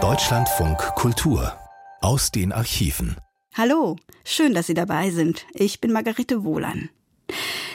Deutschlandfunk 0.00 0.78
Kultur 0.94 1.58
aus 2.00 2.30
den 2.30 2.52
Archiven. 2.52 3.16
Hallo, 3.54 3.96
schön, 4.22 4.54
dass 4.54 4.68
Sie 4.68 4.74
dabei 4.74 5.10
sind. 5.10 5.46
Ich 5.52 5.80
bin 5.80 5.90
Margarete 5.90 6.44
Wohlan. 6.44 6.90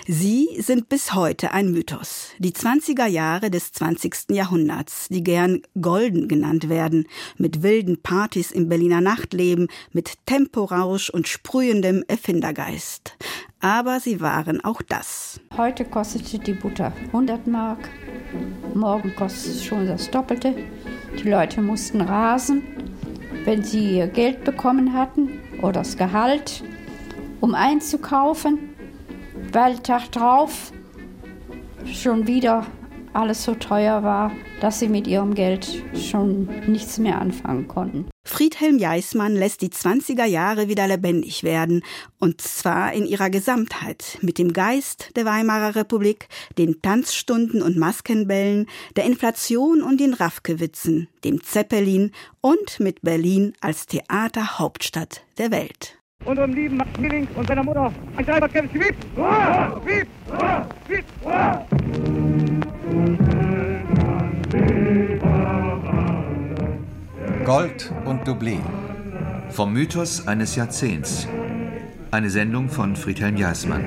Sie 0.07 0.61
sind 0.61 0.87
bis 0.87 1.13
heute 1.13 1.51
ein 1.51 1.71
Mythos. 1.71 2.29
Die 2.37 2.53
20er 2.53 3.05
Jahre 3.05 3.51
des 3.51 3.73
20. 3.73 4.29
Jahrhunderts, 4.31 5.07
die 5.09 5.23
gern 5.23 5.61
golden 5.81 6.29
genannt 6.29 6.69
werden, 6.69 7.05
mit 7.37 7.61
wilden 7.61 8.01
Partys 8.01 8.51
im 8.51 8.69
Berliner 8.69 9.01
Nachtleben, 9.01 9.67
mit 9.91 10.25
Temporausch 10.25 11.09
und 11.09 11.27
sprühendem 11.27 12.03
Erfindergeist. 12.07 13.17
Aber 13.63 13.99
sie 13.99 14.21
waren 14.21 14.63
auch 14.63 14.81
das. 14.81 15.39
Heute 15.57 15.85
kostete 15.85 16.37
die 16.37 16.53
Butter 16.53 16.93
100 17.07 17.47
Mark, 17.47 17.89
morgen 18.75 19.15
kostet 19.15 19.53
es 19.53 19.63
schon 19.65 19.87
das 19.87 20.11
Doppelte. 20.11 20.53
Die 21.17 21.29
Leute 21.29 21.61
mussten 21.61 22.01
rasen, 22.01 22.61
wenn 23.45 23.63
sie 23.63 23.97
ihr 23.97 24.07
Geld 24.07 24.43
bekommen 24.43 24.93
hatten 24.93 25.39
oder 25.61 25.71
das 25.71 25.97
Gehalt, 25.97 26.63
um 27.39 27.55
einzukaufen 27.55 28.73
weil 29.53 29.77
Tag 29.79 30.11
drauf 30.11 30.71
schon 31.85 32.27
wieder 32.27 32.65
alles 33.13 33.43
so 33.43 33.53
teuer 33.53 34.03
war, 34.03 34.31
dass 34.61 34.79
sie 34.79 34.89
mit 34.89 35.07
ihrem 35.07 35.35
Geld 35.35 35.83
schon 35.93 36.49
nichts 36.67 36.97
mehr 36.97 37.21
anfangen 37.21 37.67
konnten. 37.67 38.12
Friedhelm 38.25 38.77
Jeismann 38.77 39.35
lässt 39.35 39.61
die 39.61 39.69
20er 39.69 40.25
Jahre 40.25 40.69
wieder 40.69 40.87
lebendig 40.87 41.43
werden, 41.43 41.83
und 42.19 42.39
zwar 42.39 42.93
in 42.93 43.05
ihrer 43.05 43.29
Gesamtheit, 43.29 44.17
mit 44.21 44.37
dem 44.37 44.53
Geist 44.53 45.11
der 45.15 45.25
Weimarer 45.25 45.75
Republik, 45.75 46.27
den 46.57 46.81
Tanzstunden 46.81 47.61
und 47.61 47.77
Maskenbällen, 47.77 48.67
der 48.95 49.05
Inflation 49.05 49.81
und 49.81 49.99
den 49.99 50.13
Raffkewitzen, 50.13 51.09
dem 51.25 51.43
Zeppelin 51.43 52.11
und 52.39 52.79
mit 52.79 53.01
Berlin 53.01 53.53
als 53.59 53.87
Theaterhauptstadt 53.87 55.25
der 55.37 55.51
Welt 55.51 55.97
unserem 56.25 56.53
lieben 56.53 56.77
Max 56.77 56.97
Milling 56.99 57.27
und 57.35 57.47
seiner 57.47 57.63
Mutter 57.63 57.91
ein 58.15 58.25
Treiber 58.25 58.47
kämpft. 58.47 58.73
Wiep! 58.73 58.95
Wiep! 59.85 60.07
Gold 67.45 67.91
und 68.05 68.25
Doublé. 68.25 68.57
Vom 69.49 69.73
Mythos 69.73 70.25
eines 70.27 70.55
Jahrzehnts. 70.55 71.27
Eine 72.09 72.29
Sendung 72.29 72.69
von 72.69 72.95
Friedhelm 72.95 73.35
Jaßmann. 73.35 73.83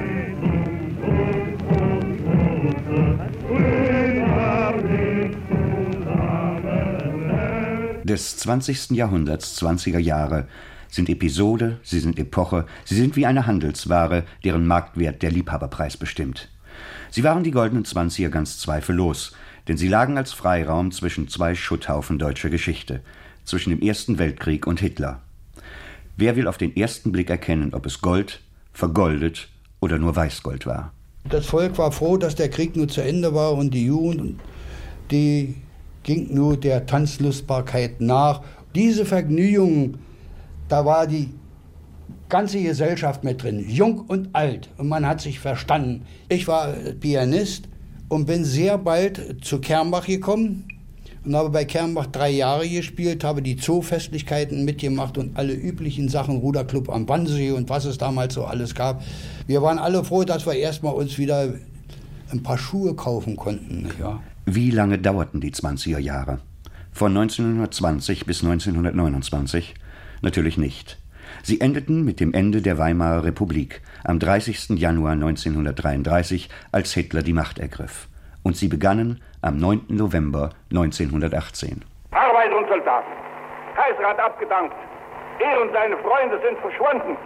Des 8.05 8.37
20. 8.37 8.91
Jahrhunderts, 8.91 9.59
20er 9.63 10.01
Jahre, 10.01 10.49
sind 10.91 11.09
Episode, 11.09 11.81
sie 11.83 12.01
sind 12.01 12.19
Epoche, 12.19 12.67
sie 12.85 12.97
sind 12.97 13.17
wie 13.17 13.25
eine 13.25 13.47
Handelsware, 13.47 14.25
deren 14.45 14.67
Marktwert 14.67 15.23
der 15.23 15.31
Liebhaberpreis 15.31 15.97
bestimmt. 15.97 16.51
Sie 17.11 17.25
waren 17.25 17.43
die 17.43 17.53
goldenen 17.53 17.87
Zwanziger 17.87 18.29
ganz 18.29 18.59
zweifellos, 18.59 19.33
denn 19.67 19.79
sie 19.79 19.89
lagen 19.89 20.19
als 20.19 20.35
Freiraum 20.35 20.93
zwischen 20.93 21.29
zwei 21.29 21.55
Schutthaufen 21.55 22.19
deutscher 22.19 22.51
Geschichte, 22.51 23.01
zwischen 23.47 23.71
dem 23.71 23.81
Ersten 23.81 24.19
Weltkrieg 24.19 24.67
und 24.67 24.81
Hitler. 24.81 25.23
Wer 26.17 26.37
will 26.37 26.47
auf 26.47 26.59
den 26.59 26.77
ersten 26.77 27.13
Blick 27.13 27.31
erkennen, 27.31 27.73
ob 27.73 27.87
es 27.87 28.01
Gold, 28.01 28.41
vergoldet 28.73 29.49
oder 29.81 29.99
nur 29.99 30.15
Weißgold 30.15 30.67
war? 30.67 30.93
Das 31.29 31.47
Volk 31.47 31.79
war 31.79 31.93
froh, 31.93 32.19
dass 32.19 32.35
der 32.35 32.51
Krieg 32.51 32.77
nur 32.77 32.89
zu 32.89 33.01
Ende 33.01 33.35
war 33.35 33.55
und 33.55 33.73
die 33.73 33.87
Jugend, 33.87 34.41
die 35.11 35.55
ging 36.03 36.33
nur 36.35 36.57
der 36.57 36.87
Tanzlustbarkeit 36.87 38.01
nach. 38.01 38.43
Diese 38.75 39.07
Vergnügungen 39.07 39.99
da 40.69 40.85
war 40.85 41.07
die 41.07 41.31
ganze 42.29 42.61
Gesellschaft 42.61 43.23
mit 43.23 43.43
drin, 43.43 43.65
jung 43.69 44.01
und 44.01 44.35
alt. 44.35 44.69
Und 44.79 44.89
man 44.89 45.07
hat 45.07 45.21
sich 45.21 45.39
verstanden. 45.39 46.05
Ich 46.29 46.49
war 46.49 46.73
Pianist 47.01 47.69
und 48.09 48.27
bin 48.27 48.45
sehr 48.45 48.79
bald 48.79 49.45
zu 49.45 49.61
Kernbach 49.61 50.07
gekommen 50.07 50.65
und 51.27 51.35
habe 51.35 51.51
bei 51.51 51.65
Kernbach 51.65 52.07
drei 52.07 52.31
Jahre 52.31 52.69
gespielt, 52.69 53.25
habe 53.25 53.43
die 53.43 53.57
Zoofestlichkeiten 53.57 54.65
mitgemacht 54.65 55.19
und 55.19 55.37
alle 55.37 55.53
üblichen 55.53 56.09
Sachen, 56.09 56.39
Ruderclub 56.39 56.89
am 56.89 57.09
Wannsee 57.09 57.51
und 57.51 57.69
was 57.69 57.85
es 57.85 57.99
damals 57.99 58.35
so 58.35 58.45
alles 58.45 58.75
gab. 58.75 59.03
Wir 59.47 59.61
waren 59.61 59.79
alle 59.79 60.05
froh, 60.05 60.25
dass 60.25 60.47
wir 60.47 60.55
erstmal 60.55 60.95
uns 60.95 61.19
wieder 61.19 61.53
ein 62.31 62.43
paar 62.43 62.59
Schuhe 62.59 62.95
kaufen 62.95 63.37
konnten. 63.37 63.89
Ja. 63.99 64.23
Wie 64.47 64.71
lange 64.71 64.99
dauerten 64.99 65.41
die 65.41 65.53
20er 65.53 65.99
Jahre? 65.99 66.39
Von 66.93 67.17
1920 67.17 68.25
bis 68.25 68.43
1929? 68.43 69.75
Natürlich 70.23 70.57
nicht. 70.57 70.99
Sie 71.43 71.61
endeten 71.61 72.05
mit 72.05 72.21
dem 72.21 72.33
Ende 72.33 72.63
der 72.63 72.79
Weimarer 72.79 73.25
Republik 73.25 73.83
am 74.05 74.19
30. 74.19 74.71
Januar 74.77 75.13
1933, 75.13 76.49
als 76.71 76.93
Hitler 76.95 77.23
die 77.23 77.33
Macht 77.33 77.59
ergriff. 77.59 78.09
Und 78.43 78.57
sie 78.57 78.69
begannen 78.69 79.21
am 79.47 79.59
9. 79.59 79.87
November 79.89 80.51
1918. 80.73 81.85
Arbeiter 82.11 82.57
und 82.57 82.69
Soldaten, 82.69 83.13
Kaiser 83.77 84.09
hat 84.09 84.19
abgedankt. 84.19 84.75
Er 85.39 85.61
und 85.63 85.73
seine 85.73 85.97
Freunde 85.99 86.41
sind 86.43 86.59
verschwunden. 86.59 87.17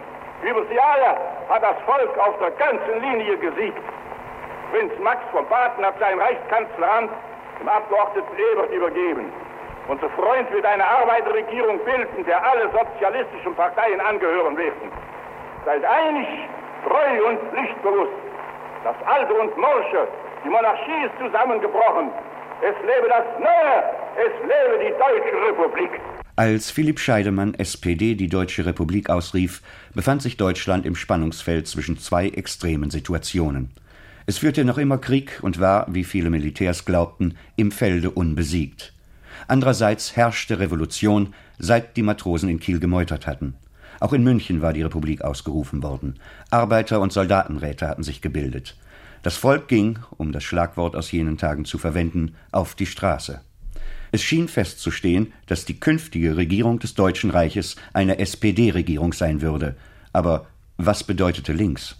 Über 0.43 0.61
die 0.69 0.75
Jahre 0.75 1.17
hat 1.49 1.63
das 1.63 1.77
Volk 1.85 2.13
auf 2.19 2.37
der 2.37 2.51
ganzen 2.51 3.01
Linie 3.01 3.37
gesiegt. 3.37 3.81
Prinz 4.71 4.93
Max 5.01 5.19
von 5.31 5.47
Baden 5.49 5.83
hat 5.83 5.97
sein 5.99 6.19
Reichskanzleramt 6.19 7.09
dem 7.59 7.67
Abgeordneten 7.67 8.37
Ebert 8.53 8.71
übergeben. 8.71 9.25
Unser 9.87 10.09
Freund 10.11 10.51
wird 10.51 10.65
eine 10.65 10.85
Arbeiterregierung 10.85 11.79
bilden, 11.83 12.23
der 12.25 12.37
alle 12.45 12.69
sozialistischen 12.69 13.55
Parteien 13.55 13.99
angehören 13.99 14.55
werden. 14.57 14.91
Seid 15.65 15.83
einig, 15.83 16.27
treu 16.87 17.29
und 17.29 17.39
pflichtbewusst. 17.49 18.13
Das 18.83 18.95
Alte 19.07 19.33
und 19.33 19.57
Morsche, 19.57 20.07
die 20.43 20.49
Monarchie 20.49 21.05
ist 21.05 21.17
zusammengebrochen. 21.19 22.09
Es 22.61 22.75
lebe 22.81 23.07
das 23.09 23.25
Neue, 23.39 23.77
es 24.17 24.33
lebe 24.41 24.83
die 24.83 24.91
Deutsche 24.97 25.35
Republik. 25.49 25.91
Als 26.35 26.71
Philipp 26.71 26.99
Scheidemann 26.99 27.53
SPD 27.55 28.15
die 28.15 28.29
Deutsche 28.29 28.65
Republik 28.65 29.09
ausrief, 29.09 29.61
befand 29.93 30.21
sich 30.21 30.37
Deutschland 30.37 30.85
im 30.85 30.95
Spannungsfeld 30.95 31.67
zwischen 31.67 31.97
zwei 31.97 32.29
extremen 32.29 32.89
Situationen. 32.89 33.71
Es 34.25 34.37
führte 34.37 34.63
noch 34.63 34.77
immer 34.77 34.97
Krieg 34.97 35.39
und 35.41 35.59
war, 35.59 35.87
wie 35.89 36.03
viele 36.03 36.29
Militärs 36.29 36.85
glaubten, 36.85 37.37
im 37.55 37.71
Felde 37.71 38.11
unbesiegt. 38.11 38.93
Andererseits 39.47 40.15
herrschte 40.15 40.59
Revolution, 40.59 41.33
seit 41.57 41.97
die 41.97 42.03
Matrosen 42.03 42.49
in 42.49 42.59
Kiel 42.59 42.79
gemeutert 42.79 43.27
hatten. 43.27 43.55
Auch 43.99 44.13
in 44.13 44.23
München 44.23 44.61
war 44.61 44.73
die 44.73 44.83
Republik 44.83 45.23
ausgerufen 45.23 45.83
worden. 45.83 46.19
Arbeiter- 46.49 47.01
und 47.01 47.11
Soldatenräte 47.11 47.87
hatten 47.87 48.03
sich 48.03 48.21
gebildet. 48.21 48.75
Das 49.23 49.37
Volk 49.37 49.67
ging, 49.67 49.99
um 50.17 50.31
das 50.31 50.43
Schlagwort 50.43 50.95
aus 50.95 51.11
jenen 51.11 51.37
Tagen 51.37 51.65
zu 51.65 51.77
verwenden, 51.77 52.35
auf 52.51 52.75
die 52.75 52.87
Straße. 52.87 53.41
Es 54.11 54.23
schien 54.23 54.47
festzustehen, 54.47 55.31
dass 55.45 55.65
die 55.65 55.79
künftige 55.79 56.35
Regierung 56.35 56.79
des 56.79 56.95
Deutschen 56.95 57.29
Reiches 57.29 57.75
eine 57.93 58.19
SPD-Regierung 58.19 59.13
sein 59.13 59.41
würde. 59.41 59.75
Aber 60.11 60.47
was 60.77 61.03
bedeutete 61.03 61.53
links? 61.53 61.95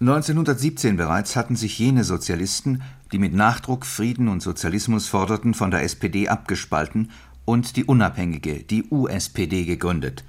1917 0.00 0.96
bereits 0.96 1.36
hatten 1.36 1.56
sich 1.56 1.78
jene 1.78 2.04
Sozialisten, 2.04 2.80
die 3.12 3.18
mit 3.18 3.34
Nachdruck 3.34 3.84
Frieden 3.84 4.28
und 4.28 4.40
Sozialismus 4.40 5.08
forderten, 5.08 5.52
von 5.52 5.70
der 5.70 5.82
SPD 5.82 6.28
abgespalten 6.28 7.10
und 7.44 7.76
die 7.76 7.84
unabhängige, 7.84 8.62
die 8.62 8.84
USPD 8.90 9.64
gegründet. 9.64 10.24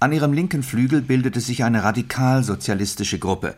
An 0.00 0.12
ihrem 0.12 0.34
linken 0.34 0.62
Flügel 0.62 1.00
bildete 1.00 1.40
sich 1.40 1.64
eine 1.64 1.82
radikal-sozialistische 1.82 3.18
Gruppe, 3.18 3.56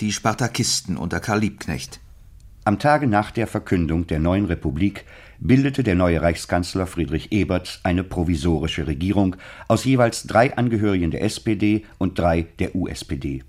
die 0.00 0.12
Spartakisten 0.12 0.96
unter 0.96 1.20
Karl 1.20 1.40
Liebknecht. 1.40 2.00
Am 2.64 2.78
Tage 2.78 3.06
nach 3.06 3.30
der 3.30 3.46
Verkündung 3.46 4.06
der 4.06 4.18
neuen 4.18 4.46
Republik 4.46 5.04
bildete 5.38 5.82
der 5.82 5.94
neue 5.94 6.22
Reichskanzler 6.22 6.86
Friedrich 6.86 7.30
Ebert 7.30 7.80
eine 7.82 8.02
provisorische 8.02 8.86
Regierung 8.86 9.36
aus 9.68 9.84
jeweils 9.84 10.22
drei 10.22 10.56
Angehörigen 10.56 11.10
der 11.10 11.22
SPD 11.22 11.84
und 11.98 12.18
drei 12.18 12.46
der 12.58 12.74
USPD. 12.74 13.42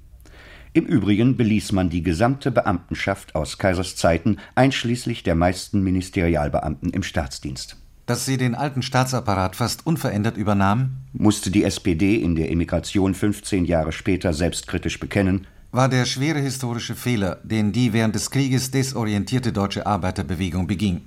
Im 0.74 0.86
Übrigen 0.86 1.38
beließ 1.38 1.72
man 1.72 1.90
die 1.90 2.04
gesamte 2.04 2.52
Beamtenschaft 2.52 3.34
aus 3.34 3.58
Kaisers 3.58 3.96
Zeiten, 3.96 4.38
einschließlich 4.56 5.24
der 5.24 5.36
meisten 5.36 5.82
Ministerialbeamten 5.82 6.90
im 6.90 7.02
Staatsdienst. 7.02 7.78
Dass 8.06 8.26
sie 8.26 8.36
den 8.36 8.54
alten 8.54 8.82
Staatsapparat 8.82 9.56
fast 9.56 9.88
unverändert 9.88 10.36
übernahm, 10.36 10.98
musste 11.14 11.50
die 11.50 11.64
SPD 11.64 12.16
in 12.16 12.36
der 12.36 12.52
Emigration 12.52 13.14
15 13.14 13.64
Jahre 13.64 13.94
später 13.94 14.34
selbstkritisch 14.34 15.00
bekennen, 15.00 15.48
war 15.76 15.90
der 15.90 16.06
schwere 16.06 16.40
historische 16.40 16.96
Fehler, 16.96 17.40
den 17.44 17.74
die 17.74 17.92
während 17.92 18.16
des 18.16 18.32
Krieges 18.32 18.72
desorientierte 18.72 19.52
deutsche 19.52 19.86
Arbeiterbewegung 19.86 20.68
beging. 20.68 21.02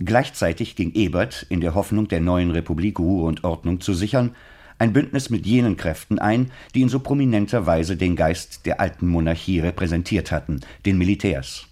Gleichzeitig 0.00 0.74
ging 0.74 0.92
Ebert, 0.94 1.46
in 1.48 1.60
der 1.60 1.76
Hoffnung 1.76 2.08
der 2.08 2.20
neuen 2.20 2.50
Republik 2.50 2.98
Ruhe 2.98 3.24
und 3.24 3.44
Ordnung 3.44 3.80
zu 3.80 3.94
sichern, 3.94 4.34
ein 4.78 4.92
Bündnis 4.92 5.30
mit 5.30 5.46
jenen 5.46 5.76
Kräften 5.76 6.18
ein, 6.18 6.50
die 6.74 6.82
in 6.82 6.88
so 6.88 6.98
prominenter 6.98 7.64
Weise 7.64 7.96
den 7.96 8.16
Geist 8.16 8.66
der 8.66 8.80
alten 8.80 9.06
Monarchie 9.06 9.60
repräsentiert 9.60 10.32
hatten, 10.32 10.62
den 10.84 10.98
Militärs. 10.98 11.66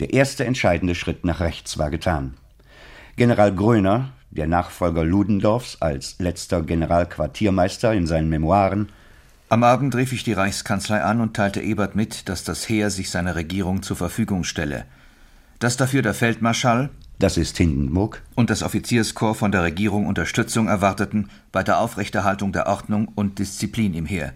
Der 0.00 0.12
erste 0.12 0.44
entscheidende 0.44 0.96
Schritt 0.96 1.24
nach 1.24 1.38
rechts 1.38 1.78
war 1.78 1.90
getan. 1.90 2.34
General 3.14 3.54
Gröner, 3.54 4.10
der 4.30 4.48
Nachfolger 4.48 5.04
Ludendorffs 5.04 5.76
als 5.80 6.16
letzter 6.18 6.62
Generalquartiermeister 6.62 7.94
in 7.94 8.08
seinen 8.08 8.28
Memoiren. 8.28 8.88
Am 9.50 9.64
Abend 9.64 9.94
rief 9.94 10.12
ich 10.12 10.24
die 10.24 10.34
Reichskanzlei 10.34 11.02
an 11.02 11.22
und 11.22 11.34
teilte 11.34 11.62
Ebert 11.62 11.96
mit, 11.96 12.28
dass 12.28 12.44
das 12.44 12.68
Heer 12.68 12.90
sich 12.90 13.08
seiner 13.08 13.34
Regierung 13.34 13.82
zur 13.82 13.96
Verfügung 13.96 14.44
stelle. 14.44 14.84
Dass 15.58 15.78
dafür 15.78 16.02
der 16.02 16.12
Feldmarschall, 16.12 16.90
das 17.18 17.38
ist 17.38 17.56
Hindenburg, 17.56 18.22
und 18.34 18.50
das 18.50 18.62
Offizierskorps 18.62 19.38
von 19.38 19.50
der 19.50 19.62
Regierung 19.62 20.06
Unterstützung 20.06 20.68
erwarteten 20.68 21.30
bei 21.50 21.62
der 21.62 21.78
Aufrechterhaltung 21.78 22.52
der 22.52 22.66
Ordnung 22.66 23.08
und 23.14 23.38
Disziplin 23.38 23.94
im 23.94 24.04
Heer. 24.04 24.34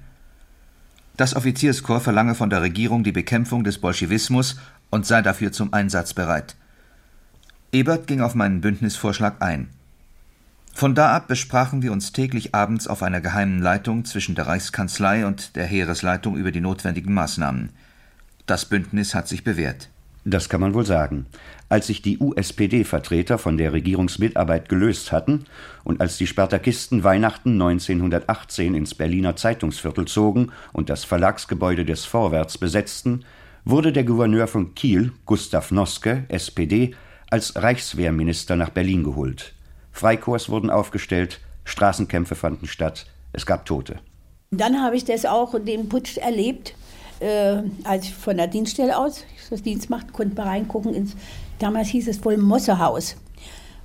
Das 1.19 1.37
Offizierskorps 1.37 2.05
verlange 2.05 2.35
von 2.35 2.49
der 2.49 2.62
Regierung 2.62 3.05
die 3.05 3.12
Bekämpfung 3.12 3.65
des 3.65 3.76
Bolschewismus 3.79 4.56
und 4.88 5.05
sei 5.05 5.20
dafür 5.20 5.53
zum 5.53 5.75
Einsatz 5.75 6.15
bereit. 6.15 6.56
Ebert 7.70 8.06
ging 8.06 8.23
auf 8.23 8.35
meinen 8.35 8.62
Bündnisvorschlag 8.62 9.43
ein. 9.43 9.69
Von 10.73 10.95
da 10.95 11.15
ab 11.15 11.29
besprachen 11.29 11.83
wir 11.83 11.93
uns 11.93 12.13
täglich 12.13 12.55
abends 12.55 12.89
auf 12.89 13.03
einer 13.03 13.21
geheimen 13.21 13.61
Leitung 13.61 14.05
zwischen 14.05 14.35
der 14.35 14.47
Reichskanzlei 14.47 15.27
und 15.27 15.55
der 15.55 15.67
Heeresleitung 15.67 16.37
über 16.37 16.51
die 16.51 16.61
notwendigen 16.61 17.15
Maßnahmen. 17.15 17.71
Das 18.47 18.65
Bündnis 18.65 19.15
hat 19.15 19.29
sich 19.29 19.45
bewährt. 19.45 19.91
Das 20.25 20.49
kann 20.49 20.61
man 20.61 20.75
wohl 20.75 20.87
sagen. 20.87 21.27
Als 21.69 21.89
sich 21.89 22.01
die 22.01 22.19
USPD-Vertreter 22.19 23.39
von 23.39 23.57
der 23.57 23.73
Regierungsmitarbeit 23.73 24.69
gelöst 24.69 25.11
hatten 25.11 25.45
und 25.85 26.01
als 26.01 26.17
die 26.17 26.27
Spartakisten 26.27 27.03
Weihnachten 27.03 27.53
1918 27.53 28.75
ins 28.75 28.95
Berliner 28.95 29.37
Zeitungsviertel 29.37 30.07
zogen 30.07 30.53
und 30.73 30.91
das 30.91 31.05
Verlagsgebäude 31.05 31.85
des 31.85 32.05
Vorwärts 32.05 32.59
besetzten, 32.59 33.25
wurde 33.65 33.93
der 33.93 34.05
Gouverneur 34.05 34.47
von 34.47 34.75
Kiel, 34.75 35.13
Gustav 35.27 35.71
Noske, 35.71 36.25
SPD, 36.29 36.95
als 37.31 37.57
Reichswehrminister 37.57 38.57
nach 38.57 38.71
Berlin 38.71 39.03
geholt. 39.05 39.55
Freikorps 39.93 40.49
wurden 40.49 40.71
aufgestellt, 40.71 41.41
Straßenkämpfe 41.65 42.35
fanden 42.35 42.67
statt, 42.67 43.06
es 43.33 43.47
gab 43.47 43.67
Tote. 43.67 44.00
Dann 44.50 44.83
habe 44.83 44.97
ich 44.97 45.05
das 45.05 45.25
auch, 45.25 45.55
den 45.59 45.89
Putsch 45.89 46.19
erlebt, 46.19 46.75
äh, 47.21 47.62
als 47.85 48.06
ich 48.06 48.15
von 48.15 48.37
der 48.37 48.49
Dienststelle 48.49 48.97
aus 48.99 49.25
das 49.49 49.62
Dienst 49.62 49.91
macht, 49.91 50.12
konnte 50.12 50.35
man 50.35 50.49
reingucken 50.49 50.94
ins, 50.94 51.15
damals 51.59 51.89
hieß 51.89 52.09
es 52.09 52.25
wohl 52.25 52.37
Mossehaus, 52.37 53.17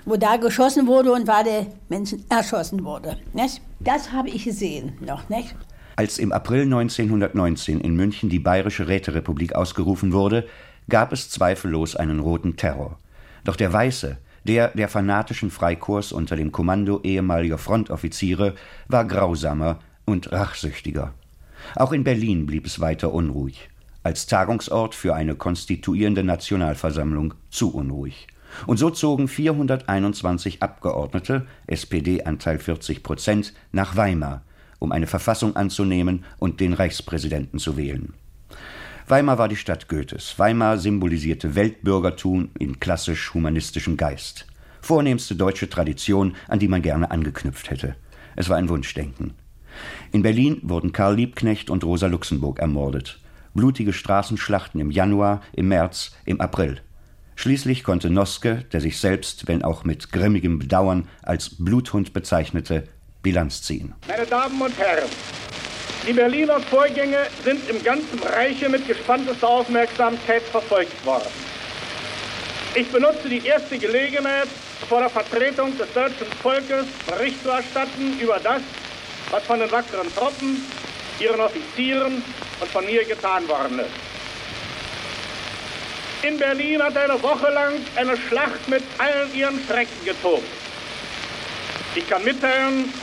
wo 0.05 0.15
da 0.15 0.37
geschossen 0.37 0.87
wurde 0.87 1.11
und 1.11 1.27
war 1.27 1.43
der 1.43 1.67
Menschen 1.89 2.23
erschossen 2.29 2.83
wurde. 2.83 3.17
Nicht? 3.33 3.61
Das 3.79 4.11
habe 4.11 4.29
ich 4.29 4.45
gesehen 4.45 4.93
noch, 5.01 5.29
nicht? 5.29 5.55
Als 5.97 6.19
im 6.19 6.31
April 6.31 6.61
1919 6.63 7.81
in 7.81 7.95
München 7.95 8.29
die 8.29 8.39
Bayerische 8.39 8.87
Räterepublik 8.87 9.55
ausgerufen 9.55 10.13
wurde, 10.13 10.47
gab 10.89 11.11
es 11.11 11.29
zweifellos 11.29 11.95
einen 11.95 12.19
roten 12.19 12.55
Terror. 12.55 12.97
Doch 13.43 13.55
der 13.55 13.73
weiße, 13.73 14.17
der 14.47 14.69
der 14.69 14.89
fanatischen 14.89 15.51
Freikorps 15.51 16.11
unter 16.11 16.35
dem 16.35 16.51
Kommando 16.51 17.01
ehemaliger 17.03 17.57
Frontoffiziere, 17.57 18.55
war 18.87 19.05
grausamer 19.05 19.79
und 20.05 20.31
rachsüchtiger. 20.31 21.13
Auch 21.75 21.91
in 21.91 22.03
Berlin 22.03 22.45
blieb 22.45 22.65
es 22.65 22.79
weiter 22.79 23.13
unruhig. 23.13 23.69
Als 24.03 24.25
Tagungsort 24.25 24.95
für 24.95 25.15
eine 25.15 25.35
konstituierende 25.35 26.23
Nationalversammlung 26.23 27.33
zu 27.49 27.73
unruhig. 27.73 28.27
Und 28.65 28.77
so 28.77 28.89
zogen 28.89 29.27
421 29.27 30.63
Abgeordnete, 30.63 31.45
SPD-Anteil 31.67 32.59
40 32.59 33.03
Prozent, 33.03 33.53
nach 33.71 33.95
Weimar, 33.97 34.43
um 34.79 34.91
eine 34.91 35.07
Verfassung 35.07 35.55
anzunehmen 35.55 36.23
und 36.39 36.61
den 36.61 36.73
Reichspräsidenten 36.73 37.59
zu 37.59 37.75
wählen. 37.75 38.13
Weimar 39.09 39.37
war 39.37 39.47
die 39.47 39.55
Stadt 39.55 39.87
Goethes. 39.87 40.37
Weimar 40.37 40.77
symbolisierte 40.77 41.55
Weltbürgertum 41.55 42.49
in 42.59 42.81
klassisch 42.81 43.33
humanistischem 43.33 43.95
Geist. 43.95 44.45
Vornehmste 44.81 45.37
deutsche 45.37 45.69
Tradition, 45.69 46.35
an 46.49 46.59
die 46.59 46.67
man 46.67 46.81
gerne 46.81 47.09
angeknüpft 47.09 47.69
hätte. 47.69 47.95
Es 48.35 48.49
war 48.49 48.57
ein 48.57 48.67
Wunschdenken. 48.67 49.33
In 50.11 50.23
Berlin 50.23 50.59
wurden 50.61 50.91
Karl 50.91 51.15
Liebknecht 51.15 51.69
und 51.69 51.85
Rosa 51.85 52.07
Luxemburg 52.07 52.59
ermordet. 52.59 53.19
Blutige 53.53 53.93
Straßenschlachten 53.93 54.81
im 54.81 54.91
Januar, 54.91 55.39
im 55.53 55.69
März, 55.69 56.11
im 56.25 56.41
April. 56.41 56.81
Schließlich 57.37 57.85
konnte 57.85 58.09
Noske, 58.09 58.65
der 58.73 58.81
sich 58.81 58.99
selbst, 58.99 59.47
wenn 59.47 59.63
auch 59.63 59.85
mit 59.85 60.11
grimmigem 60.11 60.59
Bedauern, 60.59 61.07
als 61.21 61.55
Bluthund 61.63 62.11
bezeichnete, 62.11 62.83
Bilanz 63.23 63.61
ziehen. 63.61 63.95
Meine 64.05 64.25
Damen 64.25 64.61
und 64.61 64.77
Herren, 64.77 65.07
die 66.07 66.13
Berliner 66.13 66.61
Vorgänge 66.61 67.27
sind 67.43 67.69
im 67.69 67.83
ganzen 67.83 68.17
Reiche 68.23 68.69
mit 68.69 68.87
gespanntester 68.87 69.49
Aufmerksamkeit 69.49 70.41
verfolgt 70.43 71.05
worden. 71.05 71.27
Ich 72.75 72.87
benutze 72.87 73.27
die 73.27 73.45
erste 73.45 73.77
Gelegenheit, 73.77 74.47
vor 74.87 75.01
der 75.01 75.09
Vertretung 75.09 75.77
des 75.77 75.91
deutschen 75.91 76.27
Volkes 76.41 76.85
Bericht 77.07 77.43
zu 77.43 77.49
erstatten 77.49 78.17
über 78.21 78.39
das, 78.41 78.61
was 79.31 79.43
von 79.43 79.59
den 79.59 79.69
wackeren 79.69 80.07
Truppen, 80.15 80.65
ihren 81.19 81.41
Offizieren 81.41 82.23
und 82.61 82.71
von 82.71 82.85
mir 82.85 83.03
getan 83.03 83.45
worden 83.49 83.79
ist. 83.79 83.91
In 86.21 86.37
Berlin 86.37 86.81
hat 86.81 86.95
eine 86.95 87.21
Woche 87.21 87.51
lang 87.51 87.73
eine 87.95 88.15
Schlacht 88.15 88.65
mit 88.69 88.83
allen 88.97 89.35
ihren 89.35 89.59
Schrecken 89.67 90.05
getobt. 90.05 90.47
Ich 91.95 92.07
kann 92.07 92.23
mitteilen, 92.23 92.93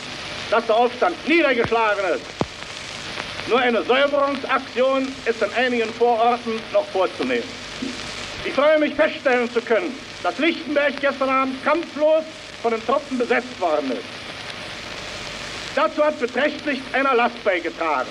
dass 0.51 0.65
der 0.67 0.77
Aufstand 0.77 1.29
niedergeschlagen 1.29 2.05
ist. 2.15 2.34
Nur 3.49 3.61
eine 3.61 3.83
Säuberungsaktion 3.83 5.07
ist 5.27 5.43
in 5.43 5.53
einigen 5.55 5.93
Vororten 5.95 6.55
noch 6.73 6.87
vorzunehmen. 6.87 7.45
Ich 8.45 8.53
freue 8.53 8.79
mich 8.79 8.95
feststellen 8.95 9.51
zu 9.53 9.61
können, 9.61 9.95
dass 10.23 10.39
Lichtenberg 10.39 10.99
gestern 11.01 11.29
Abend 11.29 11.63
kampflos 11.65 12.25
von 12.63 12.73
den 12.73 12.85
Truppen 12.87 13.19
besetzt 13.19 13.61
worden 13.61 13.93
ist. 13.93 14.05
Dazu 15.75 16.05
hat 16.05 16.19
beträchtlich 16.21 16.81
ein 16.93 17.05
Erlass 17.05 17.33
beigetragen, 17.43 18.09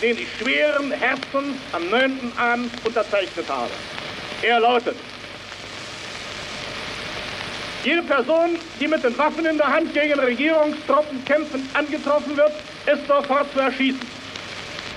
den 0.00 0.18
ich 0.18 0.28
schweren 0.38 0.92
Herzens 0.92 1.56
am 1.72 1.90
9. 1.90 2.32
Abend 2.36 2.70
unterzeichnet 2.84 3.46
habe. 3.48 3.70
Er 4.42 4.60
lautet, 4.60 4.96
jede 7.82 8.02
Person, 8.02 8.58
die 8.78 8.86
mit 8.86 9.02
den 9.02 9.16
Waffen 9.16 9.46
in 9.46 9.56
der 9.56 9.68
Hand 9.68 9.94
gegen 9.94 10.18
Regierungstruppen 10.20 11.24
kämpfend 11.24 11.64
angetroffen 11.74 12.36
wird, 12.36 12.52
ist 12.86 13.06
sofort 13.08 13.52
zu 13.52 13.60
erschießen. 13.60 14.17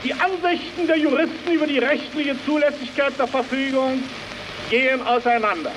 Die 0.03 0.13
Ansichten 0.13 0.87
der 0.87 0.97
Juristen 0.97 1.51
über 1.51 1.67
die 1.67 1.77
rechtliche 1.77 2.35
Zulässigkeit 2.43 3.13
der 3.19 3.27
Verfügung 3.27 4.03
gehen 4.69 5.05
auseinander. 5.05 5.71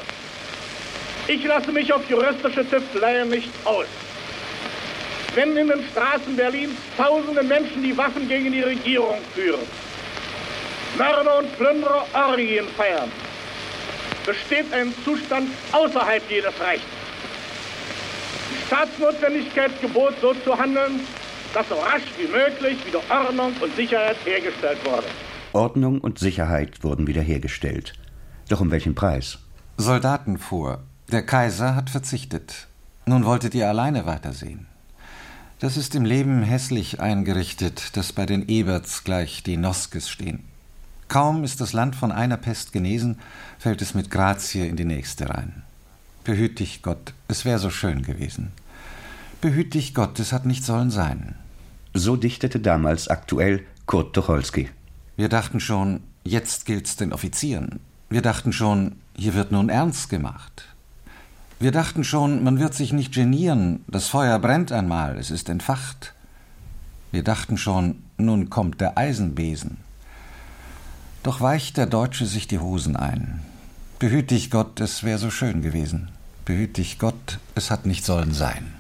Ich 1.29 1.45
lasse 1.45 1.73
mich 1.73 1.93
auf 1.93 2.09
juristische 2.09 2.69
Tüfteleien 2.69 3.29
nicht 3.29 3.51
aus. 3.65 3.87
Wenn 5.35 5.57
in 5.57 5.69
den 5.69 5.85
Straßen 5.91 6.37
Berlins 6.37 6.77
tausende 6.97 7.43
Menschen 7.43 7.83
die 7.83 7.97
Waffen 7.97 8.27
gegen 8.29 8.53
die 8.53 8.63
Regierung 8.63 9.19
führen, 9.35 9.67
Mörder 10.97 11.39
und 11.39 11.59
Plünderer 11.59 12.07
Orgien 12.15 12.67
feiern, 12.77 13.11
besteht 14.25 14.73
ein 14.73 14.95
Zustand 15.05 15.51
außerhalb 15.73 16.23
jedes 16.31 16.55
Rechts. 16.61 16.87
Die 18.51 18.67
Staatsnotwendigkeit 18.67 19.81
gebot, 19.83 20.15
so 20.21 20.33
zu 20.45 20.57
handeln, 20.57 21.07
dass 21.55 21.69
so 21.69 21.77
rasch 21.77 22.03
wie 22.19 22.27
möglich 22.27 22.85
wieder 22.87 23.01
Ordnung 23.09 23.53
und 23.63 23.75
Sicherheit 23.77 24.17
hergestellt 24.25 24.85
wurde. 24.85 25.07
Ordnung 25.53 26.01
und 26.01 26.19
Sicherheit 26.19 26.83
wurden 26.83 27.07
wiederhergestellt. 27.07 27.95
Doch 28.49 28.61
um 28.61 28.71
welchen 28.71 28.95
Preis? 28.95 29.39
Soldaten 29.77 30.39
vor. 30.39 30.83
Der 31.11 31.25
Kaiser 31.25 31.77
hat 31.77 31.91
verzichtet. 31.91 32.67
Nun 33.07 33.25
wolltet 33.25 33.55
ihr 33.55 33.69
alleine 33.69 34.05
weitersehen. 34.05 34.67
Das 35.61 35.77
ist 35.77 35.95
im 35.95 36.05
Leben 36.05 36.43
hässlich 36.43 37.01
eingerichtet, 37.01 37.97
dass 37.97 38.13
bei 38.13 38.27
den 38.27 38.49
Eberts 38.49 39.05
gleich 39.05 39.43
die 39.43 39.57
Noskes 39.57 40.11
stehen. 40.11 40.45
Kaum 41.09 41.45
ist 41.45 41.61
das 41.61 41.73
Land 41.73 41.95
von 41.95 42.11
einer 42.11 42.37
Pest 42.37 42.73
genesen, 42.73 43.19
fällt 43.59 43.81
es 43.81 43.95
mit 43.95 44.11
Grazie 44.11 44.67
in 44.67 44.77
die 44.77 44.85
nächste 44.85 45.31
rein. 45.31 45.63
Behüt 46.25 46.59
dich 46.59 46.83
Gott, 46.83 47.15
es 47.29 47.45
wäre 47.45 47.59
so 47.59 47.71
schön 47.71 48.03
gewesen. 48.03 48.51
Behüt 49.41 49.75
dich 49.75 49.95
Gott, 49.95 50.19
es 50.19 50.33
hat 50.33 50.47
nicht 50.47 50.65
sollen 50.65 50.91
sein. 50.91 51.37
So 51.97 52.17
dichtete 52.17 52.59
damals 52.59 53.07
aktuell 53.07 53.65
Kurt 53.87 54.15
Tucholsky. 54.15 54.69
Wir 55.17 55.29
dachten 55.29 55.61
schon, 55.61 56.01
jetzt 56.25 56.67
gilt's 56.67 56.97
den 56.97 57.13
Offizieren. 57.13 57.79
Wir 58.11 58.21
dachten 58.21 58.53
schon, 58.53 58.97
hier 59.17 59.35
wird 59.35 59.53
nun 59.53 59.69
ernst 59.69 60.09
gemacht. 60.09 60.65
Wir 61.61 61.71
dachten 61.71 62.03
schon, 62.03 62.43
man 62.43 62.59
wird 62.59 62.75
sich 62.75 62.93
nicht 62.93 63.15
genieren, 63.15 63.85
das 63.87 64.09
Feuer 64.09 64.41
brennt 64.41 64.73
einmal, 64.73 65.17
es 65.19 65.31
ist 65.31 65.49
entfacht. 65.49 66.15
Wir 67.13 67.23
dachten 67.23 67.57
schon, 67.57 68.03
nun 68.19 68.51
kommt 68.51 68.81
der 68.81 68.99
Eisenbesen. 68.99 69.77
Doch 71.23 71.41
weicht 71.41 71.77
der 71.77 71.87
Deutsche 71.87 72.27
sich 72.27 72.49
die 72.49 72.59
Hosen 72.59 72.97
ein. 72.97 73.41
Behüt 74.01 74.33
dich 74.33 74.51
Gott, 74.51 74.81
es 74.81 75.05
wäre 75.05 75.19
so 75.19 75.31
schön 75.31 75.63
gewesen. 75.63 76.09
Behüt 76.45 76.77
dich 76.77 76.99
Gott, 76.99 77.39
es 77.55 77.71
hat 77.71 77.87
nicht 77.87 78.05
sollen 78.05 78.35
sein. 78.35 78.74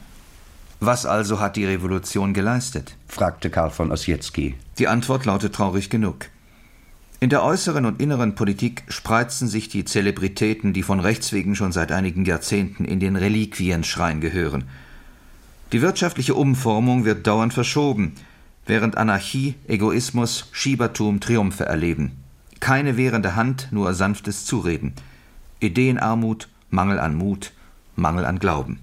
Was 0.80 1.06
also 1.06 1.40
hat 1.40 1.56
die 1.56 1.64
Revolution 1.64 2.34
geleistet? 2.34 2.96
fragte 3.08 3.50
Karl 3.50 3.70
von 3.70 3.92
Ossietzky. 3.92 4.54
Die 4.78 4.88
Antwort 4.88 5.24
lautet 5.24 5.54
traurig 5.54 5.88
genug. 5.88 6.26
In 7.20 7.30
der 7.30 7.42
äußeren 7.42 7.86
und 7.86 8.02
inneren 8.02 8.34
Politik 8.34 8.82
spreizen 8.88 9.48
sich 9.48 9.68
die 9.70 9.84
Zelebritäten, 9.84 10.72
die 10.74 10.82
von 10.82 11.00
Rechts 11.00 11.32
wegen 11.32 11.54
schon 11.54 11.72
seit 11.72 11.90
einigen 11.90 12.26
Jahrzehnten 12.26 12.84
in 12.84 13.00
den 13.00 13.16
Reliquienschrein 13.16 14.20
gehören. 14.20 14.64
Die 15.72 15.80
wirtschaftliche 15.80 16.34
Umformung 16.34 17.04
wird 17.04 17.26
dauernd 17.26 17.54
verschoben, 17.54 18.12
während 18.66 18.98
Anarchie, 18.98 19.54
Egoismus, 19.66 20.48
Schiebertum 20.52 21.20
Triumphe 21.20 21.64
erleben. 21.64 22.12
Keine 22.60 22.96
wehrende 22.96 23.36
Hand, 23.36 23.68
nur 23.70 23.94
sanftes 23.94 24.44
Zureden. 24.44 24.92
Ideenarmut, 25.60 26.48
Mangel 26.68 26.98
an 26.98 27.14
Mut, 27.14 27.52
Mangel 27.96 28.26
an 28.26 28.38
Glauben. 28.38 28.80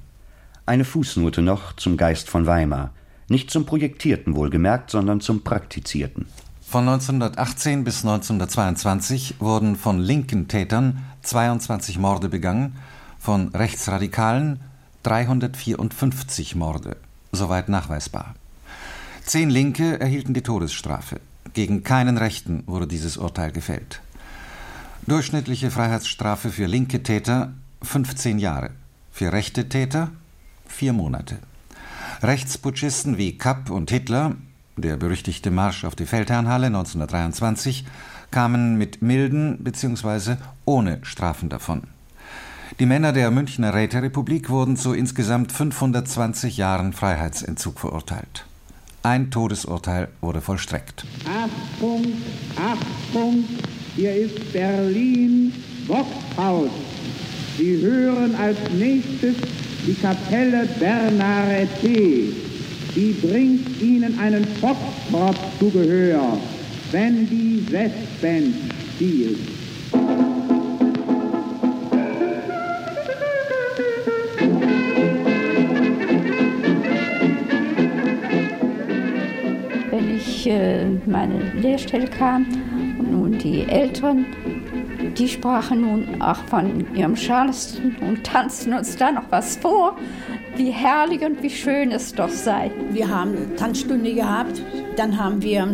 Eine 0.66 0.86
Fußnote 0.86 1.42
noch 1.42 1.76
zum 1.76 1.98
Geist 1.98 2.30
von 2.30 2.46
Weimar. 2.46 2.92
Nicht 3.28 3.50
zum 3.50 3.66
Projektierten 3.66 4.36
wohlgemerkt, 4.36 4.92
sondern 4.92 5.20
zum 5.20 5.44
Praktizierten. 5.44 6.28
Von 6.62 6.88
1918 6.88 7.84
bis 7.84 8.06
1922 8.06 9.36
wurden 9.40 9.76
von 9.76 10.00
linken 10.00 10.48
Tätern 10.48 11.04
22 11.24 11.98
Morde 11.98 12.30
begangen, 12.30 12.78
von 13.20 13.50
Rechtsradikalen 13.50 14.60
354 15.04 16.56
Morde, 16.56 16.96
soweit 17.32 17.68
nachweisbar. 17.68 18.36
Zehn 19.26 19.50
Linke 19.50 20.00
erhielten 20.00 20.34
die 20.34 20.44
Todesstrafe. 20.44 21.20
Gegen 21.54 21.84
keinen 21.84 22.18
Rechten 22.18 22.64
wurde 22.68 22.88
dieses 22.88 23.18
Urteil 23.18 23.52
gefällt. 23.52 24.02
Durchschnittliche 25.08 25.72
Freiheitsstrafe 25.72 26.50
für 26.50 26.68
linke 26.68 27.04
Täter 27.04 27.54
15 27.82 28.40
Jahre, 28.40 28.70
für 29.12 29.34
rechte 29.34 29.68
Täter 29.68 30.12
vier 30.72 30.94
Monate. 30.94 31.38
Rechtsputschisten 32.22 33.18
wie 33.18 33.38
Kapp 33.38 33.70
und 33.70 33.92
Hitler 33.92 34.36
der 34.82 34.98
berüchtigte 34.98 35.52
Marsch 35.52 35.86
auf 35.86 35.96
die 35.96 36.06
Feldherrnhalle 36.06 36.68
1923, 36.68 37.86
kamen 38.32 38.78
mit 38.78 39.02
milden 39.02 39.64
bzw. 39.64 40.36
ohne 40.66 41.00
Strafen 41.04 41.50
davon. 41.50 41.84
Die 42.80 42.86
Männer 42.86 43.12
der 43.12 43.32
Münchner 43.32 43.74
Räterepublik 43.74 44.50
wurden 44.50 44.78
zu 44.78 44.94
insgesamt 44.94 45.52
520 45.52 46.58
Jahren 46.58 46.94
Freiheitsentzug 46.94 47.80
verurteilt. 47.80 48.46
Ein 49.04 49.30
Todesurteil 49.30 50.08
wurde 50.22 50.42
vollstreckt. 50.42 51.06
Achtung, 51.26 52.06
Achtung, 52.56 53.44
hier 53.96 54.16
ist 54.16 54.54
Berlin, 54.54 55.54
Boxhaus. 55.88 56.70
Sie 57.58 57.82
hören 57.82 58.36
als 58.36 58.58
nächstes 58.72 59.36
die 59.86 59.96
Kapelle 59.96 60.68
Bernarete 60.80 62.52
die 62.96 63.14
bringt 63.14 63.82
ihnen 63.82 64.20
einen 64.20 64.46
Foxtrot 64.46 65.38
zu 65.60 65.70
Gehör, 65.70 66.38
wenn 66.92 67.28
die 67.30 67.66
Westband 67.72 68.54
spielt. 68.96 69.40
Wenn 79.90 80.16
ich 80.18 80.48
äh, 80.48 80.86
meine 81.06 81.54
Lehrstelle 81.62 82.08
kam 82.08 82.46
und 83.00 83.12
nun 83.12 83.38
die 83.38 83.62
Älteren, 83.70 84.26
die 85.18 85.28
sprachen 85.28 85.82
nun 85.82 86.22
auch 86.22 86.38
von 86.46 86.86
ihrem 86.96 87.16
Charleston 87.16 87.96
und 88.02 88.24
tanzten 88.24 88.74
uns 88.74 88.96
da 88.96 89.12
noch 89.12 89.26
was 89.30 89.58
vor 89.58 89.98
wie 90.56 90.72
herrlich 90.72 91.22
und 91.22 91.42
wie 91.42 91.50
schön 91.50 91.92
es 91.92 92.14
doch 92.14 92.30
sei. 92.30 92.72
Wir 92.92 93.08
haben 93.08 93.56
Tanzstunde 93.58 94.14
gehabt, 94.14 94.62
dann 94.98 95.18
haben 95.18 95.42
wir 95.42 95.68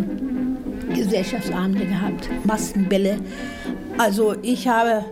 Gesellschaftsabende 0.93 1.85
gehabt, 1.85 2.29
Maskenbälle. 2.45 3.17
Also 3.97 4.35
ich 4.43 4.67
habe 4.67 5.03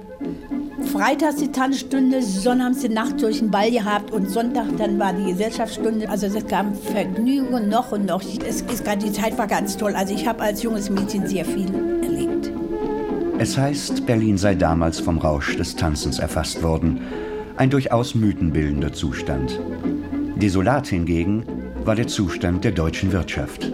freitags 0.91 1.37
die 1.37 1.51
Tanzstunde, 1.51 2.21
sonnabends 2.21 2.81
die 2.81 2.89
Nacht 2.89 3.21
durch 3.21 3.39
den 3.39 3.51
Ball 3.51 3.71
gehabt 3.71 4.11
und 4.11 4.29
Sonntag 4.29 4.65
dann 4.77 4.99
war 4.99 5.13
die 5.13 5.31
Gesellschaftsstunde. 5.31 6.09
Also 6.09 6.27
es 6.27 6.47
gab 6.47 6.65
Vergnügen 6.91 7.69
noch 7.69 7.91
und 7.91 8.05
noch. 8.05 8.21
Es, 8.21 8.61
es, 8.61 8.83
die 8.83 9.11
Zeit 9.11 9.37
war 9.37 9.47
ganz 9.47 9.75
toll. 9.77 9.95
Also 9.95 10.13
ich 10.13 10.27
habe 10.27 10.41
als 10.41 10.63
junges 10.63 10.89
Mädchen 10.89 11.27
sehr 11.27 11.45
viel. 11.45 11.94
Es 13.37 13.57
heißt, 13.57 14.05
Berlin 14.05 14.37
sei 14.37 14.55
damals 14.55 14.99
vom 14.99 15.17
Rausch 15.17 15.57
des 15.57 15.75
Tanzens 15.75 16.19
erfasst 16.19 16.63
worden 16.63 17.01
ein 17.57 17.69
durchaus 17.69 18.15
mythenbildender 18.15 18.91
Zustand. 18.93 19.59
Desolat 20.35 20.87
hingegen 20.87 21.45
war 21.83 21.95
der 21.95 22.07
Zustand 22.07 22.63
der 22.63 22.71
deutschen 22.71 23.11
Wirtschaft. 23.11 23.71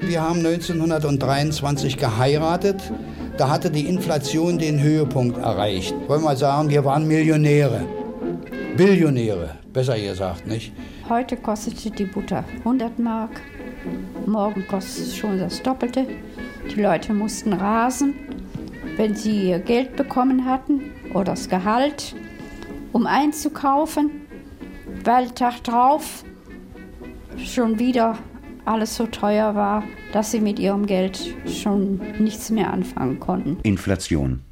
Wir 0.00 0.22
haben 0.22 0.38
1923 0.44 1.96
geheiratet. 1.96 2.80
Da 3.36 3.50
hatte 3.50 3.70
die 3.70 3.86
Inflation 3.86 4.58
den 4.58 4.82
Höhepunkt 4.82 5.38
erreicht. 5.38 5.94
Wollen 6.08 6.22
wir 6.22 6.34
sagen, 6.34 6.70
wir 6.70 6.84
waren 6.84 7.06
Millionäre. 7.06 7.84
Billionäre, 8.76 9.50
besser 9.72 9.98
gesagt, 9.98 10.46
nicht? 10.46 10.72
Heute 11.08 11.36
kostete 11.36 11.90
die 11.90 12.06
Butter 12.06 12.44
100 12.60 12.98
Mark. 12.98 13.40
Morgen 14.26 14.66
kostet 14.66 15.06
es 15.06 15.16
schon 15.16 15.38
das 15.38 15.62
Doppelte. 15.62 16.06
Die 16.74 16.80
Leute 16.80 17.12
mussten 17.12 17.52
rasen, 17.52 18.14
wenn 18.98 19.14
sie 19.14 19.48
ihr 19.48 19.60
Geld 19.60 19.96
bekommen 19.96 20.44
hatten 20.44 20.82
oder 21.14 21.32
das 21.32 21.48
Gehalt 21.48 22.14
um 22.92 23.06
einzukaufen, 23.06 24.10
weil 25.04 25.30
Tag 25.30 25.62
drauf 25.62 26.24
schon 27.38 27.78
wieder 27.78 28.18
alles 28.64 28.96
so 28.96 29.06
teuer 29.06 29.54
war, 29.54 29.84
dass 30.12 30.32
sie 30.32 30.40
mit 30.40 30.58
ihrem 30.58 30.86
Geld 30.86 31.34
schon 31.46 32.00
nichts 32.18 32.50
mehr 32.50 32.72
anfangen 32.72 33.20
konnten. 33.20 33.58
Inflation. 33.62 34.42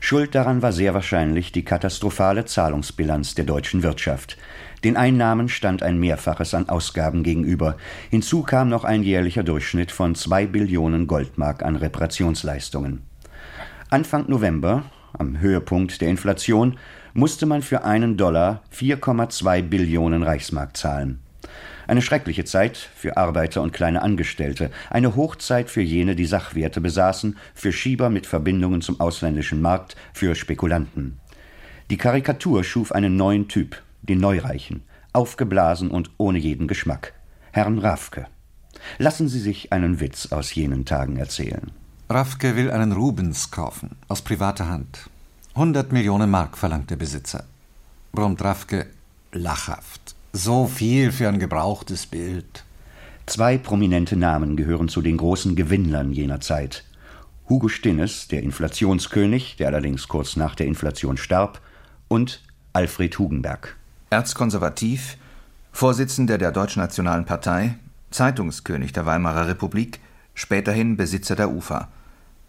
Schuld 0.00 0.34
daran 0.34 0.62
war 0.62 0.72
sehr 0.72 0.92
wahrscheinlich 0.94 1.50
die 1.50 1.64
katastrophale 1.64 2.44
Zahlungsbilanz 2.44 3.34
der 3.34 3.46
deutschen 3.46 3.82
Wirtschaft. 3.82 4.36
Den 4.84 4.96
Einnahmen 4.96 5.48
stand 5.48 5.82
ein 5.82 5.98
Mehrfaches 5.98 6.54
an 6.54 6.68
Ausgaben 6.68 7.22
gegenüber. 7.22 7.76
Hinzu 8.10 8.42
kam 8.42 8.68
noch 8.68 8.84
ein 8.84 9.02
jährlicher 9.02 9.42
Durchschnitt 9.42 9.90
von 9.90 10.14
zwei 10.14 10.46
Billionen 10.46 11.06
Goldmark 11.06 11.62
an 11.64 11.76
Reparationsleistungen. 11.76 13.07
Anfang 13.90 14.28
November, 14.28 14.84
am 15.14 15.40
Höhepunkt 15.40 16.02
der 16.02 16.10
Inflation, 16.10 16.76
musste 17.14 17.46
man 17.46 17.62
für 17.62 17.84
einen 17.84 18.18
Dollar 18.18 18.62
4,2 18.70 19.62
Billionen 19.62 20.22
Reichsmark 20.22 20.76
zahlen. 20.76 21.20
Eine 21.86 22.02
schreckliche 22.02 22.44
Zeit 22.44 22.76
für 22.76 23.16
Arbeiter 23.16 23.62
und 23.62 23.72
kleine 23.72 24.02
Angestellte, 24.02 24.70
eine 24.90 25.16
Hochzeit 25.16 25.70
für 25.70 25.80
jene, 25.80 26.16
die 26.16 26.26
Sachwerte 26.26 26.82
besaßen, 26.82 27.38
für 27.54 27.72
Schieber 27.72 28.10
mit 28.10 28.26
Verbindungen 28.26 28.82
zum 28.82 29.00
ausländischen 29.00 29.62
Markt, 29.62 29.96
für 30.12 30.34
Spekulanten. 30.34 31.18
Die 31.88 31.96
Karikatur 31.96 32.64
schuf 32.64 32.92
einen 32.92 33.16
neuen 33.16 33.48
Typ, 33.48 33.80
den 34.02 34.18
Neureichen, 34.18 34.82
aufgeblasen 35.14 35.90
und 35.90 36.10
ohne 36.18 36.38
jeden 36.38 36.68
Geschmack. 36.68 37.14
Herrn 37.52 37.78
Raffke. 37.78 38.26
Lassen 38.98 39.28
Sie 39.28 39.40
sich 39.40 39.72
einen 39.72 39.98
Witz 39.98 40.30
aus 40.30 40.54
jenen 40.54 40.84
Tagen 40.84 41.16
erzählen. 41.16 41.72
Raffke 42.10 42.56
will 42.56 42.70
einen 42.70 42.92
Rubens 42.92 43.50
kaufen, 43.50 43.90
aus 44.08 44.22
privater 44.22 44.66
Hand. 44.66 45.10
100 45.52 45.92
Millionen 45.92 46.30
Mark 46.30 46.56
verlangt 46.56 46.88
der 46.88 46.96
Besitzer. 46.96 47.44
Brummt 48.12 48.42
Raffke 48.42 48.86
lachhaft. 49.32 50.14
So 50.32 50.66
viel 50.66 51.12
für 51.12 51.28
ein 51.28 51.38
gebrauchtes 51.38 52.06
Bild. 52.06 52.64
Zwei 53.26 53.58
prominente 53.58 54.16
Namen 54.16 54.56
gehören 54.56 54.88
zu 54.88 55.02
den 55.02 55.18
großen 55.18 55.54
Gewinnlern 55.54 56.14
jener 56.14 56.40
Zeit. 56.40 56.84
Hugo 57.46 57.68
Stinnes, 57.68 58.26
der 58.28 58.42
Inflationskönig, 58.42 59.56
der 59.56 59.66
allerdings 59.66 60.08
kurz 60.08 60.36
nach 60.36 60.54
der 60.54 60.66
Inflation 60.66 61.18
starb, 61.18 61.60
und 62.08 62.42
Alfred 62.72 63.18
Hugenberg. 63.18 63.76
Erzkonservativ, 64.08 65.18
Vorsitzender 65.72 66.38
der 66.38 66.52
Deutschnationalen 66.52 67.26
Partei, 67.26 67.76
Zeitungskönig 68.10 68.94
der 68.94 69.04
Weimarer 69.04 69.46
Republik, 69.46 70.00
späterhin 70.32 70.96
Besitzer 70.96 71.36
der 71.36 71.50
UFA. 71.50 71.88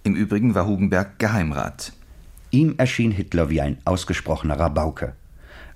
Im 0.03 0.15
Übrigen 0.15 0.55
war 0.55 0.65
Hugenberg 0.65 1.19
Geheimrat. 1.19 1.91
Ihm 2.51 2.75
erschien 2.77 3.11
Hitler 3.11 3.49
wie 3.49 3.59
ein 3.59 3.79
ausgesprochener 3.83 4.57
Rabauke. 4.57 5.13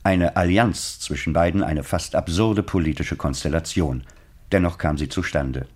Eine 0.01 0.37
Allianz 0.37 0.99
zwischen 0.99 1.33
beiden, 1.33 1.61
eine 1.61 1.83
fast 1.83 2.15
absurde 2.15 2.63
politische 2.63 3.17
Konstellation. 3.17 4.03
Dennoch 4.53 4.77
kam 4.77 4.97
sie 4.97 5.09
zustande. 5.09 5.67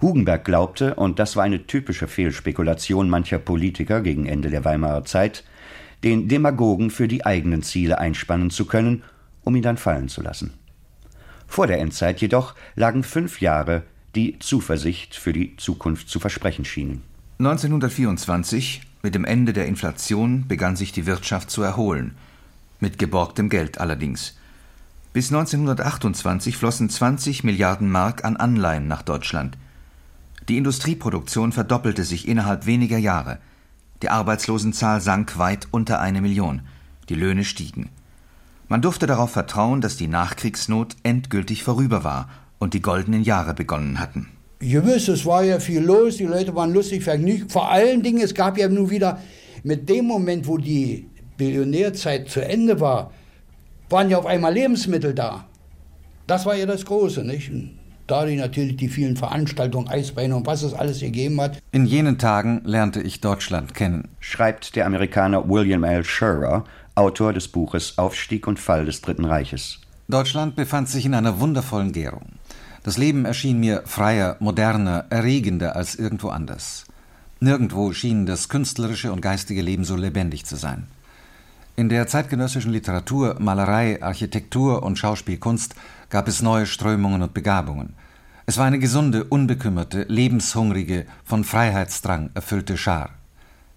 Hugenberg 0.00 0.46
glaubte, 0.46 0.94
und 0.94 1.18
das 1.18 1.36
war 1.36 1.44
eine 1.44 1.66
typische 1.66 2.08
Fehlspekulation 2.08 3.10
mancher 3.10 3.38
Politiker 3.38 4.00
gegen 4.00 4.24
Ende 4.24 4.48
der 4.48 4.64
Weimarer 4.64 5.04
Zeit, 5.04 5.44
den 6.04 6.26
Demagogen 6.28 6.90
für 6.90 7.06
die 7.06 7.26
eigenen 7.26 7.62
Ziele 7.62 7.98
einspannen 7.98 8.50
zu 8.50 8.64
können, 8.64 9.02
um 9.42 9.56
ihn 9.56 9.62
dann 9.62 9.76
fallen 9.76 10.08
zu 10.08 10.22
lassen. 10.22 10.54
Vor 11.46 11.66
der 11.66 11.80
Endzeit 11.80 12.20
jedoch 12.22 12.54
lagen 12.76 13.02
fünf 13.02 13.42
Jahre, 13.42 13.82
die 14.14 14.38
Zuversicht 14.38 15.14
für 15.14 15.34
die 15.34 15.56
Zukunft 15.56 16.08
zu 16.08 16.18
versprechen 16.18 16.64
schienen. 16.64 17.02
1924 17.38 18.82
mit 19.02 19.16
dem 19.16 19.24
Ende 19.24 19.52
der 19.52 19.66
Inflation 19.66 20.46
begann 20.46 20.76
sich 20.76 20.92
die 20.92 21.04
Wirtschaft 21.04 21.50
zu 21.50 21.62
erholen, 21.62 22.14
mit 22.78 22.96
geborgtem 22.96 23.48
Geld 23.48 23.78
allerdings. 23.78 24.36
Bis 25.12 25.32
1928 25.32 26.56
flossen 26.56 26.88
20 26.88 27.42
Milliarden 27.42 27.90
Mark 27.90 28.24
an 28.24 28.36
Anleihen 28.36 28.86
nach 28.86 29.02
Deutschland. 29.02 29.58
Die 30.48 30.56
Industrieproduktion 30.56 31.50
verdoppelte 31.50 32.04
sich 32.04 32.28
innerhalb 32.28 32.66
weniger 32.66 32.98
Jahre. 32.98 33.38
Die 34.02 34.10
Arbeitslosenzahl 34.10 35.00
sank 35.00 35.36
weit 35.36 35.66
unter 35.72 36.00
eine 36.00 36.20
Million. 36.20 36.62
Die 37.08 37.16
Löhne 37.16 37.44
stiegen. 37.44 37.88
Man 38.68 38.80
durfte 38.80 39.06
darauf 39.06 39.32
vertrauen, 39.32 39.80
dass 39.80 39.96
die 39.96 40.08
Nachkriegsnot 40.08 40.96
endgültig 41.02 41.64
vorüber 41.64 42.04
war 42.04 42.28
und 42.60 42.74
die 42.74 42.82
goldenen 42.82 43.24
Jahre 43.24 43.54
begonnen 43.54 43.98
hatten. 43.98 44.33
Gewiss, 44.70 45.08
es 45.08 45.24
war 45.24 45.44
ja 45.44 45.60
viel 45.60 45.82
los, 45.82 46.16
die 46.16 46.24
Leute 46.24 46.54
waren 46.54 46.72
lustig 46.72 47.02
vergnügt. 47.02 47.52
Vor 47.52 47.70
allen 47.70 48.02
Dingen, 48.02 48.22
es 48.22 48.34
gab 48.34 48.58
ja 48.58 48.68
nun 48.68 48.90
wieder, 48.90 49.20
mit 49.62 49.88
dem 49.88 50.06
Moment, 50.06 50.46
wo 50.46 50.58
die 50.58 51.08
Billionärzeit 51.36 52.28
zu 52.28 52.44
Ende 52.44 52.78
war, 52.80 53.10
waren 53.88 54.10
ja 54.10 54.18
auf 54.18 54.26
einmal 54.26 54.52
Lebensmittel 54.52 55.14
da. 55.14 55.46
Das 56.26 56.46
war 56.46 56.54
ja 56.54 56.66
das 56.66 56.84
Große, 56.84 57.24
nicht? 57.24 57.50
dadurch 58.06 58.36
natürlich 58.36 58.76
die 58.76 58.88
vielen 58.88 59.16
Veranstaltungen, 59.16 59.88
Eisbeine 59.88 60.36
und 60.36 60.46
was 60.46 60.62
es 60.62 60.74
alles 60.74 61.00
gegeben 61.00 61.40
hat. 61.40 61.58
In 61.72 61.86
jenen 61.86 62.18
Tagen 62.18 62.62
lernte 62.64 63.00
ich 63.00 63.20
Deutschland 63.20 63.74
kennen, 63.74 64.08
schreibt 64.20 64.76
der 64.76 64.86
Amerikaner 64.86 65.48
William 65.48 65.84
L. 65.84 66.04
Scherer, 66.04 66.64
Autor 66.94 67.32
des 67.32 67.48
Buches 67.48 67.98
Aufstieg 67.98 68.46
und 68.46 68.58
Fall 68.58 68.84
des 68.84 69.00
Dritten 69.00 69.24
Reiches. 69.24 69.80
Deutschland 70.08 70.54
befand 70.54 70.88
sich 70.88 71.06
in 71.06 71.14
einer 71.14 71.40
wundervollen 71.40 71.92
Gärung. 71.92 72.32
Das 72.84 72.98
Leben 72.98 73.24
erschien 73.24 73.58
mir 73.60 73.82
freier, 73.86 74.36
moderner, 74.40 75.06
erregender 75.08 75.74
als 75.74 75.94
irgendwo 75.94 76.28
anders. 76.28 76.84
Nirgendwo 77.40 77.94
schien 77.94 78.26
das 78.26 78.50
künstlerische 78.50 79.10
und 79.10 79.22
geistige 79.22 79.62
Leben 79.62 79.84
so 79.84 79.96
lebendig 79.96 80.44
zu 80.44 80.56
sein. 80.56 80.86
In 81.76 81.88
der 81.88 82.06
zeitgenössischen 82.06 82.72
Literatur, 82.72 83.36
Malerei, 83.40 84.02
Architektur 84.02 84.82
und 84.82 84.98
Schauspielkunst 84.98 85.74
gab 86.10 86.28
es 86.28 86.42
neue 86.42 86.66
Strömungen 86.66 87.22
und 87.22 87.32
Begabungen. 87.32 87.94
Es 88.44 88.58
war 88.58 88.66
eine 88.66 88.78
gesunde, 88.78 89.24
unbekümmerte, 89.24 90.04
lebenshungrige, 90.06 91.06
von 91.24 91.42
Freiheitsdrang 91.42 92.30
erfüllte 92.34 92.76
Schar. 92.76 93.10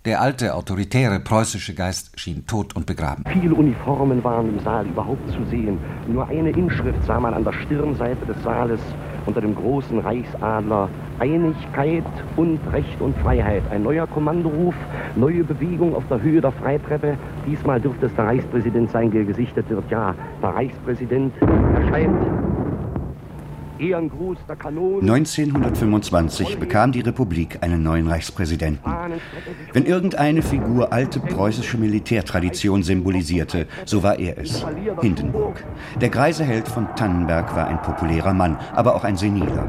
Der 0.07 0.21
alte, 0.21 0.55
autoritäre 0.55 1.19
preußische 1.19 1.73
Geist 1.73 2.17
schien 2.17 2.47
tot 2.47 2.73
und 2.77 2.85
begraben. 2.85 3.25
Viele 3.29 3.53
Uniformen 3.53 4.23
waren 4.23 4.57
im 4.57 4.59
Saal 4.63 4.85
überhaupt 4.85 5.29
zu 5.33 5.43
sehen. 5.49 5.79
Nur 6.07 6.25
eine 6.29 6.51
Inschrift 6.51 7.03
sah 7.05 7.19
man 7.19 7.33
an 7.33 7.43
der 7.43 7.51
Stirnseite 7.51 8.25
des 8.25 8.41
Saales 8.41 8.79
unter 9.25 9.41
dem 9.41 9.53
großen 9.53 9.99
Reichsadler 9.99 10.87
Einigkeit 11.19 12.05
und 12.37 12.57
Recht 12.71 13.01
und 13.01 13.17
Freiheit. 13.17 13.63
Ein 13.69 13.83
neuer 13.83 14.07
Kommandoruf, 14.07 14.75
neue 15.17 15.43
Bewegung 15.43 15.93
auf 15.93 16.07
der 16.09 16.21
Höhe 16.21 16.39
der 16.39 16.53
Freitreppe. 16.53 17.17
Diesmal 17.45 17.81
dürfte 17.81 18.05
es 18.05 18.15
der 18.15 18.27
Reichspräsident 18.27 18.89
sein, 18.89 19.11
der 19.11 19.25
gesichtet 19.25 19.69
wird. 19.69 19.83
Ja, 19.91 20.15
der 20.41 20.55
Reichspräsident 20.55 21.33
erscheint 21.75 22.15
1925 23.79 26.57
bekam 26.57 26.91
die 26.91 27.01
Republik 27.01 27.59
einen 27.61 27.83
neuen 27.83 28.07
Reichspräsidenten. 28.07 28.91
Wenn 29.73 29.85
irgendeine 29.85 30.41
Figur 30.41 30.91
alte 30.91 31.19
preußische 31.19 31.77
Militärtradition 31.77 32.81
symbolisierte, 32.83 33.67
so 33.85 34.01
war 34.03 34.19
er 34.19 34.39
es. 34.39 34.65
Hindenburg. 35.01 35.63
Der 36.01 36.09
greise 36.09 36.43
Held 36.43 36.67
von 36.67 36.87
Tannenberg 36.95 37.55
war 37.55 37.67
ein 37.67 37.79
populärer 37.81 38.33
Mann, 38.33 38.57
aber 38.73 38.95
auch 38.95 39.03
ein 39.03 39.15
seniler. 39.15 39.67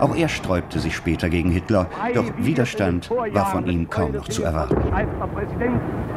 Auch 0.00 0.14
er 0.14 0.28
sträubte 0.28 0.78
sich 0.78 0.94
später 0.94 1.28
gegen 1.28 1.50
Hitler, 1.50 1.88
doch 2.14 2.26
Widerstand 2.38 3.10
war 3.10 3.46
von 3.46 3.66
ihm 3.66 3.90
kaum 3.90 4.12
noch 4.12 4.28
zu 4.28 4.44
erwarten. 4.44 4.76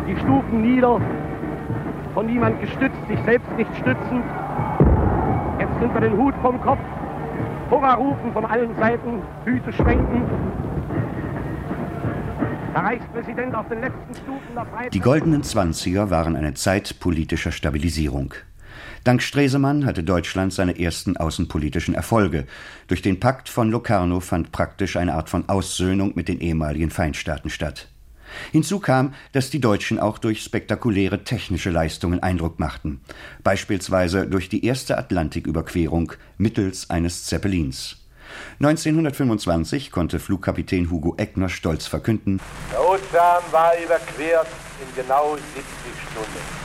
Die 0.07 0.15
Stufen 0.17 0.61
nieder, 0.61 1.01
von 2.13 2.27
niemand 2.27 2.61
gestützt, 2.61 3.07
sich 3.07 3.19
selbst 3.25 3.49
nicht 3.57 3.71
stützend. 3.79 4.23
Jetzt 5.59 5.79
nimmt 5.79 5.95
er 5.95 6.01
den 6.01 6.15
Hut 6.17 6.35
vom 6.41 6.61
Kopf, 6.61 6.79
Hurra 7.71 7.93
rufen 7.93 8.33
von 8.33 8.45
allen 8.45 8.75
Seiten, 8.75 9.21
Hüte 9.45 9.71
schwenken. 9.71 10.23
Der 12.75 12.83
Reichspräsident 12.83 13.55
auf 13.55 13.67
den 13.69 13.79
letzten 13.79 14.13
Stufen 14.13 14.53
der 14.53 14.65
Freiheit. 14.65 14.93
Die 14.93 14.99
goldenen 14.99 15.43
Zwanziger 15.43 16.09
waren 16.09 16.35
eine 16.35 16.53
Zeit 16.53 16.99
politischer 16.99 17.53
Stabilisierung. 17.53 18.33
Dank 19.05 19.21
Stresemann 19.21 19.85
hatte 19.85 20.03
Deutschland 20.03 20.51
seine 20.51 20.77
ersten 20.79 21.15
außenpolitischen 21.15 21.95
Erfolge. 21.95 22.45
Durch 22.87 23.01
den 23.01 23.21
Pakt 23.21 23.47
von 23.47 23.71
Locarno 23.71 24.19
fand 24.19 24.51
praktisch 24.51 24.97
eine 24.97 25.13
Art 25.13 25.29
von 25.29 25.47
Aussöhnung 25.47 26.11
mit 26.15 26.27
den 26.27 26.41
ehemaligen 26.41 26.89
Feindstaaten 26.89 27.49
statt. 27.49 27.87
Hinzu 28.51 28.79
kam, 28.79 29.13
dass 29.31 29.49
die 29.49 29.61
Deutschen 29.61 29.99
auch 29.99 30.17
durch 30.17 30.43
spektakuläre 30.43 31.23
technische 31.23 31.69
Leistungen 31.69 32.21
Eindruck 32.21 32.59
machten, 32.59 33.01
beispielsweise 33.43 34.27
durch 34.27 34.49
die 34.49 34.65
erste 34.65 34.97
Atlantiküberquerung 34.97 36.13
mittels 36.37 36.89
eines 36.89 37.25
Zeppelins. 37.25 37.97
1925 38.59 39.91
konnte 39.91 40.19
Flugkapitän 40.19 40.89
Hugo 40.89 41.15
Eckner 41.17 41.49
stolz 41.49 41.87
verkünden: 41.87 42.39
Der 42.71 42.81
Ozean 42.81 43.43
war 43.51 43.73
überquert 43.77 44.47
in 44.81 44.95
genau 44.95 45.35
70 45.35 45.63
Stunden. 46.11 46.61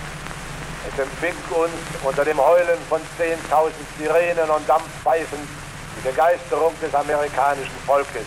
Es 0.89 0.99
empfing 0.99 1.35
uns 1.51 1.73
unter 2.05 2.25
dem 2.25 2.39
Heulen 2.39 2.79
von 2.89 3.01
10.000 3.19 3.71
Sirenen 3.99 4.51
und 4.51 4.69
Dampfpfeifen 4.69 5.39
die 5.97 6.09
Begeisterung 6.09 6.73
des 6.81 6.95
amerikanischen 6.95 7.75
Volkes, 7.85 8.27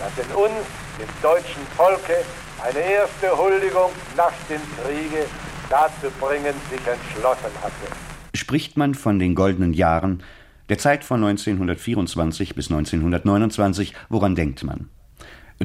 das 0.00 0.24
in 0.24 0.34
uns, 0.34 0.66
dem 0.98 1.08
deutschen 1.22 1.62
Volke, 1.76 2.24
eine 2.64 2.78
erste 2.78 3.36
Huldigung 3.36 3.90
nach 4.16 4.32
dem 4.48 4.60
Kriege 4.82 5.26
dazu 5.70 6.10
bringen, 6.20 6.54
sich 6.70 6.86
entschlossen 6.86 7.52
hatte. 7.62 7.92
Spricht 8.34 8.76
man 8.76 8.94
von 8.94 9.18
den 9.18 9.34
goldenen 9.34 9.72
Jahren, 9.72 10.22
der 10.68 10.78
Zeit 10.78 11.04
von 11.04 11.24
1924 11.24 12.54
bis 12.54 12.70
1929, 12.70 13.94
woran 14.08 14.34
denkt 14.34 14.64
man? 14.64 14.88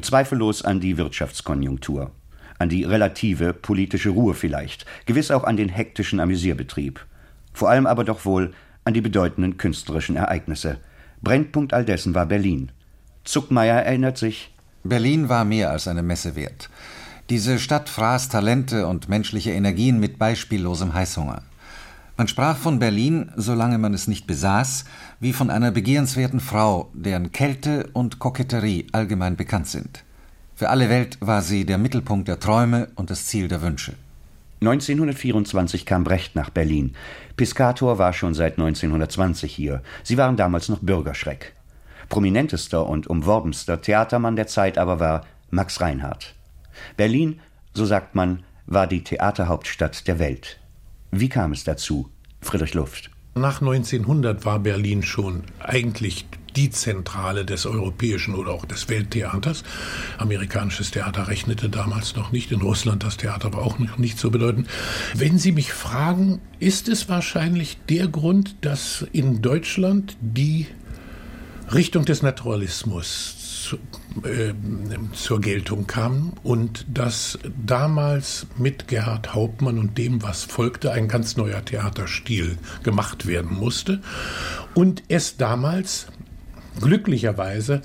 Zweifellos 0.01 0.63
an 0.63 0.79
die 0.79 0.97
Wirtschaftskonjunktur, 0.97 2.12
an 2.58 2.69
die 2.69 2.84
relative 2.84 3.53
politische 3.53 4.10
Ruhe 4.10 4.34
vielleicht, 4.34 4.86
gewiss 5.06 5.32
auch 5.32 5.43
an 5.43 5.58
den 5.58 5.69
hektischen 5.69 6.19
Amüsierbetrieb, 6.19 7.06
vor 7.53 7.69
allem 7.69 7.86
aber 7.86 8.03
doch 8.03 8.25
wohl 8.25 8.53
an 8.86 8.93
die 8.93 9.01
bedeutenden 9.01 9.58
künstlerischen 9.58 10.15
Ereignisse. 10.15 10.79
Brennpunkt 11.21 11.73
all 11.73 11.86
dessen 11.86 12.15
war 12.15 12.25
Berlin. 12.25 12.71
Zuckmeier 13.23 13.82
erinnert 13.82 14.17
sich, 14.17 14.53
Berlin 14.84 15.30
war 15.30 15.46
mehr 15.46 15.69
als 15.69 15.88
eine 15.88 16.04
Messe 16.04 16.36
wert. 16.36 16.69
Diese 17.30 17.58
Stadt 17.58 17.88
fraß 17.88 18.28
Talente 18.28 18.86
und 18.86 19.08
menschliche 19.08 19.52
Energien 19.52 20.00
mit 20.00 20.19
beispiellosem 20.19 20.93
Heißhunger. 20.93 21.41
Man 22.17 22.28
sprach 22.28 22.58
von 22.58 22.80
Berlin, 22.80 23.32
solange 23.38 23.78
man 23.78 23.93
es 23.93 24.08
nicht 24.08 24.28
besaß, 24.28 24.84
wie 25.22 25.34
von 25.34 25.50
einer 25.50 25.72
begehrenswerten 25.72 26.41
Frau, 26.41 26.91
deren 26.93 27.32
Kälte 27.32 27.89
und 27.93 28.19
Koketterie 28.19 28.88
allgemein 28.91 29.38
bekannt 29.38 29.67
sind. 29.67 30.04
Für 30.54 30.69
alle 30.69 30.89
Welt 30.89 31.17
war 31.22 31.41
sie 31.41 31.65
der 31.65 31.78
Mittelpunkt 31.78 32.28
der 32.28 32.39
Träume 32.39 32.89
und 32.96 33.10
das 33.10 33.26
Ziel 33.26 33.48
der 33.48 33.62
Wünsche. 33.62 33.93
1924 34.60 35.86
kam 35.86 36.04
Brecht 36.04 36.36
nach 36.36 36.50
Berlin. 36.50 36.93
Piscator 37.36 37.98
war 37.98 38.13
schon 38.13 38.34
seit 38.34 38.60
1920 38.60 39.54
hier. 39.54 39.82
Sie 40.04 40.17
waren 40.17 40.38
damals 40.38 40.69
noch 40.69 40.80
Bürgerschreck. 40.80 41.53
Prominentester 42.13 42.86
und 42.86 43.08
umworbenster 43.08 43.82
Theatermann 43.82 44.36
der 44.36 44.45
Zeit 44.45 44.78
aber 44.78 44.99
war 44.99 45.26
Max 45.49 45.82
Reinhardt. 45.82 46.36
Berlin, 46.95 47.39
so 47.73 47.86
sagt 47.86 48.13
man, 48.13 48.43
war 48.67 48.86
die 48.86 49.04
Theaterhauptstadt 49.04 50.08
der 50.08 50.19
Welt. 50.19 50.60
Wie 51.10 51.28
kam 51.28 51.54
es 51.54 51.63
dazu? 51.63 52.12
Friedrich 52.39 52.76
Luft. 52.76 53.10
Nach 53.34 53.62
1900 53.62 54.45
war 54.45 54.60
Berlin 54.60 55.02
schon 55.02 55.41
eigentlich 55.58 56.28
die 56.56 56.69
Zentrale 56.69 57.45
des 57.45 57.65
europäischen 57.65 58.36
oder 58.36 58.52
auch 58.52 58.65
des 58.65 58.89
Welttheaters. 58.89 59.63
Amerikanisches 60.19 60.91
Theater 60.91 61.28
rechnete 61.28 61.67
damals 61.67 62.15
noch 62.15 62.32
nicht. 62.32 62.52
In 62.52 62.62
Russland 62.62 63.02
das 63.04 63.17
Theater 63.17 63.52
war 63.54 63.63
auch 63.63 63.80
noch 63.80 63.97
nicht 63.97 64.19
so 64.19 64.30
bedeutend. 64.30 64.67
Wenn 65.15 65.39
Sie 65.39 65.52
mich 65.52 65.73
fragen, 65.73 66.41
ist 66.60 66.89
es 66.89 67.10
wahrscheinlich 67.10 67.80
der 67.89 68.08
Grund, 68.08 68.58
dass 68.62 69.04
in 69.13 69.41
Deutschland 69.41 70.15
die 70.21 70.67
Richtung 71.74 72.06
des 72.06 72.22
Naturalismus 72.22 73.64
zu, 73.64 73.78
äh, 74.28 74.54
zur 75.14 75.42
Geltung 75.42 75.88
kam 75.88 76.34
und 76.44 76.86
dass 76.88 77.40
damals 77.66 78.46
mit 78.58 78.88
Gerhard 78.88 79.34
Hauptmann 79.34 79.80
und 79.80 79.98
dem, 79.98 80.22
was 80.22 80.44
folgte, 80.44 80.92
ein 80.92 81.08
ganz 81.08 81.36
neuer 81.38 81.64
Theaterstil 81.66 82.58
gemacht 82.84 83.26
werden 83.26 83.58
musste 83.58 84.02
und 84.76 85.04
es 85.08 85.38
damals 85.38 86.08
glücklicherweise 86.80 87.82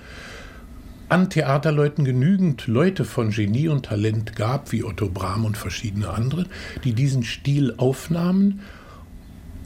an 1.08 1.30
Theaterleuten 1.30 2.04
genügend 2.04 2.66
Leute 2.66 3.06
von 3.06 3.30
Genie 3.30 3.68
und 3.68 3.86
Talent 3.86 4.36
gab, 4.36 4.72
wie 4.72 4.84
Otto 4.84 5.08
Brahm 5.08 5.46
und 5.46 5.56
verschiedene 5.56 6.10
andere, 6.10 6.44
die 6.84 6.92
diesen 6.92 7.22
Stil 7.22 7.72
aufnahmen 7.78 8.60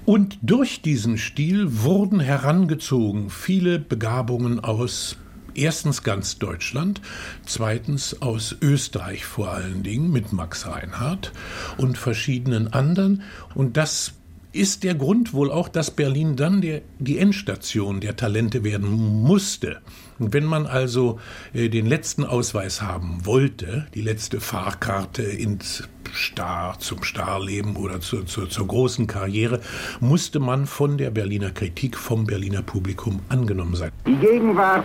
und 0.04 0.38
durch 0.42 0.82
diesen 0.82 1.16
Stil 1.16 1.82
wurden 1.82 2.20
herangezogen 2.20 3.30
viele 3.30 3.78
Begabungen 3.78 4.60
aus 4.60 5.16
erstens 5.54 6.02
ganz 6.02 6.38
Deutschland, 6.38 7.00
zweitens 7.44 8.20
aus 8.22 8.56
Österreich 8.60 9.24
vor 9.24 9.52
allen 9.52 9.82
Dingen 9.82 10.10
mit 10.10 10.32
Max 10.32 10.66
Reinhardt 10.66 11.32
und 11.76 11.98
verschiedenen 11.98 12.72
anderen. 12.72 13.22
Und 13.54 13.76
das 13.76 14.14
ist 14.52 14.84
der 14.84 14.94
Grund 14.94 15.32
wohl 15.32 15.50
auch, 15.50 15.68
dass 15.68 15.90
Berlin 15.90 16.36
dann 16.36 16.60
der, 16.60 16.82
die 16.98 17.18
Endstation 17.18 18.00
der 18.00 18.16
Talente 18.16 18.64
werden 18.64 18.90
musste. 18.90 19.80
Und 20.18 20.32
wenn 20.32 20.44
man 20.44 20.66
also 20.66 21.18
äh, 21.52 21.68
den 21.68 21.86
letzten 21.86 22.24
Ausweis 22.24 22.82
haben 22.82 23.20
wollte, 23.24 23.86
die 23.94 24.02
letzte 24.02 24.40
Fahrkarte 24.40 25.22
ins 25.22 25.88
Star, 26.14 26.78
zum 26.78 27.02
Starleben 27.02 27.76
oder 27.76 28.00
zu, 28.00 28.22
zu, 28.24 28.46
zur 28.46 28.66
großen 28.66 29.06
Karriere, 29.06 29.60
musste 30.00 30.40
man 30.40 30.66
von 30.66 30.98
der 30.98 31.10
Berliner 31.10 31.50
Kritik, 31.50 31.96
vom 31.96 32.26
Berliner 32.26 32.62
Publikum 32.62 33.20
angenommen 33.28 33.74
sein. 33.74 33.90
Die 34.06 34.16
Gegenwart 34.16 34.84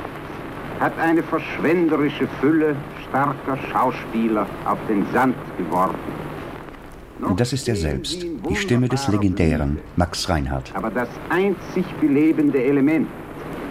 hat 0.79 0.97
eine 0.99 1.23
verschwenderische 1.23 2.27
Fülle 2.39 2.75
starker 3.09 3.57
Schauspieler 3.71 4.47
auf 4.65 4.77
den 4.87 5.05
Sand 5.11 5.35
geworfen. 5.57 5.97
Das 7.35 7.51
ist 7.51 7.67
er 7.67 7.75
selbst, 7.75 8.23
die 8.23 8.55
Stimme 8.55 8.87
des 8.87 9.07
legendären 9.07 9.79
Max 9.95 10.29
Reinhardt. 10.29 10.71
Aber 10.75 10.91
das 10.91 11.09
einzig 11.29 11.85
belebende 11.99 12.63
Element 12.63 13.07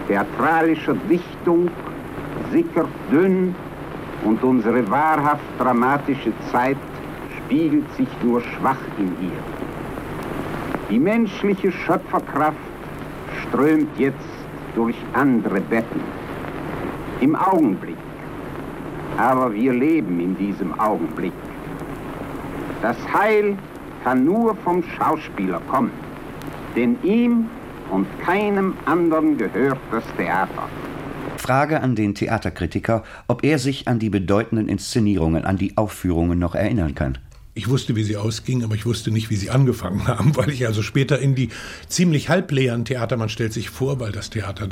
theatralischer 0.07 0.95
Dichtung 1.11 1.71
sickert 2.53 2.89
dünn 3.11 3.55
und 4.25 4.43
unsere 4.43 4.89
wahrhaft 4.91 5.45
dramatische 5.59 6.33
Zeit 6.51 6.77
spiegelt 7.39 7.91
sich 7.95 8.09
nur 8.23 8.41
schwach 8.41 8.81
in 8.99 9.07
ihr. 9.07 9.43
Die 10.91 10.99
menschliche 10.99 11.73
Schöpferkraft 11.73 12.57
strömt 13.43 13.89
jetzt 13.99 14.17
durch 14.75 14.97
andere 15.15 15.61
Betten. 15.61 16.01
Im 17.21 17.35
Augenblick. 17.35 17.97
Aber 19.17 19.53
wir 19.53 19.73
leben 19.73 20.21
in 20.21 20.37
diesem 20.37 20.79
Augenblick. 20.79 21.33
Das 22.83 22.97
Heil 23.13 23.57
kann 24.05 24.25
nur 24.25 24.55
vom 24.57 24.83
Schauspieler 24.83 25.61
kommen, 25.71 25.91
denn 26.77 26.99
ihm 27.03 27.49
und 27.91 28.07
keinem 28.21 28.75
anderen 28.85 29.37
gehört 29.37 29.79
das 29.91 30.05
Theater. 30.17 30.69
Frage 31.37 31.81
an 31.81 31.95
den 31.95 32.15
Theaterkritiker, 32.15 33.03
ob 33.29 33.45
er 33.45 33.59
sich 33.59 33.89
an 33.89 33.99
die 33.99 34.11
bedeutenden 34.11 34.69
Inszenierungen, 34.69 35.45
an 35.45 35.57
die 35.57 35.77
Aufführungen 35.77 36.39
noch 36.39 36.55
erinnern 36.55 36.95
kann. 36.95 37.19
Ich 37.59 37.69
wusste, 37.69 37.97
wie 37.97 38.03
sie 38.03 38.19
ausging, 38.19 38.65
aber 38.65 38.75
ich 38.75 38.85
wusste 38.85 39.11
nicht, 39.11 39.31
wie 39.31 39.37
sie 39.37 39.49
angefangen 39.49 40.07
haben, 40.09 40.37
weil 40.37 40.51
ich 40.51 40.67
also 40.67 40.83
später 40.83 41.19
in 41.19 41.35
die 41.35 41.49
ziemlich 41.89 42.29
halbleeren 42.29 42.85
Theater, 42.85 43.17
man 43.17 43.31
stellt 43.31 43.55
sich 43.55 43.71
vor, 43.71 43.99
weil 43.99 44.13
das 44.13 44.29
Theater 44.29 44.69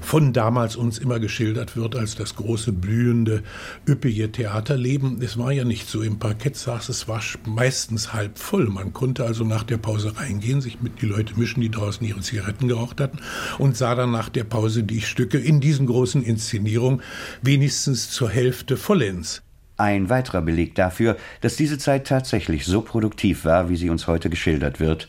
von 0.00 0.32
damals 0.32 0.74
uns 0.74 0.98
immer 0.98 1.20
geschildert 1.20 1.76
wird 1.76 1.94
als 1.94 2.16
das 2.16 2.34
große, 2.34 2.72
blühende, 2.72 3.44
üppige 3.88 4.32
Theaterleben. 4.32 5.22
Es 5.22 5.38
war 5.38 5.52
ja 5.52 5.62
nicht 5.62 5.88
so. 5.88 6.02
Im 6.02 6.18
Parkett 6.18 6.56
saß 6.56 6.88
es 6.88 7.06
war 7.06 7.22
meistens 7.44 8.12
halb 8.12 8.40
voll. 8.40 8.66
Man 8.66 8.92
konnte 8.92 9.24
also 9.24 9.44
nach 9.44 9.62
der 9.62 9.78
Pause 9.78 10.16
reingehen, 10.16 10.60
sich 10.60 10.82
mit 10.82 11.00
die 11.02 11.06
Leute 11.06 11.38
mischen, 11.38 11.60
die 11.60 11.70
draußen 11.70 12.04
ihre 12.04 12.22
Zigaretten 12.22 12.66
geraucht 12.66 13.00
hatten 13.00 13.20
und 13.58 13.76
sah 13.76 13.94
dann 13.94 14.10
nach 14.10 14.30
der 14.30 14.42
Pause 14.42 14.82
die 14.82 15.00
Stücke 15.00 15.38
in 15.38 15.60
diesen 15.60 15.86
großen 15.86 16.24
Inszenierungen 16.24 17.02
wenigstens 17.40 18.10
zur 18.10 18.30
Hälfte 18.30 18.76
vollends. 18.76 19.42
Ein 19.76 20.08
weiterer 20.08 20.42
Beleg 20.42 20.74
dafür, 20.74 21.16
dass 21.40 21.56
diese 21.56 21.78
Zeit 21.78 22.06
tatsächlich 22.06 22.64
so 22.64 22.80
produktiv 22.80 23.44
war, 23.44 23.68
wie 23.68 23.76
sie 23.76 23.90
uns 23.90 24.06
heute 24.06 24.30
geschildert 24.30 24.80
wird, 24.80 25.08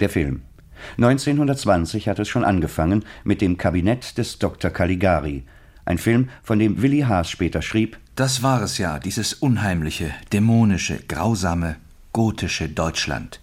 der 0.00 0.08
Film. 0.08 0.42
1920 0.98 2.08
hat 2.08 2.18
es 2.18 2.28
schon 2.28 2.44
angefangen 2.44 3.04
mit 3.24 3.40
dem 3.40 3.56
Kabinett 3.58 4.18
des 4.18 4.38
Dr. 4.38 4.70
Caligari, 4.70 5.44
ein 5.86 5.98
Film, 5.98 6.28
von 6.42 6.58
dem 6.58 6.82
Willi 6.82 7.00
Haas 7.00 7.30
später 7.30 7.62
schrieb: 7.62 7.98
Das 8.16 8.42
war 8.42 8.60
es 8.62 8.76
ja, 8.78 8.98
dieses 8.98 9.34
unheimliche, 9.34 10.10
dämonische, 10.32 10.98
grausame, 11.06 11.76
gotische 12.12 12.68
Deutschland. 12.68 13.40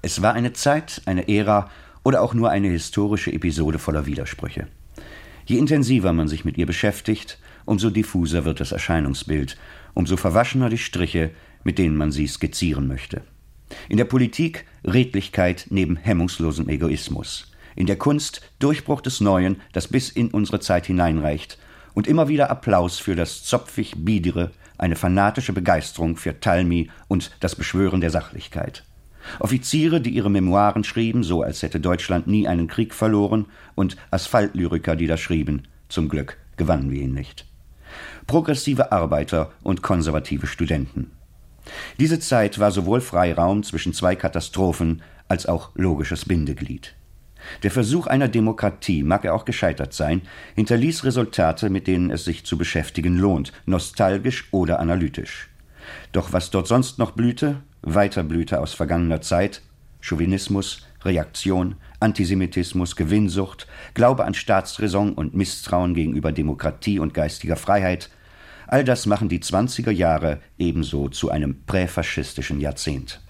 Es 0.00 0.22
war 0.22 0.34
eine 0.34 0.54
Zeit, 0.54 1.02
eine 1.04 1.28
Ära 1.28 1.70
oder 2.02 2.22
auch 2.22 2.34
nur 2.34 2.50
eine 2.50 2.68
historische 2.68 3.32
Episode 3.32 3.78
voller 3.78 4.06
Widersprüche. 4.06 4.66
Je 5.44 5.58
intensiver 5.58 6.12
man 6.12 6.28
sich 6.28 6.44
mit 6.44 6.56
ihr 6.56 6.66
beschäftigt, 6.66 7.38
umso 7.66 7.90
diffuser 7.90 8.44
wird 8.46 8.60
das 8.60 8.72
Erscheinungsbild 8.72 9.58
umso 9.94 10.16
verwaschener 10.16 10.68
die 10.68 10.78
Striche, 10.78 11.30
mit 11.62 11.78
denen 11.78 11.96
man 11.96 12.12
sie 12.12 12.26
skizzieren 12.26 12.86
möchte. 12.86 13.22
In 13.88 13.96
der 13.96 14.04
Politik 14.04 14.66
Redlichkeit 14.84 15.66
neben 15.70 15.96
hemmungslosem 15.96 16.68
Egoismus. 16.68 17.50
In 17.74 17.86
der 17.86 17.96
Kunst 17.96 18.42
Durchbruch 18.58 19.00
des 19.00 19.20
Neuen, 19.20 19.56
das 19.72 19.88
bis 19.88 20.10
in 20.10 20.28
unsere 20.30 20.60
Zeit 20.60 20.86
hineinreicht. 20.86 21.58
Und 21.94 22.06
immer 22.06 22.28
wieder 22.28 22.50
Applaus 22.50 22.98
für 22.98 23.16
das 23.16 23.44
zopfig 23.44 23.94
Biedere, 23.96 24.50
eine 24.78 24.96
fanatische 24.96 25.52
Begeisterung 25.52 26.16
für 26.16 26.40
Talmi 26.40 26.90
und 27.08 27.30
das 27.40 27.54
Beschwören 27.54 28.00
der 28.00 28.10
Sachlichkeit. 28.10 28.84
Offiziere, 29.38 30.00
die 30.00 30.10
ihre 30.10 30.30
Memoiren 30.30 30.84
schrieben, 30.84 31.22
so 31.22 31.42
als 31.42 31.62
hätte 31.62 31.80
Deutschland 31.80 32.26
nie 32.26 32.46
einen 32.46 32.68
Krieg 32.68 32.92
verloren, 32.92 33.46
und 33.74 33.96
Asphaltlyriker, 34.10 34.96
die 34.96 35.06
das 35.06 35.20
schrieben. 35.20 35.62
Zum 35.88 36.08
Glück 36.08 36.36
gewannen 36.56 36.90
wir 36.90 37.00
ihn 37.00 37.14
nicht 37.14 37.46
progressive 38.26 38.92
Arbeiter 38.92 39.52
und 39.62 39.82
konservative 39.82 40.46
Studenten. 40.46 41.10
Diese 41.98 42.20
Zeit 42.20 42.58
war 42.58 42.70
sowohl 42.70 43.00
Freiraum 43.00 43.62
zwischen 43.62 43.94
zwei 43.94 44.16
Katastrophen 44.16 45.02
als 45.28 45.46
auch 45.46 45.70
logisches 45.74 46.24
Bindeglied. 46.24 46.94
Der 47.62 47.70
Versuch 47.70 48.06
einer 48.06 48.28
Demokratie, 48.28 49.02
mag 49.02 49.24
er 49.24 49.34
auch 49.34 49.44
gescheitert 49.44 49.92
sein, 49.92 50.22
hinterließ 50.56 51.04
Resultate, 51.04 51.68
mit 51.70 51.86
denen 51.86 52.10
es 52.10 52.24
sich 52.24 52.44
zu 52.44 52.56
beschäftigen 52.56 53.18
lohnt, 53.18 53.52
nostalgisch 53.66 54.48
oder 54.50 54.80
analytisch. 54.80 55.50
Doch 56.12 56.32
was 56.32 56.50
dort 56.50 56.66
sonst 56.66 56.98
noch 56.98 57.10
blühte, 57.10 57.62
weiter 57.82 58.24
blühte 58.24 58.60
aus 58.60 58.72
vergangener 58.72 59.20
Zeit, 59.20 59.60
Chauvinismus, 60.00 60.86
Reaktion, 61.02 61.76
Antisemitismus, 62.00 62.96
Gewinnsucht, 62.96 63.66
Glaube 63.92 64.24
an 64.24 64.34
Staatsräson 64.34 65.12
und 65.12 65.34
Misstrauen 65.34 65.94
gegenüber 65.94 66.32
Demokratie 66.32 66.98
und 66.98 67.14
geistiger 67.14 67.56
Freiheit, 67.56 68.10
all 68.66 68.84
das 68.84 69.06
machen 69.06 69.28
die 69.28 69.40
20er 69.40 69.90
Jahre 69.90 70.40
ebenso 70.58 71.08
zu 71.08 71.30
einem 71.30 71.64
präfaschistischen 71.66 72.60
Jahrzehnt. 72.60 73.20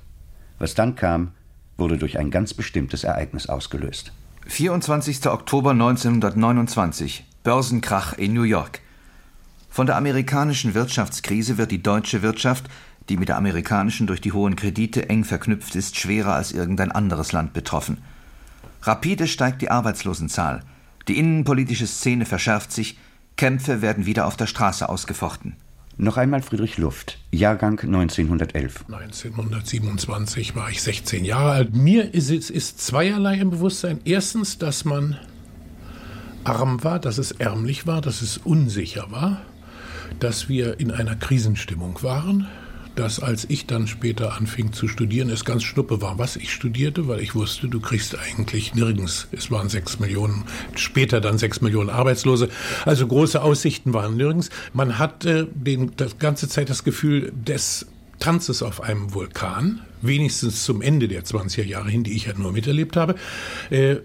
Was 0.59 0.75
dann 0.75 0.95
kam, 0.95 1.33
wurde 1.77 1.99
durch 1.99 2.19
ein 2.19 2.31
ganz 2.31 2.55
bestimmtes 2.55 3.05
Ereignis 3.05 3.49
ausgelöst. 3.49 4.13
24. 4.47 5.27
Oktober 5.27 5.71
1929 5.71 7.25
Börsenkrach 7.43 8.15
in 8.15 8.33
New 8.33 8.43
York. 8.43 8.81
Von 9.71 9.87
der 9.87 9.97
amerikanischen 9.97 10.75
Wirtschaftskrise 10.75 11.59
wird 11.59 11.71
die 11.71 11.83
deutsche 11.83 12.23
Wirtschaft, 12.23 12.69
die 13.09 13.17
mit 13.17 13.29
der 13.29 13.37
amerikanischen 13.37 14.07
durch 14.07 14.21
die 14.21 14.33
hohen 14.33 14.57
Kredite 14.57 15.09
eng 15.09 15.25
verknüpft 15.25 15.75
ist, 15.75 15.99
schwerer 15.99 16.35
als 16.35 16.53
irgendein 16.53 16.93
anderes 16.93 17.33
Land 17.33 17.53
betroffen. 17.53 17.99
Rapide 18.83 19.27
steigt 19.27 19.63
die 19.63 19.71
Arbeitslosenzahl. 19.71 20.63
Die 21.09 21.19
innenpolitische 21.19 21.87
Szene 21.87 22.25
verschärft 22.25 22.73
sich. 22.73 22.99
Kämpfe 23.37 23.83
werden 23.83 24.07
wieder 24.07 24.27
auf 24.27 24.37
der 24.37 24.47
Straße 24.47 24.89
ausgefochten. 24.89 25.57
Noch 25.97 26.17
einmal 26.17 26.43
Friedrich 26.43 26.79
Luft, 26.79 27.19
Jahrgang 27.31 27.79
1911. 27.79 28.85
1927 28.89 30.57
war 30.57 30.69
ich 30.71 30.83
16 30.83 31.25
Jahre 31.25 31.53
alt. 31.53 31.75
Mir 31.75 32.15
ist 32.15 32.31
es 32.31 32.51
ist 32.51 32.81
zweierlei 32.81 33.39
im 33.39 33.51
Bewusstsein. 33.51 34.01
Erstens, 34.05 34.59
dass 34.59 34.85
man 34.85 35.19
arm 36.43 36.83
war, 36.83 36.99
dass 36.99 37.19
es 37.19 37.31
ärmlich 37.33 37.87
war, 37.87 38.01
dass 38.01 38.23
es 38.23 38.39
unsicher 38.39 39.11
war, 39.11 39.43
dass 40.19 40.49
wir 40.49 40.81
in 40.81 40.91
einer 40.91 41.15
Krisenstimmung 41.15 42.03
waren, 42.03 42.49
dass 42.95 43.21
als 43.21 43.45
ich 43.49 43.67
dann 43.67 43.87
später 43.87 44.37
anfing 44.37 44.73
zu 44.73 44.89
studieren, 44.89 45.31
es 45.31 45.45
ganz 45.45 45.63
schnuppe 45.63 46.01
war, 46.01 46.19
was 46.19 46.37
ich 46.37 46.53
studierte, 46.53 47.09
weil 47.09 47.21
ich 47.21 47.35
wusste, 47.35 47.69
du 47.69 47.81
kriegst 47.81 48.19
eigentlich 48.19 48.75
nirgends. 48.75 49.29
Es 49.33 49.51
waren 49.51 49.69
sechs 49.69 49.99
Millionen, 49.99 50.45
später 50.75 51.21
dann 51.21 51.39
sechs 51.39 51.61
Millionen 51.61 51.91
Arbeitslose. 51.91 52.49
Also 52.85 53.07
große 53.07 53.43
Aussichten 53.43 53.95
waren 53.95 54.17
nirgends. 54.17 54.51
Man 54.73 54.99
hatte 54.99 55.49
den, 55.55 55.93
das 55.97 56.19
ganze 56.19 56.49
Zeit 56.49 56.71
das 56.71 56.85
Gefühl 56.85 57.33
des 57.35 57.87
Tanzes 58.19 58.63
auf 58.63 58.81
einem 58.81 59.13
Vulkan, 59.13 59.81
wenigstens 60.07 60.65
zum 60.65 60.83
Ende 60.83 61.09
der 61.09 61.25
20er 61.25 61.65
Jahre 61.65 61.91
hin, 61.91 62.05
die 62.05 62.13
ich 62.13 62.27
ja 62.27 62.33
nur 62.37 62.53
miterlebt 62.53 62.97
habe. 62.97 63.15
Äh, 63.71 63.93
äh, 63.93 64.01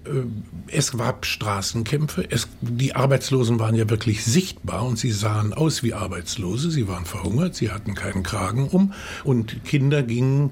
es 0.67 0.97
gab 0.97 1.25
Straßenkämpfe, 1.25 2.25
es, 2.29 2.47
die 2.61 2.95
Arbeitslosen 2.95 3.59
waren 3.59 3.75
ja 3.75 3.89
wirklich 3.89 4.23
sichtbar 4.23 4.85
und 4.85 4.97
sie 4.97 5.11
sahen 5.11 5.53
aus 5.53 5.83
wie 5.83 5.93
Arbeitslose, 5.93 6.71
sie 6.71 6.87
waren 6.87 7.05
verhungert, 7.05 7.55
sie 7.55 7.71
hatten 7.71 7.95
keinen 7.95 8.23
Kragen 8.23 8.67
um 8.67 8.93
und 9.23 9.63
Kinder 9.65 10.03
gingen 10.03 10.51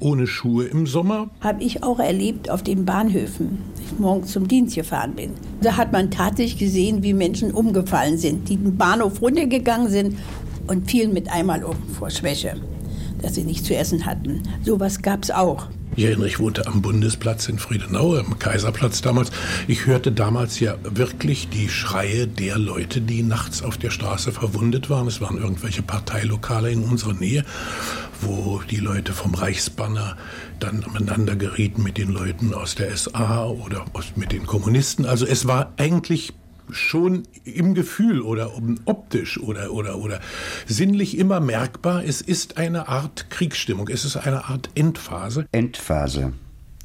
ohne 0.00 0.26
Schuhe 0.26 0.66
im 0.66 0.86
Sommer. 0.86 1.28
Habe 1.40 1.62
ich 1.62 1.82
auch 1.82 1.98
erlebt 1.98 2.50
auf 2.50 2.62
den 2.62 2.84
Bahnhöfen, 2.84 3.58
ich 3.82 3.98
morgens 3.98 4.32
zum 4.32 4.46
Dienst 4.46 4.76
gefahren 4.76 5.14
bin. 5.14 5.32
Da 5.60 5.76
hat 5.76 5.92
man 5.92 6.10
tatsächlich 6.10 6.58
gesehen, 6.58 7.02
wie 7.02 7.14
Menschen 7.14 7.52
umgefallen 7.52 8.16
sind, 8.16 8.48
die 8.48 8.56
den 8.56 8.76
Bahnhof 8.76 9.20
runtergegangen 9.20 9.88
sind 9.88 10.18
und 10.66 10.90
fielen 10.90 11.12
mit 11.12 11.30
einmal 11.30 11.64
um 11.64 11.76
vor 11.98 12.10
Schwäche 12.10 12.60
dass 13.22 13.34
sie 13.34 13.44
nicht 13.44 13.64
zu 13.64 13.74
essen 13.74 14.06
hatten. 14.06 14.42
Sowas 14.64 15.02
gab 15.02 15.22
es 15.22 15.30
auch. 15.30 15.68
Ich 15.96 16.38
wohnte 16.38 16.64
am 16.68 16.80
Bundesplatz 16.80 17.48
in 17.48 17.58
Friedenau, 17.58 18.14
am 18.14 18.38
Kaiserplatz 18.38 19.02
damals. 19.02 19.32
Ich 19.66 19.86
hörte 19.86 20.12
damals 20.12 20.60
ja 20.60 20.76
wirklich 20.84 21.48
die 21.48 21.68
Schreie 21.68 22.28
der 22.28 22.56
Leute, 22.56 23.00
die 23.00 23.24
nachts 23.24 23.62
auf 23.62 23.78
der 23.78 23.90
Straße 23.90 24.30
verwundet 24.30 24.90
waren. 24.90 25.08
Es 25.08 25.20
waren 25.20 25.38
irgendwelche 25.38 25.82
Parteilokale 25.82 26.70
in 26.70 26.84
unserer 26.84 27.14
Nähe, 27.14 27.44
wo 28.20 28.60
die 28.70 28.76
Leute 28.76 29.12
vom 29.12 29.34
Reichsbanner 29.34 30.16
dann 30.60 30.84
aneinander 30.84 31.34
gerieten 31.34 31.82
mit 31.82 31.98
den 31.98 32.10
Leuten 32.10 32.54
aus 32.54 32.76
der 32.76 32.96
SA 32.96 33.46
oder 33.46 33.84
mit 34.14 34.30
den 34.30 34.46
Kommunisten. 34.46 35.04
Also 35.04 35.26
es 35.26 35.48
war 35.48 35.72
eigentlich 35.78 36.32
schon 36.70 37.24
im 37.44 37.74
Gefühl 37.74 38.20
oder 38.20 38.50
optisch 38.84 39.38
oder, 39.38 39.72
oder, 39.72 39.98
oder 39.98 40.20
sinnlich 40.66 41.18
immer 41.18 41.40
merkbar, 41.40 42.04
es 42.04 42.20
ist 42.20 42.58
eine 42.58 42.88
Art 42.88 43.30
Kriegsstimmung, 43.30 43.88
es 43.88 44.04
ist 44.04 44.16
eine 44.16 44.44
Art 44.48 44.70
Endphase. 44.74 45.46
Endphase. 45.52 46.32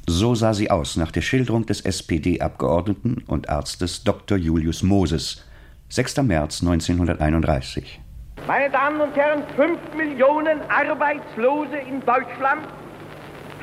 So 0.07 0.35
sah 0.35 0.53
sie 0.53 0.69
aus 0.69 0.97
nach 0.97 1.11
der 1.11 1.21
Schilderung 1.21 1.65
des 1.65 1.81
SPD-Abgeordneten 1.81 3.23
und 3.27 3.49
Arztes 3.49 4.03
Dr. 4.03 4.37
Julius 4.37 4.83
Moses, 4.83 5.45
6. 5.89 6.17
März 6.17 6.61
1931. 6.61 8.01
Meine 8.45 8.69
Damen 8.69 8.99
und 8.99 9.15
Herren, 9.15 9.43
5 9.55 9.79
Millionen 9.95 10.59
Arbeitslose 10.69 11.77
in 11.77 12.01
Deutschland 12.01 12.67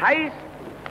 heißt, 0.00 0.32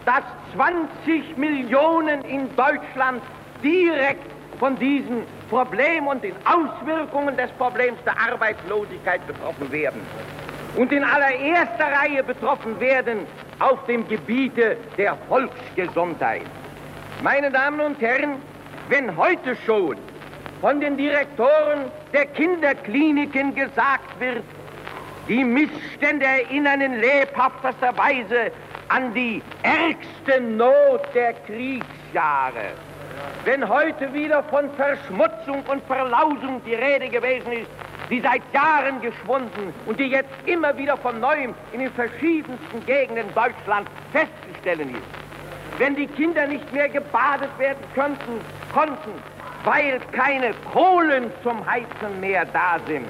dass 0.05 0.23
20 0.53 1.37
Millionen 1.37 2.21
in 2.21 2.47
Deutschland 2.55 3.23
direkt 3.63 4.31
von 4.59 4.75
diesem 4.77 5.23
Problem 5.49 6.07
und 6.07 6.23
den 6.23 6.35
Auswirkungen 6.45 7.35
des 7.37 7.49
Problems 7.51 7.97
der 8.05 8.13
Arbeitslosigkeit 8.19 9.25
betroffen 9.25 9.71
werden. 9.71 10.01
Und 10.75 10.91
in 10.91 11.03
allererster 11.03 11.91
Reihe 11.91 12.23
betroffen 12.23 12.79
werden 12.79 13.25
auf 13.59 13.85
dem 13.85 14.07
Gebiete 14.07 14.77
der 14.97 15.17
Volksgesundheit. 15.27 16.45
Meine 17.23 17.49
Damen 17.49 17.79
und 17.79 17.99
Herren, 18.01 18.35
wenn 18.89 19.15
heute 19.17 19.55
schon 19.65 19.97
von 20.61 20.79
den 20.79 20.97
Direktoren 20.97 21.91
der 22.13 22.25
Kinderkliniken 22.27 23.55
gesagt 23.55 24.19
wird, 24.19 24.43
die 25.27 25.43
Missstände 25.43 26.25
erinnern 26.25 26.81
in 26.81 26.99
lebhaftester 26.99 27.95
Weise 27.97 28.51
an 28.89 29.13
die 29.13 29.41
ärgste 29.63 30.41
Not 30.41 31.01
der 31.13 31.33
Kriegsjahre. 31.33 32.73
Wenn 33.45 33.67
heute 33.67 34.13
wieder 34.13 34.43
von 34.43 34.69
Verschmutzung 34.73 35.63
und 35.71 35.83
Verlausung 35.85 36.61
die 36.65 36.75
Rede 36.75 37.09
gewesen 37.09 37.51
ist, 37.51 37.69
die 38.09 38.21
seit 38.21 38.41
Jahren 38.53 39.01
geschwunden 39.01 39.73
und 39.85 39.99
die 39.99 40.07
jetzt 40.07 40.29
immer 40.45 40.77
wieder 40.77 40.97
von 40.97 41.19
neuem 41.19 41.53
in 41.71 41.79
den 41.79 41.91
verschiedensten 41.91 42.85
Gegenden 42.85 43.27
Deutschlands 43.33 43.89
festzustellen 44.11 44.95
ist. 44.95 45.79
Wenn 45.79 45.95
die 45.95 46.07
Kinder 46.07 46.47
nicht 46.47 46.71
mehr 46.73 46.89
gebadet 46.89 47.49
werden 47.57 47.83
könnten, 47.93 48.41
konnten, 48.73 49.13
weil 49.63 49.99
keine 50.11 50.53
Kohlen 50.73 51.31
zum 51.43 51.65
Heizen 51.65 52.19
mehr 52.19 52.45
da 52.45 52.77
sind. 52.87 53.07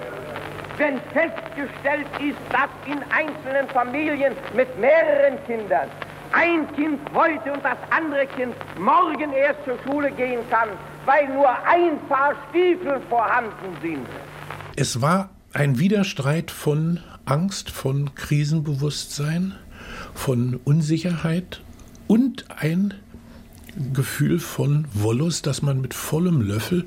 Wenn 0.78 1.00
festgestellt 1.14 2.08
ist, 2.20 2.38
dass 2.52 2.70
in 2.86 3.00
einzelnen 3.12 3.68
Familien 3.70 4.34
mit 4.54 4.80
mehreren 4.80 5.44
Kindern 5.46 5.90
ein 6.32 6.72
Kind 6.76 7.00
heute 7.14 7.54
und 7.54 7.64
das 7.64 7.78
andere 7.90 8.28
Kind 8.28 8.56
morgen 8.80 9.34
erst 9.34 9.64
zur 9.66 9.78
Schule 9.86 10.12
gehen 10.12 10.42
kann, 10.50 10.70
weil 11.06 11.28
nur 11.34 11.50
ein 11.66 12.00
Paar 12.08 12.36
Stiefel 12.50 13.02
vorhanden 13.10 13.78
sind. 13.82 14.06
Es 14.76 15.02
war 15.02 15.30
ein 15.54 15.80
Widerstreit 15.80 16.52
von 16.52 17.00
Angst, 17.26 17.70
von 17.70 18.14
Krisenbewusstsein, 18.16 19.56
von 20.14 20.60
Unsicherheit 20.64 21.62
und 22.08 22.46
ein 22.58 22.94
Gefühl 23.94 24.40
von 24.40 24.88
Wollust, 24.94 25.46
dass 25.46 25.62
man 25.62 25.80
mit 25.80 25.94
vollem 25.94 26.42
Löffel 26.42 26.86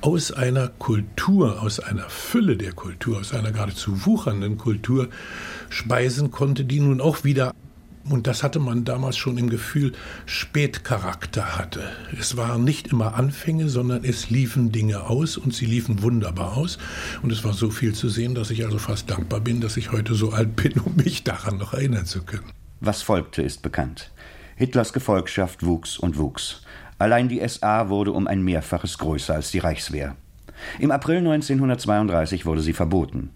aus 0.00 0.32
einer 0.32 0.68
Kultur, 0.68 1.62
aus 1.62 1.78
einer 1.78 2.08
Fülle 2.08 2.56
der 2.56 2.72
Kultur, 2.72 3.18
aus 3.18 3.32
einer 3.32 3.52
geradezu 3.52 4.06
wuchernden 4.06 4.58
Kultur 4.58 5.08
speisen 5.68 6.30
konnte, 6.30 6.64
die 6.64 6.80
nun 6.80 7.00
auch 7.00 7.22
wieder 7.22 7.52
und 8.08 8.26
das 8.26 8.42
hatte 8.42 8.58
man 8.58 8.84
damals 8.84 9.16
schon 9.16 9.38
im 9.38 9.48
Gefühl, 9.48 9.92
Spätcharakter 10.26 11.56
hatte. 11.56 11.82
Es 12.18 12.36
waren 12.36 12.64
nicht 12.64 12.88
immer 12.88 13.14
Anfänge, 13.14 13.68
sondern 13.68 14.04
es 14.04 14.30
liefen 14.30 14.72
Dinge 14.72 15.04
aus 15.04 15.36
und 15.36 15.54
sie 15.54 15.66
liefen 15.66 16.02
wunderbar 16.02 16.56
aus. 16.56 16.78
Und 17.22 17.30
es 17.30 17.44
war 17.44 17.52
so 17.52 17.70
viel 17.70 17.94
zu 17.94 18.08
sehen, 18.08 18.34
dass 18.34 18.50
ich 18.50 18.64
also 18.64 18.78
fast 18.78 19.10
dankbar 19.10 19.40
bin, 19.40 19.60
dass 19.60 19.76
ich 19.76 19.92
heute 19.92 20.14
so 20.14 20.30
alt 20.32 20.56
bin, 20.56 20.72
um 20.80 20.96
mich 20.96 21.24
daran 21.24 21.58
noch 21.58 21.74
erinnern 21.74 22.06
zu 22.06 22.22
können. 22.22 22.50
Was 22.80 23.02
folgte, 23.02 23.42
ist 23.42 23.62
bekannt. 23.62 24.10
Hitlers 24.56 24.92
Gefolgschaft 24.92 25.64
wuchs 25.64 25.98
und 25.98 26.18
wuchs. 26.18 26.62
Allein 26.98 27.28
die 27.28 27.46
SA 27.48 27.88
wurde 27.88 28.12
um 28.12 28.26
ein 28.26 28.42
Mehrfaches 28.42 28.98
größer 28.98 29.34
als 29.34 29.50
die 29.50 29.58
Reichswehr. 29.58 30.16
Im 30.78 30.90
April 30.90 31.18
1932 31.18 32.46
wurde 32.46 32.60
sie 32.60 32.72
verboten. 32.72 33.30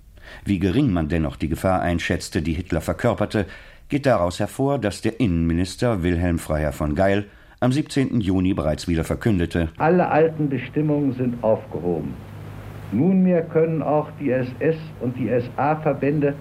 Wie 0.45 0.59
gering 0.59 0.93
man 0.93 1.09
dennoch 1.09 1.37
die 1.37 1.49
Gefahr 1.49 1.81
einschätzte, 1.81 2.43
die 2.43 2.53
Hitler 2.53 2.81
verkörperte, 2.81 3.47
geht 3.89 4.07
daraus 4.07 4.41
hervor, 4.41 4.79
dass 4.79 5.01
der 5.01 5.21
Innenminister 5.21 6.03
Wilhelm 6.03 6.39
Freiherr 6.39 6.73
von 6.73 6.95
Geil 6.95 7.27
am 7.61 7.73
17. 7.73 8.21
Juni 8.21 8.53
bereits 8.55 8.89
wieder 8.89 9.05
verkündete: 9.05 9.69
Alle 9.79 10.09
alten 10.09 10.49
Bestimmungen 10.49 11.13
sind 11.13 11.43
aufgehoben. 11.43 12.15
Nunmehr 12.93 13.43
können 13.43 13.83
auch 13.83 14.09
die 14.21 14.31
SS 14.31 14.77
und 15.01 15.17
die 15.17 15.29
SA-Verbände 15.29 16.35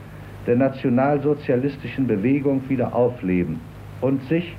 der 0.45 0.55
nationalsozialistischen 0.55 2.05
Bewegung 2.07 2.61
wieder 2.69 2.93
aufleben 2.93 3.59
und 4.01 4.21
sich, 4.23 4.55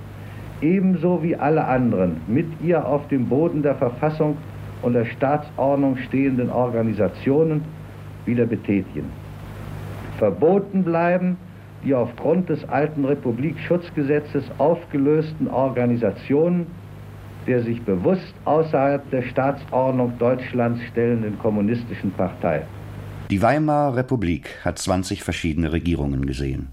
ebenso 0.60 1.22
wie 1.22 1.36
alle 1.36 1.64
anderen, 1.64 2.20
mit 2.26 2.46
ihr 2.64 2.84
auf 2.84 3.06
dem 3.08 3.28
Boden 3.28 3.62
der 3.62 3.76
Verfassung 3.76 4.36
und 4.82 4.94
der 4.94 5.04
Staatsordnung 5.04 5.96
stehenden 5.98 6.50
Organisationen 6.50 7.62
wieder 8.24 8.46
betätigen. 8.46 9.10
Verboten 10.18 10.82
bleiben 10.82 11.36
die 11.84 11.94
aufgrund 11.94 12.48
des 12.48 12.68
alten 12.68 13.04
Republikschutzgesetzes 13.04 14.44
aufgelösten 14.58 15.48
Organisationen 15.48 16.66
der 17.46 17.62
sich 17.62 17.82
bewusst 17.82 18.34
außerhalb 18.44 19.08
der 19.10 19.22
Staatsordnung 19.22 20.18
Deutschlands 20.18 20.80
stellenden 20.90 21.38
kommunistischen 21.38 22.10
Partei. 22.12 22.66
Die 23.30 23.42
Weimarer 23.42 23.96
Republik 23.96 24.58
hat 24.64 24.78
20 24.78 25.22
verschiedene 25.22 25.72
Regierungen 25.72 26.26
gesehen. 26.26 26.68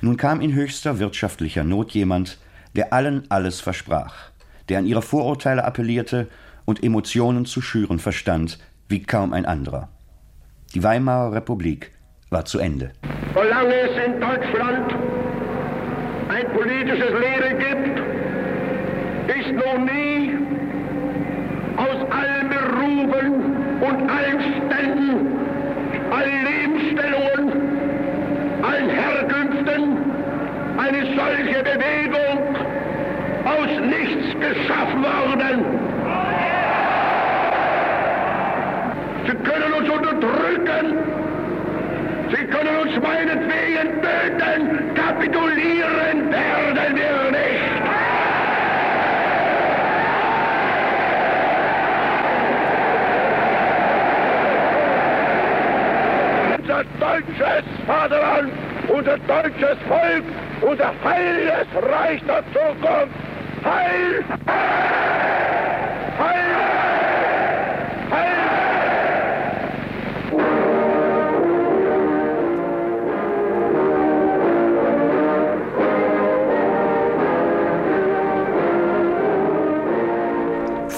Nun 0.00 0.16
kam 0.16 0.40
in 0.40 0.54
höchster 0.54 0.98
wirtschaftlicher 0.98 1.64
Not 1.64 1.92
jemand, 1.92 2.38
der 2.76 2.92
allen 2.92 3.24
alles 3.30 3.60
versprach, 3.60 4.30
der 4.68 4.78
an 4.78 4.86
ihre 4.86 5.02
Vorurteile 5.02 5.64
appellierte 5.64 6.28
und 6.64 6.82
Emotionen 6.82 7.44
zu 7.44 7.60
schüren 7.60 7.98
verstand, 7.98 8.58
wie 8.88 9.02
kaum 9.02 9.32
ein 9.32 9.44
anderer. 9.44 9.88
Die 10.74 10.82
Weimarer 10.82 11.32
Republik 11.32 11.90
war 12.32 12.44
zu 12.44 12.58
Ende. 12.58 12.90
Solange 13.34 13.74
es 13.74 14.06
in 14.06 14.20
Deutschland 14.20 14.94
ein 16.28 16.46
politisches 16.52 17.10
Leben 17.10 17.58
gibt, 17.58 17.98
ist 19.38 19.52
noch 19.52 19.78
nie 19.78 20.36
aus 21.76 22.10
allen 22.10 22.48
Berufen 22.48 23.56
und 23.80 24.10
allen 24.10 24.40
Ständen, 24.40 25.26
allen 26.10 26.44
Lebensstellungen, 26.44 27.52
allen 28.62 28.88
Herkünften 28.88 29.98
eine 30.78 31.04
solche 31.16 31.62
Bewegung 31.62 32.56
aus 33.44 33.80
nichts 33.80 34.40
geschaffen 34.40 35.02
worden. 35.02 35.64
Sie 39.26 39.34
können 39.34 39.72
uns 39.72 39.88
unterdrücken, 39.88 40.96
Sie 42.32 42.46
können 42.46 42.76
uns 42.78 42.92
meinetwegen 43.02 44.00
töten, 44.00 44.94
kapitulieren 44.94 46.30
werden 46.30 46.96
wir 46.96 47.30
nicht. 47.30 47.82
Unser 56.58 56.84
deutsches 56.98 57.64
Vaterland, 57.86 58.52
unser 58.88 59.18
deutsches 59.18 59.78
Volk, 59.86 60.24
unser 60.62 60.92
heiles 61.04 61.66
Reich 61.82 62.22
der 62.24 62.42
Zukunft. 62.54 63.14
Heil! 63.62 64.24
Heil! 64.46 65.31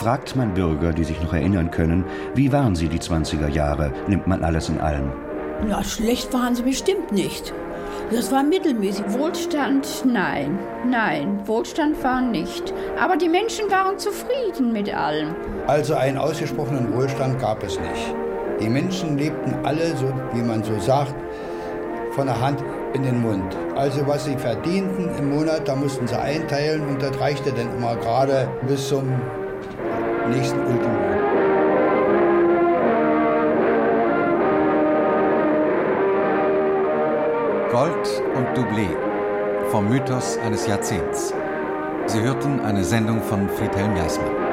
Fragt 0.05 0.37
man 0.37 0.53
Bürger, 0.53 0.93
die 0.93 1.03
sich 1.03 1.19
noch 1.23 1.33
erinnern 1.33 1.71
können, 1.71 2.05
wie 2.35 2.53
waren 2.53 2.77
sie 2.77 2.89
die 2.89 2.99
20er 2.99 3.49
Jahre, 3.49 3.91
nimmt 4.07 4.27
man 4.27 4.45
alles 4.45 4.69
in 4.69 4.79
allem. 4.79 5.11
Ja, 5.67 5.83
schlecht 5.83 6.31
waren 6.35 6.55
sie 6.55 6.63
bestimmt 6.63 7.11
nicht. 7.11 7.55
Das 8.11 8.31
war 8.31 8.43
mittelmäßig. 8.43 9.07
Wohlstand, 9.09 10.05
nein, 10.05 10.59
nein, 10.87 11.41
Wohlstand 11.47 12.05
war 12.05 12.21
nicht. 12.21 12.75
Aber 13.01 13.17
die 13.17 13.31
Menschen 13.31 13.71
waren 13.71 13.99
zufrieden 13.99 14.75
mit 14.75 14.95
allem. 14.95 15.35
Also 15.69 15.95
einen 15.95 16.19
ausgesprochenen 16.19 16.93
Wohlstand 16.93 17.41
gab 17.41 17.63
es 17.63 17.81
nicht. 17.81 18.15
Die 18.61 18.69
Menschen 18.69 19.17
lebten 19.17 19.55
alle, 19.65 19.97
so 19.97 20.13
wie 20.35 20.43
man 20.43 20.63
so 20.63 20.79
sagt, 20.81 21.15
von 22.11 22.27
der 22.27 22.39
Hand 22.39 22.63
in 22.93 23.05
den 23.05 23.23
Mund. 23.23 23.57
Also 23.75 24.07
was 24.07 24.27
sie 24.27 24.37
verdienten 24.37 25.09
im 25.19 25.31
Monat, 25.31 25.67
da 25.67 25.75
mussten 25.75 26.07
sie 26.07 26.21
einteilen 26.21 26.87
und 26.89 27.01
das 27.01 27.19
reichte 27.19 27.53
dann 27.53 27.75
immer 27.75 27.97
gerade 27.97 28.51
bis 28.69 28.89
zum 28.89 29.09
nächsten 30.29 30.59
Ultimo. 30.61 30.99
Gold 37.71 38.23
und 38.37 38.47
Doublé 38.57 38.89
vom 39.71 39.89
Mythos 39.89 40.39
eines 40.39 40.67
Jahrzehnts. 40.67 41.35
Sie 42.07 42.21
hörten 42.21 42.61
eine 42.61 42.85
Sendung 42.85 43.23
von 43.23 43.49
Friedhelm 43.49 43.97
Jasmann. 43.97 44.45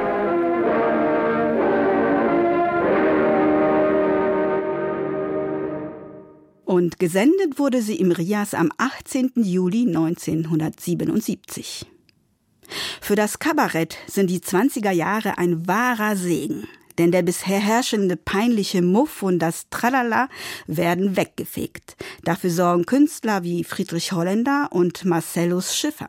Und 6.65 6.97
gesendet 6.99 7.59
wurde 7.59 7.81
sie 7.81 7.97
im 7.97 8.11
Rias 8.11 8.53
am 8.53 8.71
18. 8.77 9.33
Juli 9.35 9.85
1977. 9.87 11.85
Für 13.11 13.17
das 13.17 13.39
Kabarett 13.39 13.97
sind 14.07 14.29
die 14.29 14.39
20er 14.39 14.91
Jahre 14.91 15.37
ein 15.37 15.67
wahrer 15.67 16.15
Segen. 16.15 16.65
Denn 16.97 17.11
der 17.11 17.23
bisher 17.23 17.59
herrschende 17.59 18.15
peinliche 18.15 18.81
Muff 18.81 19.21
und 19.21 19.39
das 19.39 19.67
Tralala 19.69 20.29
werden 20.65 21.17
weggefegt. 21.17 21.97
Dafür 22.23 22.51
sorgen 22.51 22.85
Künstler 22.85 23.43
wie 23.43 23.65
Friedrich 23.65 24.13
Holländer 24.13 24.69
und 24.71 25.03
Marcellus 25.03 25.75
Schiffer. 25.75 26.07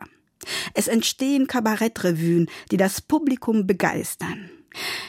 Es 0.75 0.87
entstehen 0.87 1.47
Kabarettrevuen, 1.47 2.49
die 2.71 2.77
das 2.77 3.01
Publikum 3.01 3.67
begeistern. 3.67 4.49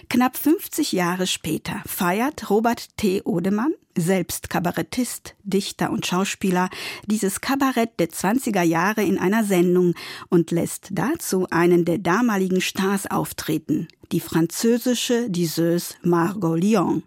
Knapp 0.09 0.37
50 0.37 0.93
Jahre 0.93 1.27
später 1.27 1.83
feiert 1.87 2.51
Robert 2.51 2.97
T. 2.97 3.23
Odemann, 3.25 3.73
selbst 3.97 4.51
Kabarettist, 4.51 5.35
Dichter 5.43 5.91
und 5.91 6.07
Schauspieler, 6.07 6.69
dieses 7.07 7.41
Kabarett 7.41 7.99
der 7.99 8.09
20er 8.09 8.63
Jahre 8.63 9.03
in 9.03 9.19
einer 9.19 9.45
Sendung 9.45 9.95
und 10.29 10.51
lässt 10.51 10.91
dazu 10.93 11.47
einen 11.51 11.85
der 11.85 11.99
damaligen 11.99 12.61
Stars 12.61 13.11
auftreten, 13.11 13.89
die 14.13 14.21
französische 14.21 15.31
Diseuse 15.31 15.95
Margot 16.03 16.63
Lyon. 16.63 17.03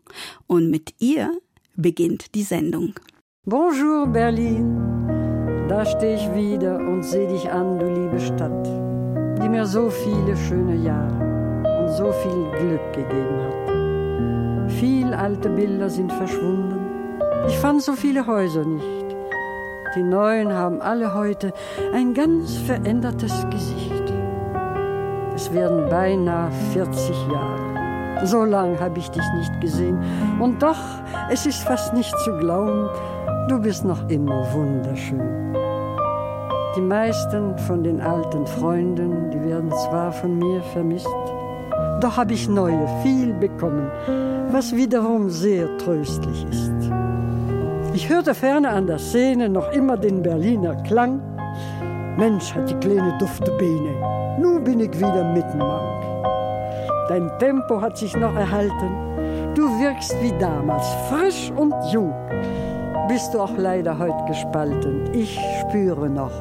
Und 0.47 0.69
mit 0.69 0.95
ihr 0.99 1.31
beginnt 1.75 2.35
die 2.35 2.43
Sendung. 2.43 2.95
Bonjour 3.45 4.07
Berlin, 4.07 4.75
da 5.69 5.85
stehe 5.85 6.15
ich 6.15 6.35
wieder 6.35 6.79
und 6.79 7.03
sehe 7.03 7.27
dich 7.29 7.49
an, 7.49 7.79
du 7.79 7.87
liebe 7.87 8.19
Stadt, 8.19 8.65
die 9.41 9.47
mir 9.47 9.65
so 9.65 9.89
viele 9.89 10.35
schöne 10.35 10.83
Jahre 10.83 11.36
so 11.87 12.11
viel 12.11 12.51
Glück 12.59 12.93
gegeben 12.93 13.39
hat. 13.43 14.71
Viel 14.71 15.13
alte 15.13 15.49
Bilder 15.49 15.89
sind 15.89 16.11
verschwunden. 16.11 16.79
Ich 17.47 17.57
fand 17.57 17.81
so 17.81 17.93
viele 17.93 18.27
Häuser 18.27 18.65
nicht. 18.65 19.15
Die 19.95 20.03
neuen 20.03 20.53
haben 20.53 20.81
alle 20.81 21.13
heute 21.13 21.53
ein 21.93 22.13
ganz 22.13 22.57
verändertes 22.57 23.45
Gesicht. 23.49 24.03
Es 25.33 25.53
werden 25.53 25.89
beinahe 25.89 26.51
40 26.73 27.15
Jahre. 27.31 28.25
So 28.25 28.43
lang 28.43 28.79
habe 28.79 28.99
ich 28.99 29.09
dich 29.09 29.23
nicht 29.37 29.61
gesehen. 29.61 29.97
Und 30.39 30.61
doch, 30.61 30.79
es 31.29 31.45
ist 31.45 31.63
fast 31.63 31.93
nicht 31.93 32.13
zu 32.19 32.37
glauben, 32.37 32.89
du 33.47 33.59
bist 33.59 33.85
noch 33.85 34.09
immer 34.09 34.51
wunderschön. 34.53 35.53
Die 36.75 36.81
meisten 36.81 37.57
von 37.59 37.83
den 37.83 38.01
alten 38.01 38.45
Freunden, 38.45 39.31
die 39.31 39.41
werden 39.43 39.71
zwar 39.71 40.11
von 40.11 40.37
mir 40.37 40.61
vermisst, 40.61 41.07
doch 42.01 42.17
habe 42.17 42.33
ich 42.33 42.47
neue, 42.47 42.87
viel 43.03 43.33
bekommen, 43.33 43.89
was 44.51 44.75
wiederum 44.75 45.29
sehr 45.29 45.77
tröstlich 45.77 46.45
ist. 46.49 46.91
Ich 47.93 48.09
hörte 48.09 48.35
ferne 48.35 48.69
an 48.69 48.85
der 48.87 48.99
Szene 48.99 49.49
noch 49.49 49.71
immer 49.71 49.97
den 49.97 50.21
Berliner 50.21 50.75
Klang. 50.83 51.19
Mensch, 52.17 52.53
hat 52.53 52.69
die 52.69 52.75
kleine 52.75 53.17
dufte 53.17 53.51
Beine. 53.51 54.37
Nun 54.39 54.63
bin 54.63 54.79
ich 54.79 54.93
wieder 54.97 55.23
mittenmank. 55.33 55.97
Dein 57.09 57.31
Tempo 57.39 57.81
hat 57.81 57.97
sich 57.97 58.15
noch 58.15 58.35
erhalten. 58.35 59.53
Du 59.55 59.63
wirkst 59.79 60.15
wie 60.21 60.33
damals, 60.39 60.85
frisch 61.09 61.51
und 61.55 61.73
jung. 61.91 62.13
Bist 63.07 63.33
du 63.33 63.39
auch 63.39 63.57
leider 63.57 63.97
heute 63.97 64.25
gespalten. 64.27 65.09
Ich 65.13 65.39
spüre 65.61 66.09
noch 66.09 66.31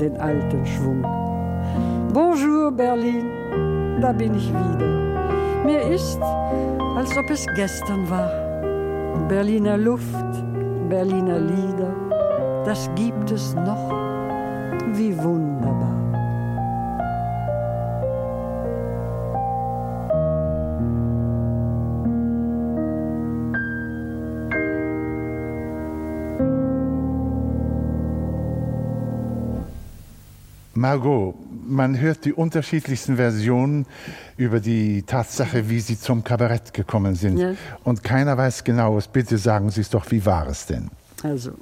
den 0.00 0.20
alten 0.20 0.64
Schwung. 0.66 1.04
Bonjour 2.12 2.72
Berlin, 2.72 3.30
da 4.00 4.12
bin 4.12 4.34
ich 4.34 4.48
wieder. 4.48 5.64
Mir 5.64 5.82
ist, 5.82 6.20
als 6.96 7.16
ob 7.16 7.30
es 7.30 7.46
gestern 7.54 8.08
war. 8.08 8.30
Berliner 9.28 9.76
Luft, 9.78 10.32
Berliner 10.88 11.38
Lieder, 11.38 11.94
das 12.64 12.90
gibt 12.94 13.30
es 13.30 13.54
noch. 13.54 13.90
Wie 14.92 15.16
wunderbar. 15.16 15.94
Margot, 30.74 31.43
man 31.66 31.98
hört 31.98 32.24
die 32.24 32.32
unterschiedlichsten 32.32 33.16
Versionen 33.16 33.86
über 34.36 34.60
die 34.60 35.02
Tatsache, 35.02 35.68
wie 35.68 35.80
Sie 35.80 35.98
zum 35.98 36.24
Kabarett 36.24 36.72
gekommen 36.72 37.14
sind. 37.14 37.38
Ja. 37.38 37.54
Und 37.84 38.02
keiner 38.02 38.36
weiß 38.36 38.64
genaues. 38.64 39.08
Bitte 39.08 39.38
sagen 39.38 39.70
Sie 39.70 39.80
es 39.80 39.90
doch, 39.90 40.10
wie 40.10 40.24
war 40.24 40.46
es 40.48 40.66
denn? 40.66 40.90
Also, 41.22 41.52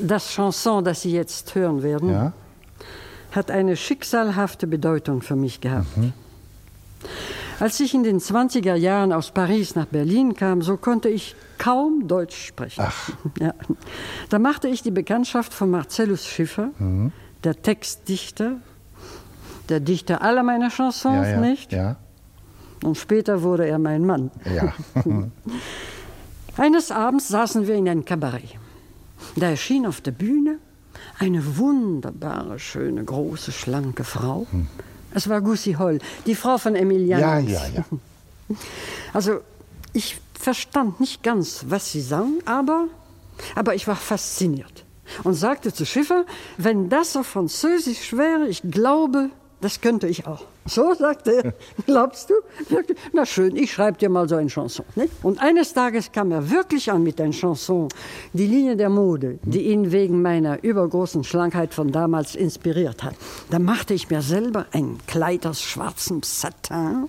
das 0.00 0.30
Chanson, 0.30 0.84
das 0.84 1.02
Sie 1.02 1.12
jetzt 1.12 1.54
hören 1.54 1.82
werden, 1.82 2.10
ja? 2.10 2.32
hat 3.32 3.50
eine 3.50 3.76
schicksalhafte 3.76 4.66
Bedeutung 4.66 5.22
für 5.22 5.36
mich 5.36 5.60
gehabt. 5.60 5.96
Mhm. 5.96 6.12
Als 7.58 7.80
ich 7.80 7.94
in 7.94 8.02
den 8.02 8.18
20er 8.18 8.74
Jahren 8.74 9.12
aus 9.12 9.30
Paris 9.30 9.74
nach 9.74 9.86
Berlin 9.86 10.34
kam, 10.34 10.60
so 10.60 10.76
konnte 10.76 11.08
ich 11.08 11.34
kaum 11.58 12.06
Deutsch 12.06 12.46
sprechen. 12.46 12.82
Ach. 12.86 13.10
Ja. 13.40 13.54
Da 14.28 14.38
machte 14.38 14.68
ich 14.68 14.82
die 14.82 14.90
Bekanntschaft 14.90 15.54
von 15.54 15.70
Marcellus 15.70 16.26
Schiffer. 16.26 16.70
Mhm 16.78 17.12
der 17.46 17.62
Textdichter, 17.62 18.56
der 19.68 19.80
Dichter 19.80 20.22
aller 20.22 20.42
meiner 20.42 20.70
Chansons, 20.70 21.26
ja, 21.26 21.30
ja, 21.30 21.40
nicht? 21.40 21.72
Ja. 21.72 21.96
Und 22.82 22.96
später 22.96 23.42
wurde 23.42 23.66
er 23.66 23.78
mein 23.78 24.04
Mann. 24.04 24.30
Ja. 24.44 24.72
Eines 26.56 26.90
Abends 26.90 27.28
saßen 27.28 27.66
wir 27.66 27.74
in 27.74 27.88
einem 27.88 28.04
Kabarett. 28.04 28.56
Da 29.34 29.50
erschien 29.50 29.86
auf 29.86 30.00
der 30.00 30.12
Bühne 30.12 30.58
eine 31.18 31.56
wunderbare, 31.56 32.58
schöne, 32.58 33.04
große, 33.04 33.52
schlanke 33.52 34.04
Frau. 34.04 34.46
Hm. 34.50 34.66
Es 35.14 35.28
war 35.28 35.40
Gussi 35.40 35.74
Holl, 35.74 35.98
die 36.26 36.34
Frau 36.34 36.58
von 36.58 36.74
Emilian. 36.74 37.20
Ja, 37.20 37.38
ja, 37.38 37.62
ja. 37.74 37.84
Also, 39.12 39.40
ich 39.92 40.20
verstand 40.38 41.00
nicht 41.00 41.22
ganz, 41.22 41.64
was 41.68 41.90
sie 41.90 42.00
sang, 42.00 42.34
aber, 42.44 42.86
aber 43.54 43.74
ich 43.74 43.88
war 43.88 43.96
fasziniert 43.96 44.84
und 45.24 45.34
sagte 45.34 45.72
zu 45.72 45.84
Schiffer, 45.84 46.26
wenn 46.58 46.88
das 46.88 47.16
auf 47.16 47.26
Französisch 47.26 48.12
wäre, 48.12 48.46
ich 48.46 48.62
glaube, 48.62 49.30
das 49.66 49.80
könnte 49.80 50.06
ich 50.06 50.28
auch. 50.28 50.44
So, 50.64 50.94
sagte 50.94 51.42
er, 51.42 51.54
glaubst 51.86 52.30
du? 52.30 52.34
Na 53.12 53.26
schön, 53.26 53.56
ich 53.56 53.72
schreibe 53.72 53.98
dir 53.98 54.08
mal 54.08 54.28
so 54.28 54.36
eine 54.36 54.48
Chanson. 54.48 54.86
Nicht? 54.94 55.12
Und 55.24 55.40
eines 55.40 55.74
Tages 55.74 56.12
kam 56.12 56.30
er 56.30 56.48
wirklich 56.52 56.88
an 56.92 57.02
mit 57.02 57.20
einer 57.20 57.32
Chanson, 57.32 57.88
die 58.32 58.46
Linie 58.46 58.76
der 58.76 58.90
Mode, 58.90 59.40
die 59.42 59.62
ihn 59.62 59.90
wegen 59.90 60.22
meiner 60.22 60.62
übergroßen 60.62 61.24
Schlankheit 61.24 61.74
von 61.74 61.90
damals 61.90 62.36
inspiriert 62.36 63.02
hat. 63.02 63.16
Da 63.50 63.58
machte 63.58 63.92
ich 63.92 64.08
mir 64.08 64.22
selber 64.22 64.66
ein 64.70 64.98
Kleid 65.08 65.44
aus 65.48 65.60
schwarzem 65.60 66.22
Satin, 66.22 67.08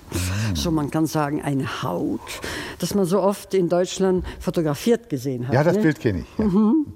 so 0.55 0.71
man 0.71 0.89
kann 0.89 1.05
sagen 1.05 1.43
eine 1.43 1.83
Haut, 1.83 2.21
das 2.79 2.95
man 2.95 3.05
so 3.05 3.21
oft 3.21 3.53
in 3.53 3.69
Deutschland 3.69 4.25
fotografiert 4.39 5.11
gesehen 5.11 5.47
hat. 5.47 5.53
Ja, 5.53 5.63
das 5.63 5.73
nicht? 5.73 5.83
Bild 5.83 5.99
kenne 5.99 6.19
ich. 6.21 6.39
Ja. 6.39 6.45
Mhm. 6.45 6.87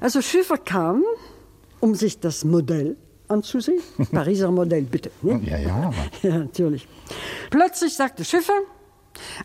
Also 0.00 0.22
Schiffer 0.22 0.58
kam, 0.58 1.04
um 1.78 1.94
sich 1.94 2.18
das 2.18 2.44
Modell 2.44 2.96
anzusehen. 3.28 3.82
Pariser 4.12 4.50
Modell, 4.50 4.82
bitte. 4.82 5.10
Ne? 5.22 5.40
Ja, 5.44 5.58
ja. 5.58 5.92
ja, 6.22 6.38
natürlich. 6.38 6.86
Plötzlich 7.50 7.94
sagte 7.94 8.24
Schiffer, 8.24 8.60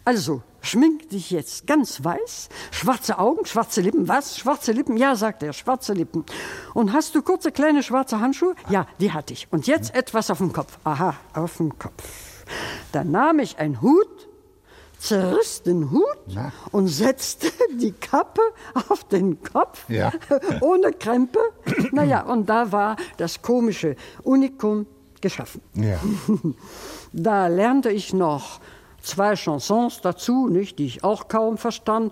also 0.05 0.41
schmink 0.61 1.09
dich 1.09 1.31
jetzt 1.31 1.67
ganz 1.67 2.03
weiß, 2.03 2.49
schwarze 2.71 3.17
Augen, 3.19 3.45
schwarze 3.45 3.81
Lippen. 3.81 4.07
Was? 4.07 4.37
Schwarze 4.37 4.71
Lippen? 4.71 4.97
Ja, 4.97 5.15
sagte 5.15 5.45
er, 5.45 5.53
schwarze 5.53 5.93
Lippen. 5.93 6.25
Und 6.73 6.93
hast 6.93 7.15
du 7.15 7.21
kurze 7.21 7.51
kleine 7.51 7.83
schwarze 7.83 8.19
Handschuhe? 8.19 8.55
Ja, 8.69 8.87
die 8.99 9.11
hatte 9.11 9.33
ich. 9.33 9.47
Und 9.51 9.67
jetzt 9.67 9.95
etwas 9.95 10.29
auf 10.29 10.37
dem 10.39 10.53
Kopf. 10.53 10.77
Aha, 10.83 11.15
auf 11.33 11.57
dem 11.57 11.77
Kopf. 11.77 12.43
Dann 12.91 13.11
nahm 13.11 13.39
ich 13.39 13.57
einen 13.57 13.81
Hut 13.81 14.27
zerriss 15.03 15.61
den 15.61 15.91
Hut 15.91 16.17
Na? 16.27 16.51
und 16.71 16.87
setzte 16.87 17.47
die 17.81 17.91
Kappe 17.91 18.41
auf 18.89 19.03
den 19.03 19.41
Kopf, 19.43 19.89
ja. 19.89 20.11
ohne 20.61 20.93
Krempe. 20.93 21.39
naja, 21.91 22.21
und 22.21 22.47
da 22.47 22.71
war 22.71 22.95
das 23.17 23.41
komische 23.41 23.95
Unikum 24.23 24.85
geschaffen. 25.21 25.61
Ja. 25.75 25.99
Da 27.15 27.45
lernte 27.45 27.91
ich 27.91 28.11
noch 28.11 28.59
zwei 28.99 29.35
Chansons 29.35 30.01
dazu, 30.01 30.47
nicht, 30.49 30.79
die 30.79 30.87
ich 30.87 31.03
auch 31.03 31.27
kaum 31.27 31.59
verstand. 31.59 32.11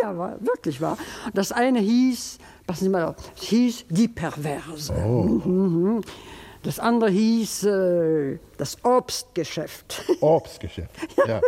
ja, 0.00 0.16
war 0.16 0.36
wirklich 0.40 0.80
wahr. 0.80 0.96
Das 1.34 1.50
eine 1.50 1.80
hieß, 1.80 2.38
passen 2.68 2.84
Sie 2.84 2.88
mal 2.88 3.02
auf, 3.02 3.16
hieß 3.34 3.86
Die 3.88 4.06
Perverse. 4.06 4.92
Oh. 4.92 6.00
Das 6.62 6.78
andere 6.78 7.10
hieß 7.10 7.64
äh, 7.64 8.38
das 8.58 8.84
Obstgeschäft. 8.84 10.02
Obstgeschäft, 10.20 10.90
ja. 11.26 11.40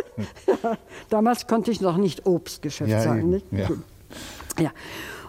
ja. 0.47 0.77
Damals 1.09 1.45
konnte 1.45 1.71
ich 1.71 1.81
noch 1.81 1.97
nicht 1.97 2.25
Obstgeschäft 2.25 2.89
ja, 2.89 3.01
sagen. 3.01 3.29
Nicht? 3.29 3.45
Ja. 3.51 3.69
ja. 4.59 4.71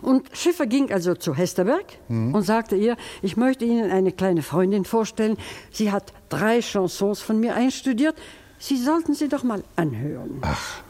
Und 0.01 0.29
Schiffer 0.35 0.67
ging 0.67 0.93
also 0.93 1.15
zu 1.15 1.35
Hesterberg 1.35 1.85
mhm. 2.09 2.35
und 2.35 2.43
sagte 2.43 2.77
ihr, 2.77 2.97
ich 3.23 3.37
möchte 3.37 3.65
Ihnen 3.65 3.91
eine 3.91 4.13
kleine 4.13 4.43
Freundin 4.43 4.85
vorstellen. 4.85 5.39
Sie 5.71 5.93
hat 5.93 6.13
drei 6.29 6.61
Chansons 6.61 7.21
von 7.21 7.41
mir 7.41 7.55
einstudiert. 7.55 8.15
Sie 8.59 8.77
sollten 8.77 9.15
sie 9.15 9.29
doch 9.29 9.43
mal 9.43 9.63
anhören. 9.77 10.39
Ach. 10.43 10.83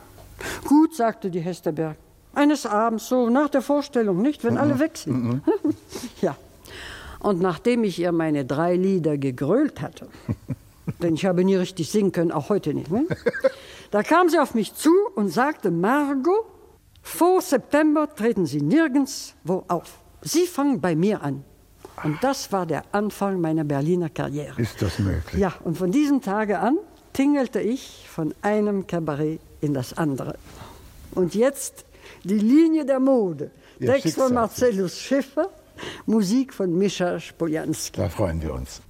Gut, 0.64 0.94
sagte 0.94 1.30
die 1.30 1.40
Hesterberg. 1.40 1.96
Eines 2.34 2.66
Abends, 2.66 3.08
so 3.08 3.30
nach 3.30 3.48
der 3.48 3.62
Vorstellung, 3.62 4.20
nicht, 4.20 4.42
wenn 4.42 4.54
mhm. 4.54 4.60
alle 4.60 4.78
weg 4.80 4.96
sind. 4.96 5.24
Mhm. 5.24 5.42
ja. 6.20 6.36
Und 7.24 7.40
nachdem 7.40 7.84
ich 7.84 7.98
ihr 7.98 8.12
meine 8.12 8.44
drei 8.44 8.76
Lieder 8.76 9.16
gegrölt 9.16 9.80
hatte, 9.80 10.08
denn 11.02 11.14
ich 11.14 11.24
habe 11.24 11.42
nie 11.42 11.54
richtig 11.54 11.90
singen 11.90 12.12
können, 12.12 12.30
auch 12.30 12.50
heute 12.50 12.74
nicht, 12.74 12.90
ne? 12.90 13.06
da 13.90 14.02
kam 14.02 14.28
sie 14.28 14.38
auf 14.38 14.54
mich 14.54 14.74
zu 14.74 14.90
und 15.14 15.30
sagte, 15.30 15.70
Margot, 15.70 16.44
vor 17.00 17.40
September 17.40 18.14
treten 18.14 18.44
Sie 18.44 18.60
nirgends 18.60 19.34
wo 19.42 19.64
auf. 19.68 20.00
Sie 20.20 20.46
fangen 20.46 20.82
bei 20.82 20.94
mir 20.94 21.22
an. 21.22 21.44
Und 22.02 22.22
das 22.22 22.52
war 22.52 22.66
der 22.66 22.82
Anfang 22.92 23.40
meiner 23.40 23.64
Berliner 23.64 24.10
Karriere. 24.10 24.60
Ist 24.60 24.82
das 24.82 24.98
möglich? 24.98 25.40
Ja, 25.40 25.54
und 25.64 25.78
von 25.78 25.90
diesem 25.90 26.20
Tage 26.20 26.58
an 26.58 26.76
tingelte 27.14 27.60
ich 27.60 28.06
von 28.06 28.34
einem 28.42 28.86
Kabarett 28.86 29.40
in 29.62 29.72
das 29.72 29.96
andere. 29.96 30.36
Und 31.14 31.34
jetzt 31.34 31.86
die 32.22 32.38
Linie 32.38 32.84
der 32.84 33.00
Mode. 33.00 33.50
Ihr 33.78 33.92
Text 33.94 34.16
von 34.16 34.34
Marcellus 34.34 34.98
Schiffer, 34.98 35.48
Musik 36.06 36.52
von 36.52 36.76
Mischa 36.76 37.20
Spoljanski. 37.20 38.00
Da 38.00 38.08
freuen 38.08 38.42
wir 38.42 38.54
uns. 38.54 38.82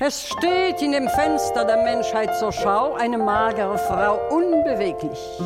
Es 0.00 0.28
steht 0.28 0.82
in 0.82 0.92
dem 0.92 1.08
Fenster 1.08 1.64
der 1.64 1.82
Menschheit 1.82 2.36
zur 2.36 2.52
Schau 2.52 2.94
eine 2.94 3.16
magere 3.16 3.78
Frau, 3.78 4.20
unbeweglich. 4.28 5.40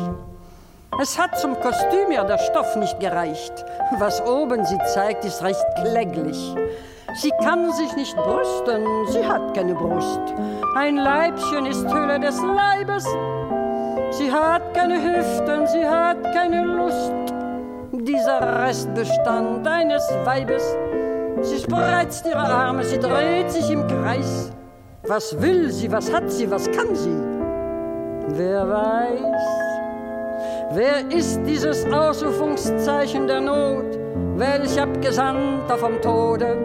Es 1.01 1.17
hat 1.17 1.39
zum 1.39 1.57
Kostüm 1.61 2.11
ja 2.11 2.25
der 2.25 2.39
Stoff 2.39 2.75
nicht 2.75 2.99
gereicht. 2.99 3.53
Was 3.99 4.21
oben 4.21 4.65
sie 4.65 4.77
zeigt, 4.93 5.23
ist 5.23 5.41
recht 5.43 5.63
kläglich. 5.81 6.55
Sie 7.15 7.31
kann 7.41 7.71
sich 7.71 7.95
nicht 7.95 8.15
brüsten, 8.17 8.85
sie 9.07 9.25
hat 9.25 9.53
keine 9.55 9.75
Brust. 9.75 10.19
Ein 10.75 10.97
Leibchen 10.97 11.65
ist 11.65 11.87
Hülle 11.91 12.19
des 12.19 12.41
Leibes. 12.41 13.05
Sie 14.11 14.31
hat 14.31 14.73
keine 14.73 14.95
Hüften, 14.95 15.67
sie 15.67 15.85
hat 15.85 16.23
keine 16.33 16.63
Lust. 16.63 17.13
Dieser 17.91 18.65
Restbestand 18.65 19.67
eines 19.67 20.03
Weibes 20.23 20.63
Sie 21.41 21.59
spreizt 21.59 22.25
ihre 22.25 22.37
Arme, 22.37 22.83
sie 22.83 22.99
dreht 22.99 23.49
sich 23.49 23.71
im 23.71 23.87
Kreis. 23.87 24.51
Was 25.07 25.41
will 25.41 25.71
sie, 25.71 25.89
was 25.91 26.11
hat 26.11 26.29
sie, 26.29 26.51
was 26.51 26.69
kann 26.71 26.93
sie? 26.93 27.15
Wer 28.29 28.69
weiß? 28.69 29.21
Wer 30.71 31.09
ist 31.17 31.39
dieses 31.45 31.85
Ausrufungszeichen 31.91 33.25
der 33.27 33.41
Not? 33.41 33.97
Welch 34.35 34.79
Abgesandter 34.79 35.77
vom 35.77 36.01
Tode? 36.01 36.57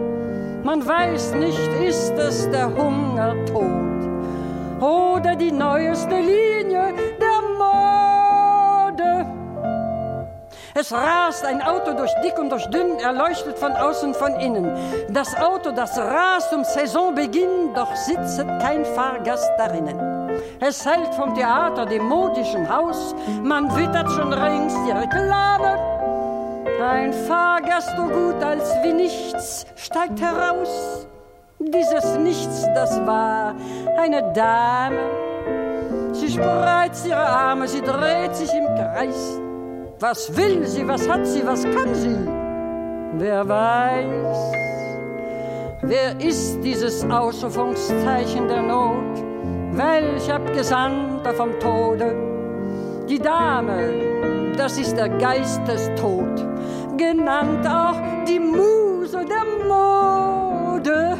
Man 0.63 0.85
weiß 0.85 1.35
nicht, 1.35 1.69
ist 1.81 2.13
es 2.17 2.49
der 2.49 2.67
Hungertod 2.67 3.85
oder 4.81 5.35
die 5.35 5.51
neueste 5.51 6.15
Linie 6.15 6.93
Es 10.77 10.91
rast 10.91 11.45
ein 11.45 11.61
Auto 11.61 11.93
durch 11.93 12.13
dick 12.21 12.37
und 12.37 12.49
durch 12.49 12.65
dünn, 12.65 12.99
erleuchtet 12.99 13.57
von 13.57 13.71
außen, 13.71 14.13
von 14.13 14.33
innen. 14.41 14.69
Das 15.09 15.33
Auto, 15.37 15.71
das 15.71 15.97
rast 15.97 16.51
um 16.53 16.65
Saisonbeginn, 16.65 17.73
doch 17.73 17.95
sitzt 17.95 18.43
kein 18.61 18.83
Fahrgast 18.83 19.49
darinnen. 19.57 19.97
Es 20.59 20.85
hält 20.85 21.15
vom 21.15 21.33
Theater, 21.33 21.85
dem 21.85 22.03
modischen 22.03 22.67
Haus, 22.67 23.15
man 23.41 23.73
wittert 23.73 24.11
schon 24.11 24.33
rings 24.33 24.73
die 24.85 24.91
Reklame. 24.91 25.79
Ein 26.83 27.13
Fahrgast 27.13 27.95
so 27.95 28.03
gut 28.03 28.43
als 28.43 28.69
wie 28.83 28.91
nichts 28.91 29.65
steigt 29.77 30.19
heraus. 30.19 31.07
Dieses 31.57 32.17
Nichts, 32.17 32.65
das 32.75 32.99
war 33.05 33.55
eine 33.97 34.33
Dame. 34.33 34.99
Sie 36.11 36.29
spreizt 36.29 37.07
ihre 37.07 37.25
Arme, 37.25 37.65
sie 37.65 37.81
dreht 37.81 38.35
sich 38.35 38.53
im 38.53 38.65
Kreis. 38.75 39.39
Was 39.99 40.35
will 40.35 40.67
sie, 40.67 40.85
was 40.85 41.07
hat 41.07 41.25
sie, 41.25 41.45
was 41.45 41.63
kann 41.63 41.95
sie? 41.95 42.17
Wer 43.13 43.47
weiß? 43.47 44.53
Wer 45.83 46.19
ist 46.19 46.59
dieses 46.61 47.09
Ausrufungszeichen 47.09 48.45
der 48.49 48.61
Not? 48.61 49.23
Welch 49.71 50.29
Abgesandter 50.29 51.33
vom 51.33 51.57
Tode? 51.61 52.13
Die 53.07 53.19
Dame, 53.19 54.53
das 54.57 54.77
ist 54.77 54.97
der 54.97 55.07
Geistestod, 55.07 56.45
genannt 56.97 57.65
auch 57.65 58.25
die 58.27 58.39
Muse 58.39 59.23
der 59.23 59.45
Mode. 59.65 61.17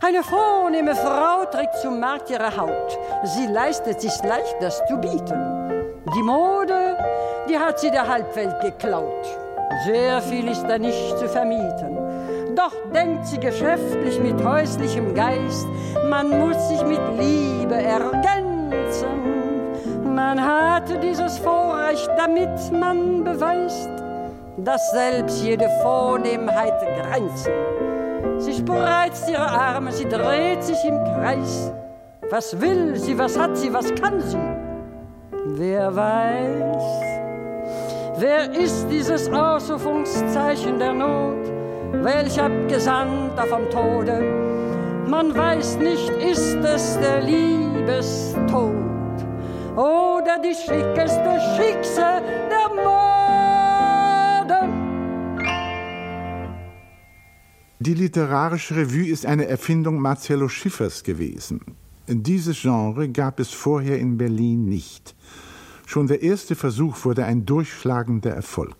Eine 0.00 0.22
vornehme 0.22 0.94
Frau 0.94 1.44
trägt 1.50 1.78
zum 1.78 1.98
Markt 1.98 2.30
ihre 2.30 2.56
Haut. 2.56 2.96
Sie 3.24 3.46
leistet 3.46 4.00
sich 4.00 4.22
leicht, 4.22 4.56
das 4.60 4.80
zu 4.86 4.96
bieten. 4.98 5.58
Die 6.14 6.22
Mode, 6.22 6.87
die 7.48 7.58
hat 7.58 7.80
sie 7.80 7.90
der 7.90 8.06
Halbwelt 8.06 8.60
geklaut. 8.60 9.26
Sehr 9.84 10.20
viel 10.22 10.48
ist 10.48 10.64
da 10.64 10.78
nicht 10.78 11.18
zu 11.18 11.28
vermieten. 11.28 11.96
Doch 12.54 12.72
denkt 12.92 13.26
sie 13.26 13.38
geschäftlich 13.38 14.18
mit 14.20 14.42
häuslichem 14.44 15.14
Geist, 15.14 15.66
man 16.08 16.28
muss 16.30 16.68
sich 16.68 16.82
mit 16.84 17.00
Liebe 17.18 17.76
ergänzen. 17.76 19.28
Man 20.14 20.44
hat 20.44 21.02
dieses 21.02 21.38
Vorrecht, 21.38 22.10
damit 22.16 22.72
man 22.72 23.22
beweist, 23.22 23.90
dass 24.56 24.90
selbst 24.90 25.42
jede 25.44 25.68
Vornehmheit 25.82 26.74
Grenzen. 27.00 27.52
Sie 28.38 28.54
spreizt 28.54 29.30
ihre 29.30 29.46
Arme, 29.46 29.92
sie 29.92 30.08
dreht 30.08 30.64
sich 30.64 30.84
im 30.84 30.98
Kreis. 31.04 31.72
Was 32.30 32.60
will 32.60 32.96
sie, 32.96 33.16
was 33.16 33.38
hat 33.38 33.56
sie, 33.56 33.72
was 33.72 33.94
kann 33.94 34.20
sie? 34.20 34.38
Wer 35.46 35.94
weiß, 35.94 37.17
wer 38.20 38.52
ist 38.52 38.86
dieses 38.90 39.28
Ausrufungszeichen 39.28 40.78
der 40.78 40.92
Not? 40.92 41.46
Welch 42.04 42.40
Abgesandter 42.40 43.46
vom 43.46 43.68
Tode? 43.70 45.06
Man 45.08 45.34
weiß 45.34 45.78
nicht, 45.78 46.10
ist 46.10 46.56
es 46.56 46.98
der 46.98 47.22
Liebestod 47.22 48.74
oder 49.76 50.38
die 50.42 50.54
schickeste 50.54 51.40
Schicksal 51.56 52.22
der 52.50 52.68
Mode. 52.74 52.98
Die 57.80 57.94
literarische 57.94 58.76
Revue 58.76 59.08
ist 59.08 59.24
eine 59.24 59.46
Erfindung 59.46 60.00
Marcello 60.00 60.48
Schiffers 60.48 61.04
gewesen. 61.04 61.60
Dieses 62.08 62.60
Genre 62.60 63.08
gab 63.08 63.38
es 63.38 63.50
vorher 63.50 63.98
in 63.98 64.18
Berlin 64.18 64.64
nicht. 64.64 65.14
Schon 65.88 66.06
der 66.06 66.20
erste 66.20 66.54
Versuch 66.54 67.06
wurde 67.06 67.24
ein 67.24 67.46
durchschlagender 67.46 68.30
Erfolg. 68.30 68.76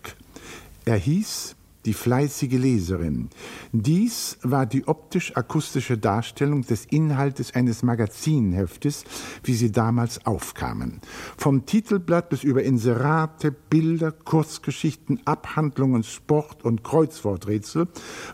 Er 0.85 0.99
hieß 0.99 1.57
Die 1.87 1.95
fleißige 1.95 2.59
Leserin. 2.59 3.31
Dies 3.73 4.37
war 4.43 4.67
die 4.67 4.87
optisch-akustische 4.87 5.97
Darstellung 5.97 6.67
des 6.67 6.85
Inhaltes 6.85 7.55
eines 7.55 7.83
Magazinheftes, 7.83 9.05
wie 9.43 9.55
sie 9.55 9.73
damals 9.73 10.27
aufkamen. 10.27 11.01
Vom 11.39 11.65
Titelblatt 11.65 12.29
bis 12.29 12.45
über 12.45 12.63
Inserate, 12.63 13.53
Bilder, 13.53 14.13
Kurzgeschichten, 14.13 15.21
Abhandlungen, 15.25 16.03
Sport 16.03 16.63
und 16.63 16.85
Kreuzworträtsel 16.85 17.87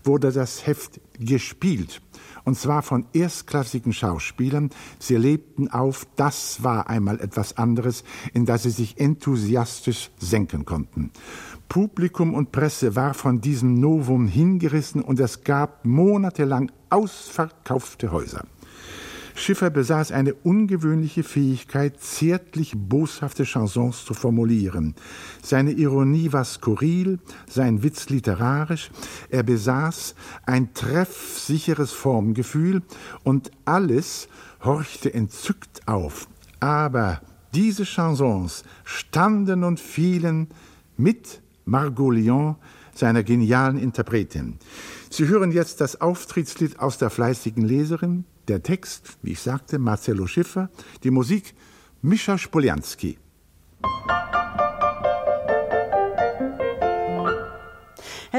wurde 0.02 0.32
das 0.32 0.66
Heft 0.66 1.00
gespielt 1.20 2.00
und 2.44 2.58
zwar 2.58 2.82
von 2.82 3.06
erstklassigen 3.12 3.92
Schauspielern. 3.92 4.70
Sie 4.98 5.16
lebten 5.16 5.68
auf, 5.68 6.06
das 6.16 6.62
war 6.62 6.88
einmal 6.88 7.20
etwas 7.20 7.56
anderes, 7.56 8.04
in 8.32 8.46
das 8.46 8.64
sie 8.64 8.70
sich 8.70 9.00
enthusiastisch 9.00 10.10
senken 10.18 10.64
konnten. 10.64 11.10
Publikum 11.68 12.34
und 12.34 12.52
Presse 12.52 12.94
war 12.94 13.14
von 13.14 13.40
diesem 13.40 13.74
Novum 13.80 14.26
hingerissen 14.26 15.02
und 15.02 15.18
es 15.18 15.44
gab 15.44 15.84
monatelang 15.84 16.70
ausverkaufte 16.90 18.12
Häuser. 18.12 18.44
Schiffer 19.34 19.70
besaß 19.70 20.12
eine 20.12 20.32
ungewöhnliche 20.34 21.24
Fähigkeit, 21.24 22.00
zärtlich 22.00 22.74
boshafte 22.76 23.44
Chansons 23.44 24.04
zu 24.04 24.14
formulieren. 24.14 24.94
Seine 25.42 25.72
Ironie 25.72 26.32
war 26.32 26.44
skurril, 26.44 27.18
sein 27.48 27.82
Witz 27.82 28.08
literarisch. 28.08 28.90
Er 29.28 29.42
besaß 29.42 30.14
ein 30.46 30.72
treffsicheres 30.72 31.92
Formgefühl 31.92 32.82
und 33.24 33.50
alles 33.64 34.28
horchte 34.62 35.12
entzückt 35.12 35.86
auf. 35.86 36.28
Aber 36.60 37.20
diese 37.54 37.84
Chansons 37.84 38.64
standen 38.84 39.64
und 39.64 39.80
fielen 39.80 40.48
mit 40.96 41.42
Margot 41.64 42.14
Lyon, 42.14 42.56
seiner 42.94 43.24
genialen 43.24 43.78
Interpretin. 43.78 44.58
Sie 45.10 45.26
hören 45.26 45.50
jetzt 45.50 45.80
das 45.80 46.00
Auftrittslied 46.00 46.78
aus 46.78 46.98
der 46.98 47.10
fleißigen 47.10 47.64
Leserin, 47.64 48.24
der 48.48 48.62
Text, 48.62 49.18
wie 49.22 49.32
ich 49.32 49.40
sagte, 49.40 49.78
Marcello 49.78 50.26
Schiffer, 50.26 50.70
die 51.02 51.10
Musik 51.10 51.54
Mischa 52.02 52.38
Spolianski. 52.38 53.18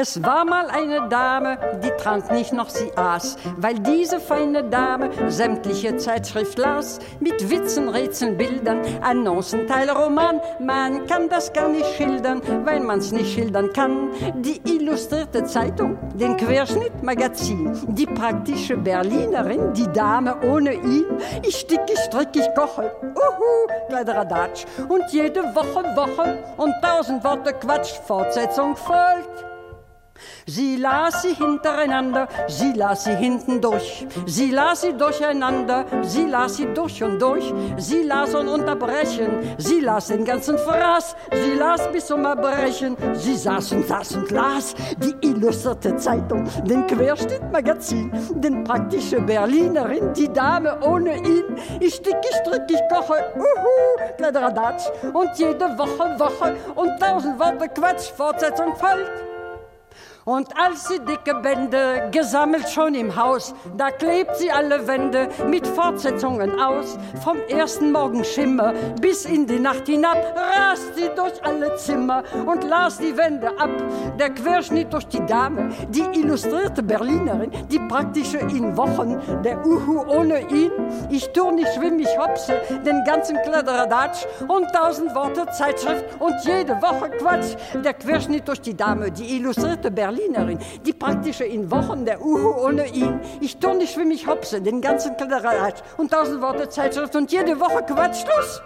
Es 0.07 0.21
war 0.21 0.45
mal 0.45 0.69
eine 0.69 1.09
Dame, 1.09 1.57
die 1.83 1.89
trank 1.99 2.31
nicht 2.31 2.53
noch, 2.53 2.69
sie 2.69 2.95
aß, 2.95 3.37
weil 3.57 3.79
diese 3.79 4.19
feine 4.19 4.63
Dame 4.63 5.09
sämtliche 5.31 5.97
Zeitschrift 5.97 6.59
las, 6.59 6.99
mit 7.19 7.49
Witzen, 7.49 7.89
Rätseln, 7.89 8.37
Bildern, 8.37 8.81
Annoncen, 9.01 9.65
Teilroman. 9.65 10.41
Man 10.59 11.07
kann 11.07 11.27
das 11.27 11.51
gar 11.51 11.69
nicht 11.69 11.87
schildern, 11.95 12.43
weil 12.65 12.81
man's 12.81 13.11
nicht 13.11 13.33
schildern 13.33 13.73
kann. 13.73 14.11
Die 14.43 14.61
illustrierte 14.71 15.43
Zeitung, 15.45 15.97
den 16.13 16.37
Querschnitt, 16.37 17.01
Magazin, 17.01 17.75
die 17.87 18.05
praktische 18.05 18.77
Berlinerin, 18.77 19.73
die 19.73 19.91
Dame 19.91 20.39
ohne 20.45 20.75
ihn. 20.75 21.05
Ich 21.41 21.61
sticke, 21.61 21.91
ich 21.91 21.99
stricke, 22.01 22.41
ich 22.41 22.53
koche, 22.53 22.91
uhu, 23.01 23.87
Kleideradatsch. 23.89 24.65
Und 24.87 25.05
jede 25.09 25.41
Woche, 25.55 25.83
Woche 25.95 26.43
und 26.57 26.75
tausend 26.83 27.23
Worte 27.23 27.53
Quatsch, 27.53 27.93
Fortsetzung 28.05 28.75
folgt. 28.75 29.54
Sie 30.45 30.77
las 30.77 31.23
sie 31.23 31.33
hintereinander, 31.33 32.27
sie 32.47 32.73
las 32.73 33.03
sie 33.03 33.15
hinten 33.15 33.61
durch, 33.61 34.05
sie 34.25 34.51
las 34.51 34.81
sie 34.81 34.93
durcheinander, 34.93 35.85
sie 36.03 36.25
las 36.25 36.57
sie 36.57 36.67
durch 36.73 37.03
und 37.03 37.19
durch, 37.19 37.53
sie 37.77 38.03
las 38.03 38.33
unterbrechen, 38.33 39.55
sie 39.57 39.79
las 39.81 40.07
den 40.07 40.23
ganzen 40.23 40.57
Fraß, 40.57 41.15
sie 41.31 41.53
las 41.53 41.91
bis 41.91 42.05
zum 42.05 42.25
Erbrechen, 42.25 42.95
sie 43.13 43.35
saß 43.35 43.71
und 43.73 43.87
saß 43.87 44.15
und 44.17 44.31
las. 44.31 44.75
Die 44.97 45.15
illustrierte 45.27 45.95
Zeitung, 45.97 46.47
den 46.63 46.85
Querschnittmagazin, 46.87 48.11
den 48.35 48.63
praktische 48.63 49.21
Berlinerin, 49.21 50.13
die 50.13 50.31
Dame 50.31 50.79
ohne 50.81 51.17
ihn. 51.17 51.57
Ich 51.79 51.95
stick, 51.95 52.17
ich 52.29 52.35
strick, 52.37 52.63
ich 52.69 52.81
koche, 52.89 53.33
uhu, 53.35 54.15
Kladderadatsch. 54.17 54.83
Und 55.13 55.29
jede 55.37 55.77
Woche, 55.77 56.19
Woche 56.19 56.55
und 56.75 56.99
tausend 56.99 57.39
Worte 57.39 57.67
Quatsch, 57.69 58.11
Fortsetzung 58.15 58.75
folgt. 58.75 59.34
Und 60.27 60.47
als 60.57 60.87
sie 60.87 60.97
dicke 60.97 61.35
Bände 61.35 62.09
gesammelt 62.11 62.67
schon 62.67 62.95
im 62.95 63.15
Haus, 63.15 63.53
da 63.77 63.91
klebt 63.91 64.35
sie 64.37 64.49
alle 64.49 64.87
Wände 64.87 65.29
mit 65.47 65.67
Fortsetzungen 65.67 66.59
aus. 66.59 66.97
Vom 67.23 67.37
ersten 67.47 67.91
Morgenschimmer 67.91 68.73
bis 68.99 69.25
in 69.25 69.45
die 69.45 69.59
Nacht 69.59 69.85
hinab 69.85 70.17
rast 70.35 70.95
sie 70.95 71.11
durch 71.15 71.43
alle 71.43 71.75
Zimmer 71.75 72.23
und 72.43 72.63
las 72.63 72.97
die 72.97 73.15
Wände 73.15 73.49
ab. 73.59 73.69
Der 74.17 74.31
Querschnitt 74.31 74.91
durch 74.91 75.05
die 75.09 75.23
Dame, 75.27 75.69
die 75.89 76.19
illustrierte 76.19 76.81
Berlinerin, 76.81 77.51
die 77.69 77.77
praktische 77.77 78.39
in 78.39 78.75
Wochen, 78.75 79.21
der 79.43 79.63
Uhu 79.63 80.05
ohne 80.07 80.39
ihn. 80.49 80.71
Ich 81.11 81.31
turn, 81.33 81.59
ich 81.59 81.71
schwimm, 81.75 81.99
ich 81.99 82.17
hopse, 82.17 82.59
den 82.83 83.03
ganzen 83.03 83.39
Kladderadatsch 83.43 84.25
und 84.47 84.73
tausend 84.73 85.13
Worte 85.13 85.45
Zeitschrift 85.51 86.03
und 86.17 86.33
jede 86.43 86.81
Woche 86.81 87.11
Quatsch. 87.11 87.55
Der 87.83 87.93
Querschnitt 87.93 88.47
durch 88.47 88.61
die 88.61 88.75
Dame, 88.75 89.11
die 89.11 89.35
illustrierte 89.35 89.91
Berlinerin, 89.91 90.14
Berlinerin, 90.15 90.59
die 90.85 90.93
praktische 90.93 91.43
in 91.43 91.69
Wochen 91.69 92.05
der 92.05 92.21
Uhu 92.21 92.65
ohne 92.65 92.87
ihn. 92.87 93.19
Ich 93.41 93.57
turne, 93.57 93.87
schwimme, 93.87 94.13
ich 94.13 94.27
hopse, 94.27 94.61
den 94.61 94.81
ganzen 94.81 95.15
Kladderadatsch 95.17 95.81
und 95.97 96.11
tausend 96.11 96.41
Worte 96.41 96.69
Zeitschrift 96.69 97.15
und 97.15 97.31
jede 97.31 97.59
Woche 97.59 97.83
Quatschschluss. 97.83 98.61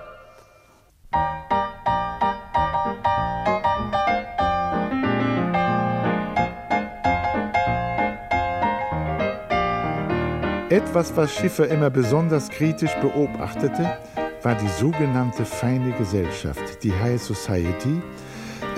Etwas, 10.69 11.15
was 11.15 11.33
Schiffer 11.33 11.67
immer 11.67 11.89
besonders 11.89 12.49
kritisch 12.49 12.93
beobachtete, 13.01 13.97
war 14.43 14.55
die 14.55 14.67
sogenannte 14.67 15.43
feine 15.43 15.91
Gesellschaft, 15.93 16.83
die 16.83 16.93
High 16.93 17.19
Society, 17.19 18.01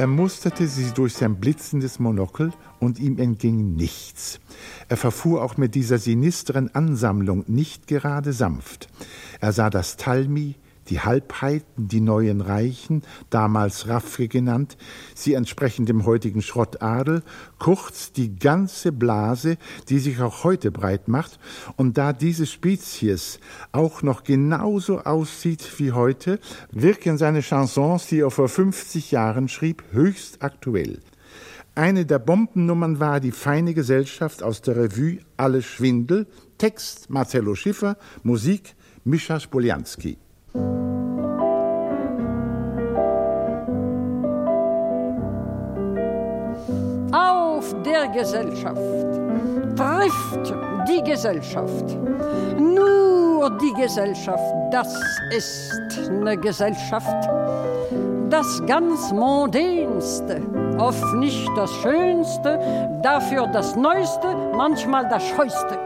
er 0.02 0.08
musterte 0.08 0.66
sie 0.66 0.90
durch 0.96 1.14
sein 1.14 1.36
blitzendes 1.36 2.00
Monokel 2.00 2.52
und 2.80 2.98
ihm 2.98 3.20
entging 3.20 3.76
nichts. 3.76 4.40
Er 4.90 4.98
verfuhr 4.98 5.44
auch 5.44 5.58
mit 5.58 5.76
dieser 5.76 6.00
sinisteren 6.00 6.74
Ansammlung 6.74 7.44
nicht 7.46 7.86
gerade 7.86 8.34
sanft. 8.34 8.90
Er 9.42 9.54
sah 9.54 9.70
das 9.70 9.98
Talmi, 9.98 10.56
die 10.90 11.00
Halbheiten, 11.00 11.88
die 11.88 12.02
neuen 12.02 12.42
Reichen, 12.42 13.04
damals 13.30 13.88
Raffke 13.88 14.28
genannt, 14.28 14.78
sie 15.16 15.34
entsprechen 15.34 15.86
dem 15.86 16.06
heutigen 16.06 16.42
Schrottadel, 16.42 17.24
kurz 17.60 18.12
die 18.12 18.36
ganze 18.36 18.92
Blase, 18.92 19.58
die 19.90 20.00
sich 20.00 20.22
auch 20.22 20.44
heute 20.44 20.72
breit 20.72 21.08
macht, 21.08 21.40
und 21.76 21.98
da 21.98 22.14
diese 22.14 22.46
Spezies 22.46 23.40
auch 23.72 24.02
noch 24.02 24.24
genauso 24.24 25.02
aussieht 25.02 25.68
wie 25.78 25.92
heute, 25.92 26.40
wirken 26.72 27.18
seine 27.18 27.42
Chansons, 27.42 28.08
die 28.08 28.20
er 28.20 28.32
vor 28.32 28.50
50 28.50 29.12
Jahren 29.12 29.48
schrieb, 29.48 29.84
höchst 29.92 30.42
aktuell. 30.42 31.00
Eine 31.74 32.06
der 32.06 32.20
Bombennummern 32.20 33.00
war 33.00 33.22
die 33.22 33.32
feine 33.32 33.74
Gesellschaft 33.74 34.44
aus 34.44 34.62
der 34.62 34.76
Revue 34.76 35.20
Alle 35.38 35.62
Schwindel, 35.62 36.28
Text 36.58 37.10
Marcello 37.10 37.56
Schiffer, 37.56 37.98
Musik 38.24 38.76
Mischa 39.06 39.40
Spolianski. 39.40 40.18
Auf 47.14 47.76
der 47.86 48.08
Gesellschaft 48.10 48.78
trifft 49.76 50.54
die 50.88 51.02
Gesellschaft. 51.04 51.98
Nur 52.60 53.50
die 53.58 53.74
Gesellschaft, 53.82 54.54
das 54.72 54.94
ist 55.36 56.10
eine 56.10 56.38
Gesellschaft. 56.38 57.30
Das 58.30 58.62
ganz 58.66 59.12
Mondainste, 59.12 60.42
oft 60.78 61.14
nicht 61.16 61.48
das 61.56 61.72
Schönste, 61.76 62.60
dafür 63.04 63.48
das 63.48 63.76
Neueste, 63.76 64.36
manchmal 64.56 65.08
das 65.10 65.24
Scheuste. 65.28 65.78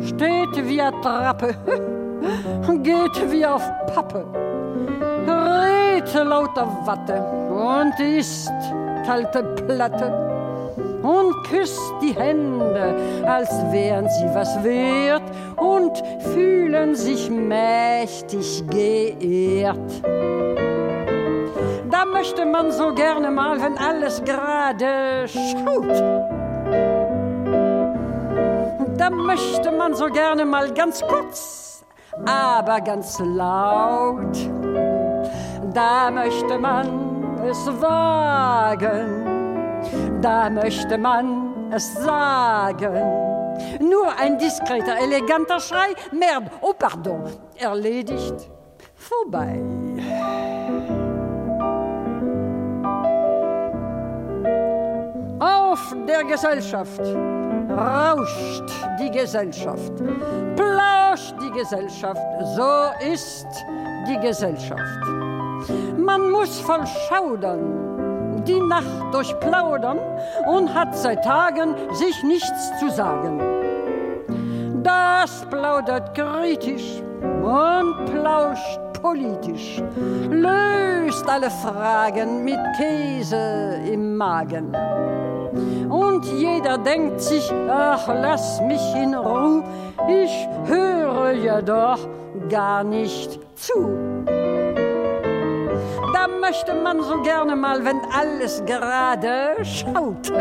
Steht 0.00 0.68
wie 0.68 0.80
eine 0.80 1.00
Trappe 1.00 1.54
geht 2.82 3.30
wie 3.30 3.46
auf 3.46 3.62
Pappe, 3.94 4.24
redet 5.26 6.14
lauter 6.24 6.66
Watte 6.84 7.20
und 7.50 7.98
isst 8.00 8.52
kalte 9.06 9.42
Platte 9.42 10.24
und 11.02 11.34
küsst 11.48 11.80
die 12.02 12.14
Hände, 12.14 12.94
als 13.26 13.50
wären 13.70 14.08
sie 14.08 14.34
was 14.34 14.62
wert 14.64 15.22
und 15.56 16.02
fühlen 16.32 16.94
sich 16.94 17.30
mächtig 17.30 18.64
geehrt. 18.68 20.02
Da 21.90 22.04
möchte 22.06 22.46
man 22.46 22.72
so 22.72 22.92
gerne 22.94 23.30
mal, 23.30 23.60
wenn 23.60 23.78
alles 23.78 24.22
gerade 24.24 25.26
schaut. 25.28 26.02
Da 28.96 29.10
möchte 29.10 29.72
man 29.72 29.94
so 29.94 30.06
gerne 30.06 30.44
mal 30.44 30.72
ganz 30.72 31.02
kurz 31.02 31.63
aber 32.26 32.80
ganz 32.80 33.18
laut. 33.20 34.36
Da 35.72 36.10
möchte 36.10 36.58
man 36.58 37.42
es 37.44 37.66
wagen, 37.80 39.24
da 40.20 40.48
möchte 40.50 40.96
man 40.98 41.70
es 41.72 41.94
sagen. 41.94 42.94
Nur 43.80 44.08
ein 44.18 44.38
diskreter, 44.38 44.96
eleganter 45.02 45.60
Schrei, 45.60 45.94
merde, 46.12 46.50
oh 46.60 46.72
pardon, 46.78 47.24
erledigt, 47.56 48.50
vorbei. 48.94 49.60
Auf 55.40 55.94
der 56.06 56.24
Gesellschaft 56.24 57.02
rauscht 57.76 58.70
die 58.98 59.10
Gesellschaft, 59.10 59.92
plauscht 60.56 61.34
die 61.40 61.50
Gesellschaft, 61.50 62.20
so 62.56 63.12
ist 63.12 63.46
die 64.06 64.18
Gesellschaft. 64.20 64.82
Man 65.96 66.30
muss 66.30 66.60
voll 66.60 66.86
schaudern, 67.08 68.42
die 68.46 68.60
Nacht 68.60 69.12
durchplaudern 69.12 69.98
und 70.46 70.72
hat 70.72 70.96
seit 70.96 71.24
Tagen 71.24 71.74
sich 71.92 72.22
nichts 72.22 72.78
zu 72.78 72.90
sagen. 72.90 73.40
Das 74.82 75.46
plaudert 75.50 76.14
kritisch 76.14 77.02
und 77.42 78.04
plauscht 78.06 78.80
politisch, 79.00 79.82
löst 80.30 81.28
alle 81.28 81.50
Fragen 81.50 82.44
mit 82.44 82.58
Käse 82.76 83.80
im 83.90 84.16
Magen. 84.16 84.74
Und 85.94 86.24
jeder 86.24 86.76
denkt 86.76 87.20
sich, 87.20 87.52
ach, 87.70 88.08
lass 88.08 88.60
mich 88.62 88.82
in 88.96 89.14
Ruhe, 89.14 89.62
ich 90.08 90.48
höre 90.64 91.30
ja 91.30 91.62
doch 91.62 91.98
gar 92.48 92.82
nicht 92.82 93.38
zu. 93.54 94.24
Da 96.12 96.26
möchte 96.40 96.74
man 96.74 97.00
so 97.00 97.22
gerne 97.22 97.54
mal, 97.54 97.84
wenn 97.84 98.00
alles 98.12 98.64
gerade 98.64 99.54
schaut. 99.62 100.32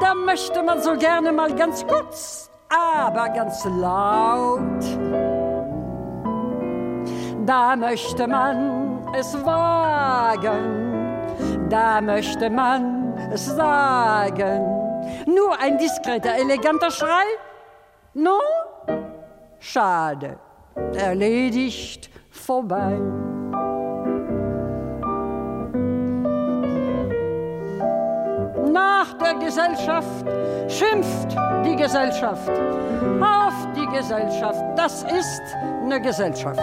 Da 0.00 0.14
möchte 0.14 0.62
man 0.62 0.80
so 0.80 0.96
gerne 0.96 1.32
mal 1.32 1.52
ganz 1.56 1.84
kurz, 1.84 2.48
aber 2.68 3.30
ganz 3.30 3.64
laut. 3.64 4.60
Da 7.44 7.74
möchte 7.74 8.28
man 8.28 9.00
es 9.12 9.34
wagen, 9.44 11.01
da 11.72 12.02
möchte 12.02 12.50
man 12.50 13.14
sagen. 13.34 14.60
Nur 15.26 15.58
ein 15.58 15.78
diskreter, 15.78 16.34
eleganter 16.38 16.90
Schrei? 16.90 17.24
No? 18.12 18.38
Schade. 19.58 20.38
Erledigt, 20.94 22.10
vorbei. 22.30 22.98
Nach 28.70 29.12
der 29.14 29.34
Gesellschaft 29.34 30.26
schimpft 30.68 31.36
die 31.64 31.76
Gesellschaft 31.76 32.50
auf 33.20 33.54
die 33.74 33.86
Gesellschaft. 33.96 34.62
Das 34.76 35.04
ist 35.04 35.42
eine 35.82 36.00
Gesellschaft. 36.00 36.60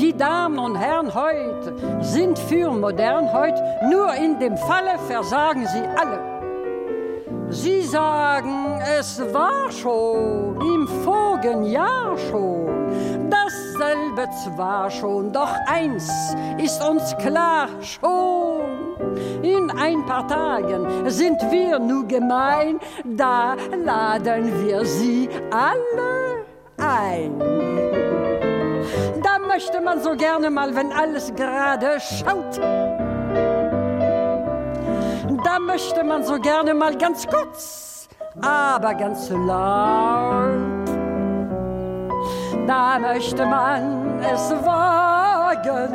Die 0.00 0.16
Damen 0.16 0.60
und 0.60 0.76
Herren 0.76 1.12
heute 1.12 1.74
sind 2.00 2.38
für 2.38 2.70
modern 2.70 3.32
heute, 3.32 3.60
nur 3.90 4.14
in 4.14 4.38
dem 4.38 4.56
Falle 4.56 4.96
versagen 5.08 5.66
sie 5.66 5.82
alle. 5.96 6.20
Sie 7.50 7.82
sagen, 7.82 8.80
es 8.98 9.20
war 9.34 9.72
schon 9.72 10.60
im 10.60 10.86
vorigen 11.04 11.64
Jahr 11.64 12.16
schon, 12.30 12.68
dasselbe 13.28 14.28
zwar 14.44 14.88
schon, 14.88 15.32
doch 15.32 15.52
eins 15.66 16.08
ist 16.62 16.80
uns 16.80 17.16
klar 17.16 17.68
schon. 17.80 18.60
In 19.42 19.68
ein 19.70 20.06
paar 20.06 20.28
Tagen 20.28 21.10
sind 21.10 21.40
wir 21.50 21.80
nur 21.80 22.06
gemein, 22.06 22.78
da 23.04 23.56
laden 23.84 24.64
wir 24.64 24.84
sie 24.84 25.28
alle 25.50 26.44
ein. 26.76 27.87
Möchte 29.48 29.80
man 29.80 30.02
so 30.02 30.14
gerne 30.14 30.50
mal, 30.50 30.76
wenn 30.76 30.92
alles 30.92 31.34
gerade 31.34 31.98
schaut. 32.00 32.58
Da 35.42 35.58
möchte 35.58 36.04
man 36.04 36.22
so 36.22 36.38
gerne 36.38 36.74
mal 36.74 36.94
ganz 36.96 37.26
kurz, 37.26 38.08
aber 38.42 38.92
ganz 38.94 39.30
laut. 39.30 40.86
Da 42.66 42.98
möchte 42.98 43.46
man 43.46 44.20
es 44.20 44.50
wagen, 44.50 45.94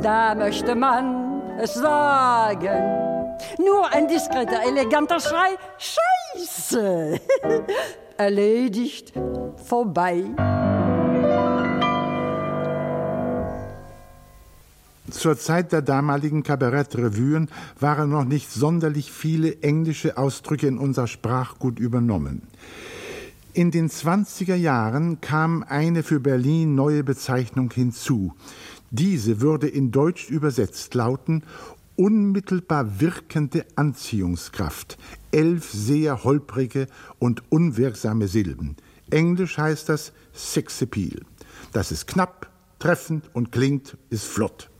da 0.00 0.34
möchte 0.36 0.76
man 0.76 1.42
es 1.58 1.74
sagen. 1.74 3.28
Nur 3.58 3.92
ein 3.92 4.06
diskreter, 4.06 4.62
eleganter 4.64 5.18
Schrei, 5.18 5.56
Scheiße! 5.76 7.20
Erledigt, 8.16 9.12
vorbei. 9.56 10.24
Zur 15.10 15.38
Zeit 15.38 15.72
der 15.72 15.82
damaligen 15.82 16.42
Kabarettrevuen 16.42 17.48
waren 17.80 18.10
noch 18.10 18.24
nicht 18.24 18.50
sonderlich 18.50 19.10
viele 19.10 19.62
englische 19.62 20.18
Ausdrücke 20.18 20.66
in 20.66 20.78
unser 20.78 21.06
Sprachgut 21.06 21.78
übernommen. 21.78 22.42
In 23.54 23.70
den 23.70 23.88
20er 23.88 24.54
Jahren 24.54 25.20
kam 25.20 25.62
eine 25.62 26.02
für 26.02 26.20
Berlin 26.20 26.74
neue 26.74 27.02
Bezeichnung 27.02 27.72
hinzu. 27.72 28.34
Diese 28.90 29.40
würde 29.40 29.66
in 29.66 29.90
Deutsch 29.90 30.30
übersetzt 30.30 30.94
lauten 30.94 31.42
unmittelbar 31.96 33.00
wirkende 33.00 33.66
Anziehungskraft, 33.74 34.96
elf 35.32 35.68
sehr 35.72 36.22
holprige 36.22 36.86
und 37.18 37.42
unwirksame 37.50 38.28
Silben. 38.28 38.76
Englisch 39.10 39.58
heißt 39.58 39.88
das 39.88 40.12
Sexappeal. 40.32 41.22
Das 41.72 41.90
ist 41.90 42.06
knapp, 42.06 42.48
treffend 42.78 43.28
und 43.32 43.50
klingt, 43.50 43.96
ist 44.10 44.26
flott. 44.26 44.70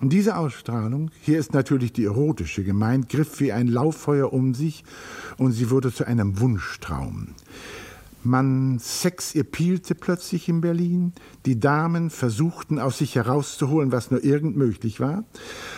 Diese 0.00 0.36
Ausstrahlung, 0.36 1.10
hier 1.20 1.38
ist 1.38 1.52
natürlich 1.52 1.92
die 1.92 2.04
erotische 2.04 2.64
gemeint, 2.64 3.08
griff 3.08 3.40
wie 3.40 3.52
ein 3.52 3.68
Lauffeuer 3.68 4.32
um 4.32 4.54
sich 4.54 4.84
und 5.36 5.52
sie 5.52 5.70
wurde 5.70 5.92
zu 5.92 6.04
einem 6.04 6.40
Wunschtraum. 6.40 7.28
Man 8.24 8.78
sexappealte 8.78 9.96
plötzlich 9.96 10.48
in 10.48 10.60
Berlin. 10.60 11.12
Die 11.44 11.58
Damen 11.58 12.08
versuchten 12.08 12.78
aus 12.78 12.98
sich 12.98 13.16
herauszuholen, 13.16 13.90
was 13.90 14.12
nur 14.12 14.22
irgend 14.22 14.56
möglich 14.56 15.00
war. 15.00 15.24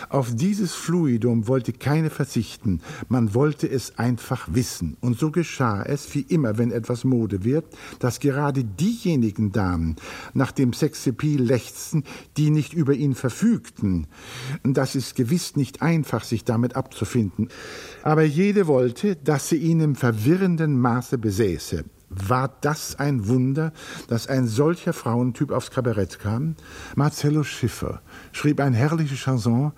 Auf 0.09 0.35
dieses 0.35 0.75
Fluidum 0.75 1.47
wollte 1.47 1.73
keine 1.73 2.11
verzichten. 2.11 2.81
Man 3.09 3.33
wollte 3.33 3.67
es 3.67 3.97
einfach 3.97 4.47
wissen. 4.51 4.95
Und 5.01 5.17
so 5.17 5.31
geschah 5.31 5.81
es, 5.81 6.13
wie 6.13 6.21
immer, 6.21 6.59
wenn 6.59 6.71
etwas 6.71 7.03
Mode 7.03 7.43
wird, 7.43 7.65
dass 7.97 8.19
gerade 8.19 8.63
diejenigen 8.63 9.51
Damen 9.51 9.95
nach 10.35 10.51
dem 10.51 10.71
Sexappeal 10.71 11.41
lechzten, 11.41 12.03
die 12.37 12.51
nicht 12.51 12.73
über 12.73 12.93
ihn 12.93 13.15
verfügten. 13.15 14.05
Das 14.63 14.95
ist 14.95 15.15
gewiss 15.15 15.55
nicht 15.55 15.81
einfach, 15.81 16.23
sich 16.23 16.43
damit 16.43 16.75
abzufinden. 16.75 17.49
Aber 18.03 18.23
jede 18.23 18.67
wollte, 18.67 19.15
dass 19.15 19.49
sie 19.49 19.57
ihn 19.57 19.79
im 19.79 19.95
verwirrenden 19.95 20.79
Maße 20.79 21.17
besäße. 21.17 21.85
War 22.09 22.55
das 22.61 22.97
ein 22.99 23.27
Wunder, 23.27 23.73
dass 24.07 24.27
ein 24.27 24.47
solcher 24.47 24.93
Frauentyp 24.93 25.51
aufs 25.51 25.71
Kabarett 25.71 26.19
kam? 26.19 26.55
Marcello 26.95 27.43
Schiffer 27.43 28.01
schrieb 28.31 28.59
ein 28.59 28.73
herrliches 28.73 29.19
Chanson, 29.19 29.73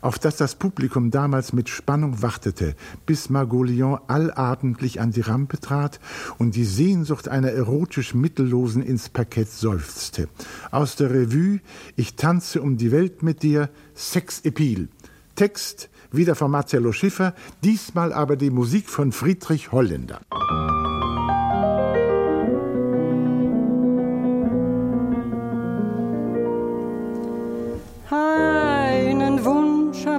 auf 0.00 0.18
das 0.18 0.36
das 0.36 0.54
Publikum 0.54 1.10
damals 1.10 1.52
mit 1.52 1.68
Spannung 1.68 2.22
wartete, 2.22 2.74
bis 3.06 3.30
Margot 3.30 3.68
Lyon 3.68 3.98
allabendlich 4.06 5.00
an 5.00 5.10
die 5.10 5.20
Rampe 5.20 5.58
trat 5.60 6.00
und 6.38 6.56
die 6.56 6.64
Sehnsucht 6.64 7.28
einer 7.28 7.50
erotisch 7.50 8.14
Mittellosen 8.14 8.82
ins 8.82 9.08
Parkett 9.08 9.50
seufzte. 9.50 10.28
Aus 10.70 10.96
der 10.96 11.10
Revue 11.10 11.60
Ich 11.96 12.16
tanze 12.16 12.60
um 12.60 12.76
die 12.76 12.92
Welt 12.92 13.22
mit 13.22 13.42
dir, 13.42 13.70
Sex 13.94 14.40
Epil. 14.44 14.88
Text 15.34 15.90
wieder 16.10 16.34
von 16.34 16.50
Marcello 16.50 16.92
Schiffer, 16.92 17.34
diesmal 17.62 18.12
aber 18.12 18.36
die 18.36 18.50
Musik 18.50 18.88
von 18.88 19.12
Friedrich 19.12 19.72
Holländer. 19.72 20.20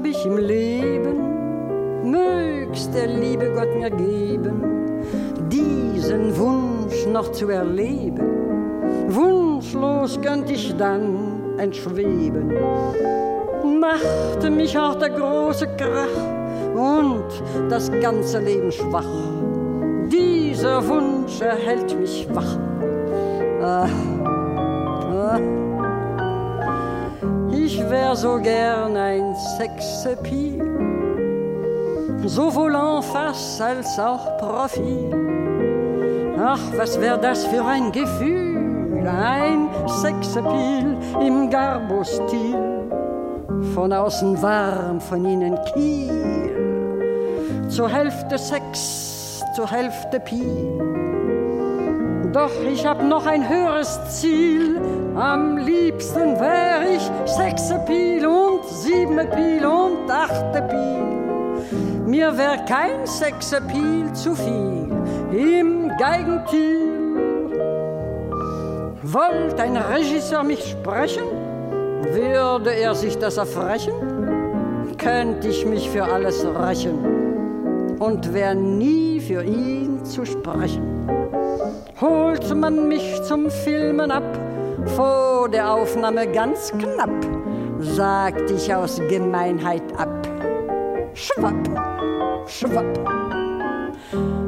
Ich 0.10 0.26
im 0.26 0.38
Leben, 0.38 2.10
mögst 2.12 2.94
der 2.94 3.08
liebe 3.08 3.52
Gott 3.54 3.76
mir 3.76 3.92
geben, 3.92 4.64
diesen 5.50 6.36
Wunsch 6.38 7.06
noch 7.08 7.32
zu 7.32 7.50
erleben. 7.50 8.20
Wunschlos 9.10 10.20
könnt 10.22 10.50
ich 10.50 10.76
dann 10.78 11.58
entschweben, 11.58 12.54
machte 13.80 14.50
mich 14.50 14.78
auch 14.78 14.96
der 14.96 15.10
große 15.10 15.68
Krach 15.78 16.18
und 16.76 17.26
das 17.70 17.92
ganze 18.02 18.40
Leben 18.40 18.72
schwach. 18.72 19.06
Dieser 20.08 20.88
Wunsch 20.88 21.42
erhält 21.42 22.00
mich 22.00 22.28
wach. 22.34 22.58
Ah, 23.62 23.88
ah. 25.12 25.69
Wär 27.90 28.16
so 28.16 28.38
gern 28.38 28.96
ein 28.96 29.34
Sexappeal, 29.58 30.62
sowohl 32.24 32.76
en 32.76 33.02
face 33.02 33.60
als 33.60 33.98
auch 33.98 34.38
Profil. 34.38 35.10
Ach, 36.40 36.60
was 36.78 37.02
wär 37.02 37.18
das 37.18 37.46
für 37.46 37.66
ein 37.66 37.92
Gefühl, 37.92 39.08
ein 39.08 39.70
Sexappeal 39.88 40.98
im 41.20 41.50
Garbo-Stil. 41.50 42.58
Von 43.74 43.92
außen 43.92 44.40
warm, 44.40 45.02
von 45.02 45.26
innen 45.26 45.58
kiel, 45.74 47.66
zur 47.70 47.90
Hälfte 47.90 48.38
Sex, 48.38 49.44
zur 49.56 49.70
Hälfte 49.70 50.20
Piel. 50.20 51.09
Doch 52.34 52.52
ich 52.64 52.86
hab 52.86 53.02
noch 53.02 53.26
ein 53.26 53.48
höheres 53.48 54.00
Ziel. 54.10 54.80
Am 55.16 55.58
liebsten 55.58 56.40
wär 56.40 56.82
ich 56.96 57.02
Sechse 57.26 57.80
Pil 57.88 58.26
und 58.26 58.66
siebene 58.66 59.26
Pil 59.26 59.66
und 59.66 60.10
achte 60.10 60.62
Pil. 60.70 62.06
Mir 62.06 62.38
wär 62.38 62.58
kein 62.66 63.06
Sexappeal 63.06 64.14
zu 64.14 64.36
viel 64.36 64.88
im 65.32 65.92
Geigentil. 65.98 66.90
Wollt 69.04 69.60
ein 69.60 69.78
Regisseur 69.78 70.44
mich 70.44 70.72
sprechen? 70.72 71.24
Würde 72.12 72.72
er 72.72 72.94
sich 72.94 73.18
das 73.18 73.38
erfrechen? 73.38 73.94
Könnt 74.98 75.46
ich 75.46 75.66
mich 75.66 75.90
für 75.90 76.04
alles 76.04 76.46
rächen 76.46 77.98
und 78.00 78.34
wär 78.34 78.54
nie 78.54 79.20
für 79.20 79.44
ihn 79.44 80.04
zu 80.06 80.26
sprechen. 80.26 81.39
Holt 82.02 82.56
man 82.56 82.88
mich 82.88 83.22
zum 83.24 83.50
Filmen 83.50 84.10
ab, 84.10 84.24
vor 84.96 85.50
der 85.50 85.74
Aufnahme 85.74 86.28
ganz 86.28 86.72
knapp, 86.72 87.10
sagt 87.80 88.50
ich 88.52 88.74
aus 88.74 89.02
Gemeinheit 89.10 89.84
ab. 89.98 90.10
Schwapp, 91.14 91.68
schwapp. 92.48 93.00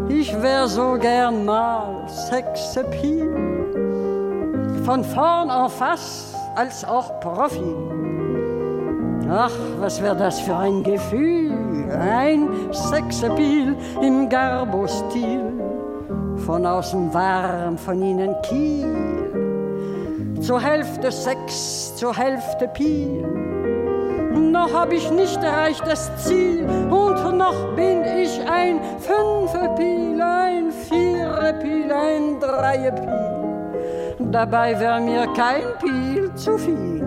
Ich 0.07 0.41
wär 0.41 0.65
so 0.65 0.93
gern 0.97 1.43
mal 1.43 2.07
Sexappeal, 2.07 3.27
von 4.85 5.03
vorn 5.03 5.49
en 5.49 5.69
face 5.69 6.33
als 6.55 6.85
auch 6.85 7.19
Profil. 7.19 7.75
Ach, 9.29 9.51
was 9.79 10.01
wär 10.01 10.15
das 10.15 10.39
für 10.39 10.55
ein 10.55 10.83
Gefühl, 10.83 11.51
ein 11.99 12.47
Sexappeal 12.71 13.75
im 14.01 14.29
Garbo-Stil, 14.29 15.50
von 16.45 16.65
außen 16.65 17.13
warm, 17.13 17.77
von 17.77 18.01
innen 18.01 18.35
Kiel, 18.43 18.87
zur 20.41 20.59
Hälfte 20.61 21.11
Sex, 21.11 21.95
zur 21.95 22.15
Hälfte 22.15 22.67
Piel. 22.67 23.23
Noch 24.51 24.73
hab 24.73 24.91
ich 24.91 25.09
nicht 25.11 25.41
erreicht 25.43 25.83
das 25.85 26.11
Ziel 26.25 26.65
und 26.89 27.37
noch 27.37 27.75
bin 27.75 28.03
ich 28.03 28.39
ein 28.49 28.79
Fünfe-Piel, 28.99 30.21
ein 30.21 30.71
Viere-Piel, 30.71 31.91
ein 31.91 32.39
Dreie-Piel. 32.39 33.31
Dabei 34.31 34.79
wär 34.79 34.99
mir 34.99 35.27
kein 35.33 35.63
Piel 35.79 36.33
zu 36.35 36.57
viel 36.57 37.03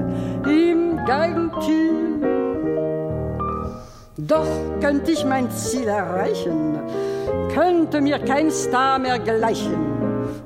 im 0.46 1.04
Geigentil. 1.06 2.20
Doch 4.16 4.46
könnte 4.80 5.12
ich 5.12 5.24
mein 5.24 5.50
Ziel 5.50 5.88
erreichen, 5.88 6.78
könnte 7.54 8.00
mir 8.00 8.18
kein 8.18 8.50
Star 8.50 8.98
mehr 8.98 9.18
gleichen 9.18 9.76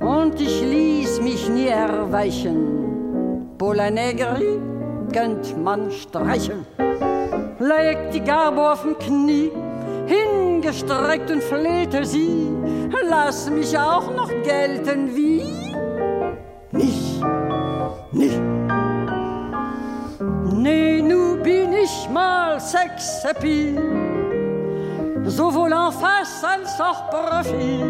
und 0.00 0.40
ich 0.40 0.61
ließ 0.61 1.20
mich 1.20 1.48
nie 1.48 1.68
erweichen. 1.68 3.48
Pola 3.56 3.90
Negri 3.90 4.61
könnt 5.12 5.62
man 5.62 5.90
streichen. 5.90 6.66
Legt 7.59 8.14
die 8.14 8.20
Garbo 8.20 8.72
auf 8.72 8.82
den 8.82 8.98
Knie, 8.98 9.50
hingestreckt 10.06 11.30
und 11.30 11.42
flehte 11.42 12.04
sie, 12.04 12.48
lass 13.09 13.50
mich 13.50 13.76
auch 13.76 14.14
noch 14.14 14.30
gelten 14.42 15.14
wie 15.16 15.42
nicht, 16.70 17.22
nicht. 18.12 18.40
Nee, 20.52 21.02
nu 21.02 21.36
bin 21.42 21.72
ich 21.72 22.09
mal 22.12 22.61
Sexappeal, 22.61 23.76
sowohl 25.29 25.72
en 25.72 25.93
face 25.93 26.45
als 26.45 26.81
auch 26.81 27.11
Profil. 27.11 27.85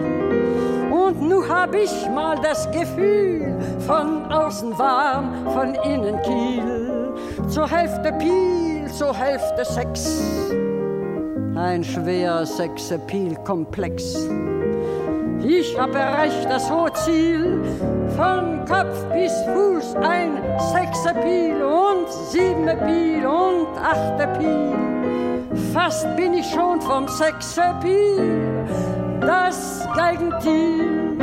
Und 0.90 1.22
nu 1.22 1.46
hab 1.48 1.74
ich 1.74 2.08
mal 2.14 2.36
das 2.42 2.70
Gefühl, 2.70 3.56
von 3.86 4.30
außen 4.30 4.76
warm, 4.78 5.46
von 5.52 5.74
innen 5.74 6.20
kiel, 6.22 7.12
zur 7.48 7.68
Hälfte 7.68 8.12
Piel, 8.18 8.90
zur 8.92 9.14
Hälfte 9.14 9.64
Sex. 9.64 10.50
Ein 11.56 11.82
schwerer 11.82 12.44
Sexappeal-Komplex. 12.46 14.28
Ich 15.44 15.78
hab 15.78 15.94
erreicht 15.94 16.46
das 16.48 16.70
hohe 16.70 16.92
Ziel, 16.94 17.62
von 18.16 18.64
Kopf 18.64 19.04
bis 19.12 19.32
Fuß 19.44 19.94
ein 19.96 20.32
Sexappeal 20.72 21.62
und 21.62 22.08
Siebenappeal 22.30 23.26
und 23.26 23.78
Achtappeal. 23.78 24.97
Fast 25.72 26.14
bin 26.16 26.34
ich 26.34 26.46
schon 26.50 26.80
vom 26.80 27.08
Sexappeal, 27.08 28.66
das 29.20 29.88
Geigentil. 29.94 31.16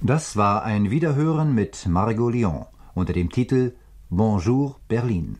Das 0.00 0.36
war 0.36 0.64
ein 0.64 0.90
Wiederhören 0.90 1.54
mit 1.54 1.86
Margot 1.86 2.34
Lyon 2.34 2.66
unter 2.94 3.12
dem 3.12 3.30
Titel 3.30 3.76
Bonjour 4.10 4.80
Berlin. 4.88 5.38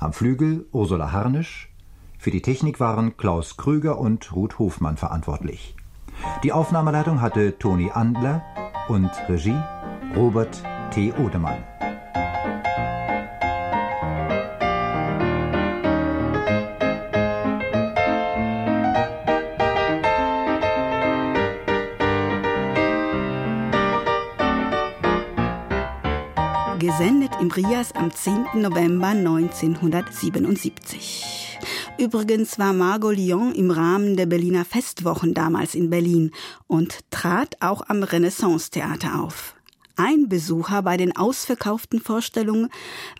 Am 0.00 0.12
Flügel 0.12 0.66
Ursula 0.72 1.12
Harnisch, 1.12 1.72
für 2.18 2.32
die 2.32 2.42
Technik 2.42 2.80
waren 2.80 3.16
Klaus 3.16 3.56
Krüger 3.56 3.98
und 3.98 4.34
Ruth 4.34 4.58
Hofmann 4.58 4.96
verantwortlich. 4.96 5.76
Die 6.42 6.52
Aufnahmeleitung 6.52 7.20
hatte 7.20 7.58
Toni 7.58 7.90
Andler 7.92 8.42
und 8.88 9.10
Regie 9.28 9.60
Robert 10.16 10.62
T. 10.90 11.12
Odemann. 11.12 11.62
Gesendet 27.56 27.56
im 27.56 27.64
Rias 27.64 27.94
am 27.94 28.12
10. 28.12 28.60
November 28.60 29.06
1977. 29.08 31.58
Übrigens 31.98 32.58
war 32.58 32.72
Margot 32.72 33.14
Lyon 33.16 33.54
im 33.54 33.70
Rahmen 33.70 34.16
der 34.16 34.24
Berliner 34.26 34.64
Festwochen 34.64 35.34
damals 35.34 35.74
in 35.74 35.90
Berlin 35.90 36.32
und 36.66 37.00
trat 37.10 37.56
auch 37.60 37.82
am 37.88 38.02
Renaissance-Theater 38.02 39.22
auf. 39.22 39.55
Ein 39.98 40.28
Besucher 40.28 40.82
bei 40.82 40.98
den 40.98 41.16
ausverkauften 41.16 42.00
Vorstellungen 42.00 42.68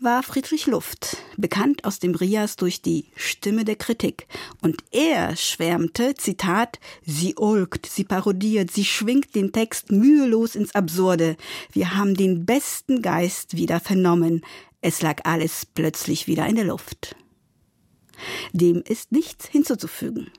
war 0.02 0.22
Friedrich 0.22 0.66
Luft, 0.66 1.16
bekannt 1.38 1.86
aus 1.86 2.00
dem 2.00 2.14
Rias 2.14 2.56
durch 2.56 2.82
die 2.82 3.06
Stimme 3.16 3.64
der 3.64 3.76
Kritik. 3.76 4.26
Und 4.60 4.84
er 4.90 5.36
schwärmte, 5.36 6.12
Zitat, 6.16 6.78
sie 7.02 7.34
ulkt, 7.36 7.86
sie 7.86 8.04
parodiert, 8.04 8.70
sie 8.70 8.84
schwingt 8.84 9.34
den 9.34 9.52
Text 9.52 9.90
mühelos 9.90 10.54
ins 10.54 10.74
Absurde. 10.74 11.38
Wir 11.72 11.96
haben 11.96 12.14
den 12.14 12.44
besten 12.44 13.00
Geist 13.00 13.56
wieder 13.56 13.80
vernommen. 13.80 14.44
Es 14.82 15.00
lag 15.00 15.22
alles 15.24 15.64
plötzlich 15.64 16.26
wieder 16.26 16.46
in 16.46 16.56
der 16.56 16.66
Luft. 16.66 17.16
Dem 18.52 18.82
ist 18.86 19.12
nichts 19.12 19.48
hinzuzufügen. 19.48 20.30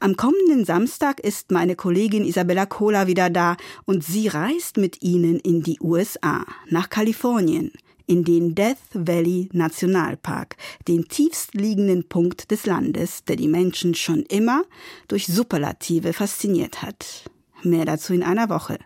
Am 0.00 0.16
kommenden 0.16 0.64
Samstag 0.64 1.20
ist 1.20 1.50
meine 1.50 1.76
Kollegin 1.76 2.24
Isabella 2.24 2.66
Kohler 2.66 3.06
wieder 3.06 3.30
da 3.30 3.56
und 3.84 4.04
sie 4.04 4.28
reist 4.28 4.76
mit 4.76 5.02
Ihnen 5.02 5.40
in 5.40 5.62
die 5.62 5.78
USA, 5.80 6.44
nach 6.68 6.90
Kalifornien, 6.90 7.72
in 8.06 8.24
den 8.24 8.54
Death 8.54 8.76
Valley 8.92 9.48
Nationalpark, 9.52 10.56
den 10.86 11.08
tiefst 11.08 11.54
liegenden 11.54 12.08
Punkt 12.08 12.50
des 12.50 12.66
Landes, 12.66 13.24
der 13.24 13.36
die 13.36 13.48
Menschen 13.48 13.94
schon 13.94 14.22
immer 14.22 14.64
durch 15.08 15.26
Superlative 15.26 16.12
fasziniert 16.12 16.82
hat. 16.82 17.24
Mehr 17.62 17.84
dazu 17.84 18.12
in 18.12 18.22
einer 18.22 18.48
Woche. 18.48 18.78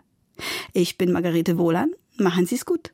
Ich 0.73 0.97
bin 0.97 1.11
Margarete 1.11 1.57
Wohlan. 1.57 1.91
Machen 2.17 2.45
Sie 2.45 2.55
es 2.55 2.65
gut. 2.65 2.91